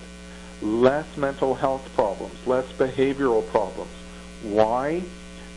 less 0.62 1.18
mental 1.18 1.54
health 1.54 1.86
problems, 1.96 2.34
less 2.48 2.66
behavioral 2.72 3.46
problems. 3.50 3.92
Why? 4.42 5.04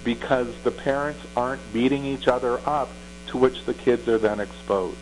Because 0.03 0.49
the 0.65 0.73
parents 0.73 1.21
aren't 1.37 1.73
beating 1.73 2.05
each 2.05 2.27
other 2.27 2.59
up 2.67 2.89
to 3.29 3.39
which 3.39 3.65
the 3.65 3.75
kids 3.75 4.09
are 4.09 4.19
then 4.19 4.41
exposed. 4.41 4.99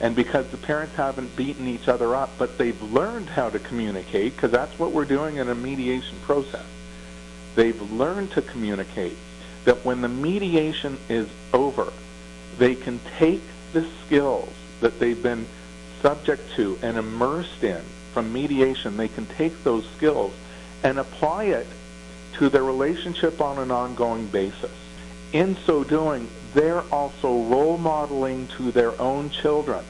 And 0.00 0.16
because 0.16 0.48
the 0.48 0.56
parents 0.56 0.96
haven't 0.96 1.36
beaten 1.36 1.68
each 1.68 1.86
other 1.86 2.16
up, 2.16 2.30
but 2.36 2.58
they've 2.58 2.82
learned 2.92 3.28
how 3.28 3.50
to 3.50 3.60
communicate, 3.60 4.34
because 4.34 4.50
that's 4.50 4.76
what 4.80 4.90
we're 4.90 5.04
doing 5.04 5.36
in 5.36 5.48
a 5.48 5.54
mediation 5.54 6.18
process. 6.22 6.66
They've 7.54 7.80
learned 7.92 8.32
to 8.32 8.42
communicate 8.42 9.16
that 9.64 9.84
when 9.84 10.00
the 10.00 10.08
mediation 10.08 10.98
is 11.08 11.28
over, 11.52 11.92
they 12.58 12.74
can 12.74 12.98
take 13.16 13.42
the 13.74 13.86
skills 14.06 14.48
that 14.80 14.98
they've 14.98 15.22
been 15.22 15.46
subject 16.00 16.54
to 16.54 16.78
and 16.82 16.96
immersed 16.96 17.62
in 17.62 17.82
from 18.12 18.32
mediation, 18.32 18.96
they 18.96 19.08
can 19.08 19.26
take 19.26 19.64
those 19.64 19.86
skills 19.96 20.32
and 20.82 20.98
apply 20.98 21.44
it 21.44 21.66
to 22.34 22.48
their 22.48 22.64
relationship 22.64 23.40
on 23.40 23.58
an 23.58 23.70
ongoing 23.70 24.26
basis. 24.28 24.70
In 25.32 25.56
so 25.66 25.82
doing, 25.82 26.28
they're 26.54 26.82
also 26.92 27.42
role 27.42 27.76
modeling 27.76 28.46
to 28.56 28.70
their 28.70 28.98
own 29.00 29.30
children 29.30 29.84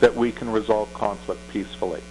that 0.00 0.14
we 0.14 0.32
can 0.32 0.50
resolve 0.50 0.92
conflict 0.94 1.40
peacefully. 1.50 2.02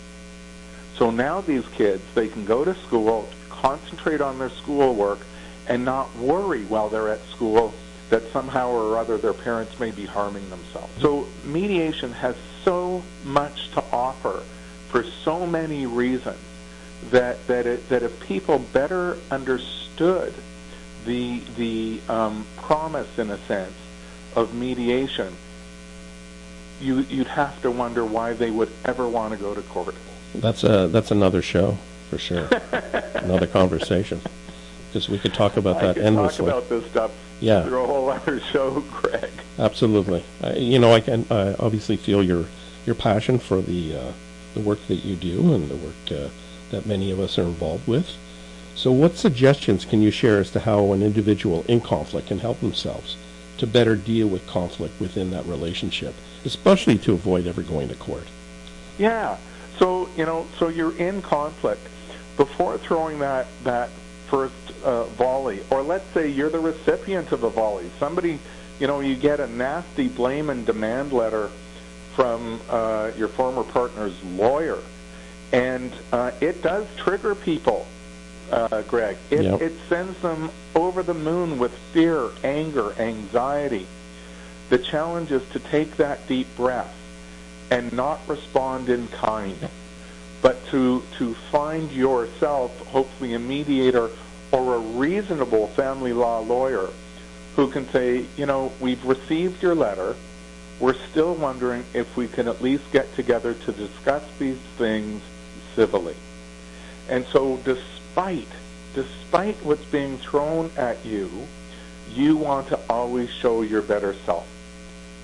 So 0.97 1.09
now 1.09 1.41
these 1.41 1.67
kids, 1.69 2.03
they 2.13 2.27
can 2.27 2.45
go 2.45 2.63
to 2.63 2.75
school, 2.75 3.27
concentrate 3.49 4.21
on 4.21 4.39
their 4.39 4.49
schoolwork, 4.49 5.19
and 5.67 5.83
not 5.83 6.15
worry 6.17 6.63
while 6.65 6.89
they're 6.89 7.09
at 7.09 7.25
school 7.27 7.73
that 8.09 8.23
somehow 8.31 8.69
or 8.69 8.97
other 8.97 9.17
their 9.17 9.33
parents 9.33 9.79
may 9.79 9.91
be 9.91 10.05
harming 10.05 10.49
themselves. 10.49 10.91
So 11.01 11.27
mediation 11.43 12.11
has 12.11 12.35
so 12.63 13.03
much 13.23 13.71
to 13.71 13.83
offer 13.91 14.43
for 14.89 15.03
so 15.03 15.45
many 15.45 15.85
reasons 15.85 16.37
that 17.11 17.45
that 17.47 17.65
it, 17.65 17.89
that 17.89 18.03
if 18.03 18.19
people 18.21 18.59
better 18.59 19.17
understood 19.31 20.33
the 21.05 21.41
the 21.57 21.99
um, 22.09 22.45
promise 22.57 23.17
in 23.17 23.29
a 23.29 23.37
sense 23.39 23.73
of 24.35 24.53
mediation, 24.53 25.33
you 26.79 26.99
you'd 27.01 27.27
have 27.27 27.59
to 27.63 27.71
wonder 27.71 28.05
why 28.05 28.33
they 28.33 28.51
would 28.51 28.71
ever 28.85 29.07
want 29.07 29.33
to 29.33 29.39
go 29.39 29.53
to 29.53 29.61
court. 29.63 29.95
That's 30.35 30.63
a 30.63 30.87
that's 30.87 31.11
another 31.11 31.41
show 31.41 31.77
for 32.09 32.17
sure. 32.17 32.47
another 33.15 33.47
conversation 33.47 34.21
because 34.87 35.09
we 35.09 35.17
could 35.17 35.33
talk 35.33 35.57
about 35.57 35.77
I 35.77 35.93
that 35.93 35.97
endlessly. 35.97 36.45
talk 36.45 36.65
about 36.65 36.69
this 36.69 36.89
stuff 36.91 37.11
Yeah. 37.41 37.63
through 37.63 37.83
a 37.83 37.87
whole 37.87 38.09
other 38.09 38.39
show, 38.51 38.81
Greg. 38.91 39.29
Absolutely. 39.59 40.23
I, 40.41 40.53
you 40.53 40.79
know, 40.79 40.93
I 40.93 41.01
can 41.01 41.25
I 41.29 41.53
obviously 41.55 41.97
feel 41.97 42.23
your 42.23 42.45
your 42.85 42.95
passion 42.95 43.39
for 43.39 43.61
the 43.61 43.95
uh, 43.95 44.11
the 44.53 44.61
work 44.61 44.79
that 44.87 45.05
you 45.05 45.15
do 45.15 45.53
and 45.53 45.69
the 45.69 45.75
work 45.75 46.11
uh, 46.11 46.29
that 46.71 46.85
many 46.85 47.11
of 47.11 47.19
us 47.19 47.37
are 47.37 47.43
involved 47.43 47.87
with. 47.87 48.15
So, 48.75 48.91
what 48.91 49.15
suggestions 49.15 49.85
can 49.85 50.01
you 50.01 50.11
share 50.11 50.39
as 50.39 50.51
to 50.51 50.59
how 50.59 50.91
an 50.91 51.01
individual 51.01 51.63
in 51.67 51.81
conflict 51.81 52.27
can 52.27 52.39
help 52.39 52.59
themselves 52.59 53.15
to 53.57 53.65
better 53.65 53.95
deal 53.95 54.27
with 54.27 54.45
conflict 54.47 54.99
within 54.99 55.31
that 55.31 55.45
relationship, 55.45 56.13
especially 56.43 56.97
to 56.99 57.13
avoid 57.13 57.47
ever 57.47 57.61
going 57.61 57.87
to 57.87 57.95
court? 57.95 58.27
Yeah. 58.97 59.37
So 59.79 60.09
you 60.17 60.25
know, 60.25 60.45
so 60.57 60.67
you're 60.67 60.97
in 60.97 61.21
conflict 61.21 61.87
before 62.37 62.77
throwing 62.77 63.19
that 63.19 63.47
that 63.63 63.89
first 64.35 64.83
uh, 64.83 65.05
volley, 65.15 65.61
or 65.69 65.81
let's 65.81 66.05
say 66.13 66.27
you're 66.27 66.49
the 66.49 66.59
recipient 66.59 67.31
of 67.31 67.43
a 67.45 67.49
volley. 67.49 67.89
Somebody, 67.99 68.37
you 68.81 68.85
know, 68.87 68.99
you 68.99 69.15
get 69.15 69.39
a 69.39 69.47
nasty 69.47 70.09
blame 70.09 70.49
and 70.49 70.65
demand 70.65 71.13
letter 71.13 71.49
from 72.15 72.59
uh, 72.69 73.11
your 73.17 73.29
former 73.29 73.63
partner's 73.63 74.21
lawyer, 74.25 74.79
and 75.53 75.89
uh, 76.11 76.31
it 76.41 76.61
does 76.61 76.85
trigger 76.97 77.33
people. 77.33 77.87
Uh, 78.51 78.81
Greg, 78.81 79.15
it, 79.29 79.43
Yep. 79.43 79.61
it 79.61 79.73
sends 79.87 80.19
them 80.19 80.51
over 80.75 81.01
the 81.01 81.13
moon 81.13 81.57
with 81.57 81.71
fear, 81.93 82.27
anger, 82.43 82.93
anxiety. 82.99 83.87
The 84.69 84.79
challenge 84.79 85.31
is 85.31 85.43
to 85.53 85.59
take 85.59 85.95
that 85.95 86.27
deep 86.27 86.47
breath 86.57 86.93
and 87.71 87.93
not 87.93 88.19
respond 88.27 88.89
in 88.89 89.07
kind, 89.07 89.69
but 90.41 90.57
to 90.71 91.03
to 91.19 91.33
find 91.53 91.89
yourself, 91.93 92.77
hopefully 92.87 93.33
a 93.33 93.39
mediator 93.39 94.09
or 94.55 94.75
a 94.75 94.79
reasonable 94.79 95.67
family 95.67 96.13
law 96.13 96.39
lawyer 96.39 96.89
who 97.57 97.69
can 97.69 97.87
say, 97.89 98.25
you 98.37 98.45
know, 98.45 98.71
we've 98.79 99.03
received 99.03 99.61
your 99.61 99.75
letter. 99.75 100.15
We're 100.79 100.95
still 101.09 101.35
wondering 101.35 101.83
if 101.93 102.15
we 102.15 102.27
can 102.27 102.47
at 102.47 102.61
least 102.61 102.83
get 102.91 103.13
together 103.15 103.53
to 103.53 103.71
discuss 103.73 104.23
these 104.39 104.57
things 104.77 105.21
civilly. 105.75 106.15
And 107.09 107.25
so 107.27 107.57
despite 107.65 108.47
despite 108.93 109.57
what's 109.57 109.83
being 109.85 110.17
thrown 110.17 110.71
at 110.77 111.05
you, 111.05 111.29
you 112.13 112.37
want 112.37 112.69
to 112.69 112.79
always 112.89 113.29
show 113.29 113.61
your 113.61 113.81
better 113.81 114.15
self. 114.25 114.47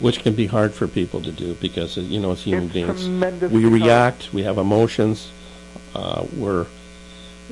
Which 0.01 0.19
can 0.19 0.35
be 0.35 0.47
hard 0.47 0.73
for 0.73 0.89
people 0.89 1.21
to 1.21 1.31
do 1.31 1.53
because, 1.55 1.95
you 1.95 2.19
know, 2.19 2.31
as 2.31 2.43
human 2.43 2.65
It's 2.65 2.73
beings, 2.73 3.41
we 3.51 3.63
react, 3.65 4.33
we 4.33 4.43
have 4.43 4.57
emotions, 4.57 5.31
uh, 5.95 6.25
we're 6.35 6.65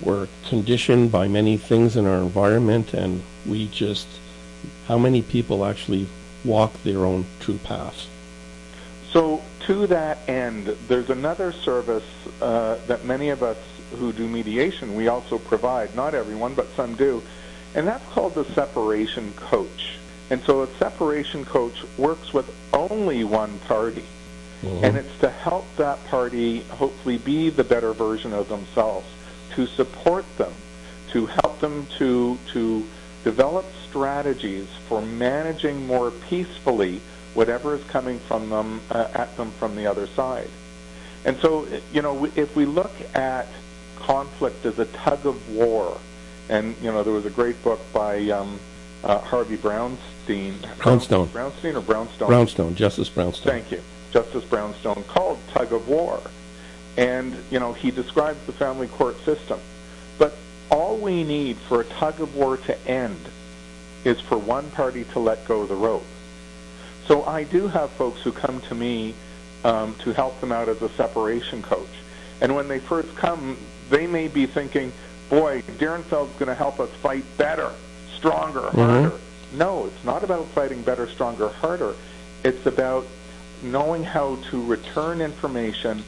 we're 0.04 0.28
conditioned 0.48 1.12
by 1.12 1.28
many 1.28 1.58
things 1.58 1.96
in 1.96 2.06
our 2.06 2.18
environment, 2.18 2.94
and 2.94 3.24
we 3.46 3.68
just 3.68 4.08
how 4.88 4.98
many 4.98 5.22
people 5.22 5.66
actually 5.66 6.08
walk 6.44 6.74
their 6.84 7.06
own 7.06 7.26
true 7.40 7.60
path? 7.64 8.08
So, 9.12 9.42
to 9.68 9.88
that 9.88 10.18
end, 10.28 10.68
there's 10.88 11.10
another 11.10 11.52
service 11.52 12.04
uh, 12.42 12.78
that 12.88 13.06
many 13.06 13.30
of 13.30 13.44
us 13.44 13.58
who 13.98 14.12
do 14.12 14.28
mediation 14.28 14.96
we 14.96 15.08
also 15.08 15.38
provide. 15.38 15.96
Not 15.96 16.14
everyone, 16.14 16.54
but 16.54 16.68
some 16.76 16.96
do, 16.96 17.22
and 17.76 17.88
that's 17.88 18.06
called 18.10 18.36
the 18.36 18.46
separation 18.46 19.34
coach. 19.34 19.98
And 20.30 20.42
so, 20.44 20.64
a 20.64 20.68
separation 20.78 21.46
coach 21.46 21.84
works 21.98 22.34
with 22.34 22.52
only 22.74 23.24
one 23.24 23.58
party, 23.60 24.06
and 24.64 24.98
it's 24.98 25.20
to 25.20 25.30
help 25.30 25.66
that 25.78 26.04
party 26.08 26.62
hopefully 26.62 27.18
be 27.18 27.50
the 27.50 27.64
better 27.64 27.94
version 27.94 28.34
of 28.34 28.50
themselves, 28.50 29.08
to 29.56 29.66
support 29.68 30.26
them, 30.38 30.54
to 31.12 31.26
help 31.26 31.60
them 31.60 31.88
to 31.98 32.38
to 32.54 32.86
develop 33.24 33.66
strategies 33.88 34.68
for 34.88 35.02
managing 35.02 35.86
more 35.86 36.12
peacefully 36.12 37.02
whatever 37.34 37.76
is 37.76 37.84
coming 37.86 38.20
from 38.20 38.50
them 38.50 38.82
uh, 38.90 39.08
at 39.14 39.36
them 39.38 39.52
from 39.52 39.76
the 39.76 39.86
other 39.86 40.08
side. 40.08 40.50
And 41.26 41.38
so, 41.38 41.68
you 41.94 42.02
know, 42.02 42.26
if 42.36 42.56
we 42.56 42.66
look 42.66 42.92
at 43.16 43.48
conflict 43.98 44.66
as 44.66 44.80
a 44.80 44.86
tug 44.86 45.26
of 45.26 45.50
war, 45.54 45.98
and 46.50 46.76
you 46.82 46.92
know, 46.92 47.04
there 47.04 47.14
was 47.14 47.26
a 47.26 47.30
great 47.30 47.62
book 47.64 47.80
by 47.94 48.30
um, 48.30 48.60
uh, 49.04 49.20
Harvey 49.20 49.58
Brownstein. 49.58 50.56
Brownstone. 50.78 51.28
Brownstein 51.28 51.76
or 51.76 51.82
Brownstone? 51.82 52.28
Brownstone, 52.28 52.76
Justice 52.76 53.10
Brownstone. 53.10 53.52
Thank 53.52 53.72
you. 53.72 53.82
Justice 54.12 54.44
Brownstone 54.46 55.04
called 55.04 55.38
Tug 55.50 55.74
of 55.74 55.88
War. 55.88 56.20
And, 56.98 57.36
you 57.50 57.60
know, 57.60 57.74
he 57.74 57.92
describes 57.92 58.46
the 58.46 58.52
family 58.52 58.88
court 58.88 59.20
system. 59.24 59.60
But 60.18 60.36
all 60.70 60.98
we 60.98 61.24
need 61.24 61.58
for 61.58 61.82
a 61.82 61.86
tug 61.86 62.20
of 62.20 62.36
war 62.36 62.58
to 62.58 62.88
end 62.88 63.20
is 64.04 64.20
for 64.20 64.38
one 64.38 64.70
party 64.72 65.04
to 65.14 65.20
let 65.20 65.48
go 65.48 65.62
of 65.62 65.70
the 65.70 65.76
rope. 65.76 66.06
So 67.08 67.24
I 67.24 67.44
do 67.44 67.68
have 67.68 67.90
folks 67.92 68.22
who 68.22 68.32
come 68.32 68.62
to 68.62 68.76
me 68.76 69.14
um, 69.64 69.96
to 70.00 70.14
help 70.14 70.40
them 70.42 70.52
out 70.52 70.70
as 70.70 70.82
a 70.82 70.90
separation 70.90 71.62
coach. 71.62 71.88
And 72.42 72.56
when 72.56 72.68
they 72.68 72.80
first 72.80 73.16
come, 73.16 73.58
they 73.90 74.08
may 74.08 74.28
be 74.28 74.46
thinking, 74.46 74.92
boy, 75.30 75.64
Direnfield's 75.78 76.34
going 76.34 76.48
to 76.48 76.56
help 76.56 76.80
us 76.80 76.90
fight 77.02 77.24
better, 77.38 77.72
stronger, 78.16 78.70
harder. 78.72 79.12
No, 79.54 79.88
it's 79.88 80.04
not 80.06 80.24
about 80.24 80.46
fighting 80.48 80.82
better, 80.84 81.08
stronger, 81.08 81.50
harder. 81.50 81.96
It's 82.44 82.66
about 82.66 83.06
knowing 83.64 84.04
how 84.04 84.38
to 84.52 84.64
return 84.66 85.20
information 85.22 86.04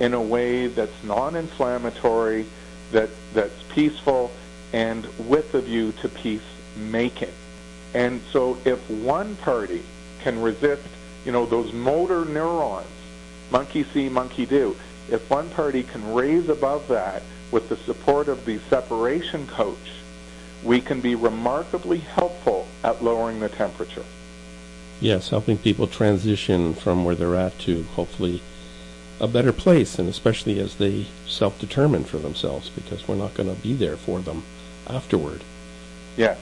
in 0.00 0.14
a 0.14 0.20
way 0.20 0.66
that's 0.66 1.04
non-inflammatory, 1.04 2.46
that 2.92 3.10
that's 3.32 3.62
peaceful, 3.70 4.30
and 4.72 5.06
with 5.28 5.54
a 5.54 5.60
view 5.60 5.92
to 6.02 6.08
peace 6.08 6.42
making. 6.76 7.32
And 7.94 8.20
so, 8.32 8.58
if 8.64 8.90
one 8.90 9.36
party 9.36 9.82
can 10.20 10.40
resist, 10.42 10.82
you 11.24 11.32
know, 11.32 11.46
those 11.46 11.72
motor 11.72 12.24
neurons, 12.24 12.86
monkey 13.50 13.84
see, 13.84 14.08
monkey 14.08 14.46
do. 14.46 14.76
If 15.10 15.30
one 15.30 15.48
party 15.50 15.82
can 15.82 16.14
raise 16.14 16.48
above 16.48 16.88
that 16.88 17.22
with 17.50 17.68
the 17.68 17.76
support 17.76 18.28
of 18.28 18.44
the 18.44 18.58
separation 18.70 19.46
coach, 19.46 19.92
we 20.64 20.80
can 20.80 21.00
be 21.00 21.14
remarkably 21.14 21.98
helpful 21.98 22.66
at 22.82 23.04
lowering 23.04 23.38
the 23.38 23.48
temperature. 23.48 24.04
Yes, 25.00 25.28
helping 25.28 25.58
people 25.58 25.86
transition 25.86 26.74
from 26.74 27.04
where 27.04 27.14
they're 27.14 27.36
at 27.36 27.58
to 27.60 27.82
hopefully 27.94 28.42
a 29.20 29.28
better 29.28 29.52
place, 29.52 29.98
and 29.98 30.08
especially 30.08 30.58
as 30.58 30.76
they 30.76 31.06
self-determine 31.26 32.04
for 32.04 32.18
themselves, 32.18 32.68
because 32.70 33.06
we're 33.06 33.14
not 33.14 33.34
going 33.34 33.54
to 33.54 33.60
be 33.62 33.72
there 33.72 33.96
for 33.96 34.20
them 34.20 34.42
afterward. 34.88 35.42
Yeah. 36.16 36.36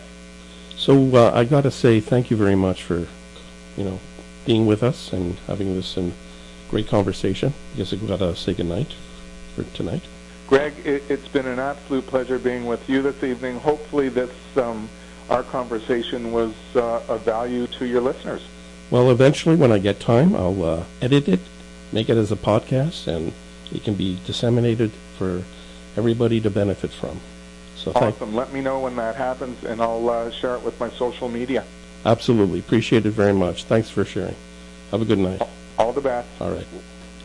So 0.77 1.17
uh, 1.17 1.33
I 1.35 1.45
got 1.45 1.63
to 1.63 1.71
say 1.71 2.01
thank 2.01 2.31
you 2.31 2.37
very 2.37 2.57
much 2.57 2.83
for, 2.83 3.07
you 3.77 3.85
know, 3.85 4.01
being 4.47 4.67
with 4.67 4.83
us 4.83 5.13
and 5.13 5.39
having 5.47 5.75
this 5.75 5.97
and 5.97 6.13
great 6.71 6.89
conversation. 6.89 7.53
I 7.75 7.77
guess 7.77 7.93
I've 7.93 8.07
got 8.09 8.19
to 8.19 8.35
say 8.35 8.55
goodnight 8.55 8.95
for 9.55 9.65
tonight. 9.75 10.03
Greg, 10.49 10.73
it, 10.85 11.03
it's 11.09 11.29
been 11.29 11.47
an 11.47 11.59
absolute 11.59 12.07
pleasure 12.07 12.39
being 12.39 12.67
with 12.67 12.89
you 12.89 13.03
this 13.03 13.23
evening. 13.23 13.59
Hopefully, 13.61 14.09
this 14.09 14.33
um, 14.57 14.89
our 15.31 15.43
conversation 15.45 16.33
was 16.33 16.53
uh, 16.75 17.03
of 17.09 17.23
value 17.23 17.67
to 17.67 17.87
your 17.87 18.01
listeners. 18.01 18.43
Well, 18.91 19.11
eventually, 19.11 19.57
when 19.57 19.73
I 19.73 19.79
get 19.79 20.01
time, 20.01 20.35
I'll 20.35 20.63
uh, 20.65 20.85
edit 21.01 21.29
it, 21.29 21.41
make 21.93 22.09
it 22.09 22.17
as 22.17 22.33
a 22.33 22.37
podcast, 22.37 23.07
and 23.07 23.33
it 23.73 23.85
can 23.85 23.95
be 23.95 24.19
disseminated 24.27 24.91
for 25.19 25.43
everybody 25.97 26.41
to 26.41 26.51
benefit 26.51 26.91
from. 26.91 27.21
So 27.77 27.93
thank, 27.93 28.17
Awesome. 28.17 28.35
Let 28.35 28.53
me 28.53 28.61
know 28.61 28.81
when 28.81 28.97
that 28.97 29.17
happens, 29.17 29.65
and 29.65 29.81
I'll 29.83 30.09
uh, 30.09 30.31
share 30.31 30.55
it 30.55 30.63
with 30.63 30.79
my 30.81 30.91
social 30.91 31.29
media. 31.29 31.65
absolutely 32.05 32.59
appreciate 32.59 33.07
it 33.07 33.11
very 33.11 33.33
much. 33.33 33.65
Thanks 33.65 33.91
for 33.91 34.05
sharing. 34.05 34.37
Have 34.91 35.03
a 35.03 35.05
good 35.05 35.19
night. 35.19 35.43
All 35.79 35.93
the 35.93 36.01
best. 36.01 36.29
All 36.41 36.51
right. 36.51 36.67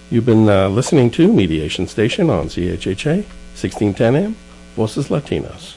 You've 0.09 0.25
been 0.25 0.47
uh, 0.49 0.69
listening 0.69 1.11
to 1.11 1.31
Mediation 1.33 1.85
Station 1.87 2.29
on 2.29 2.47
CHHA 2.47 3.23
1610 3.57 4.15
AM, 4.15 4.35
Voices 4.75 5.09
Latinos. 5.09 5.75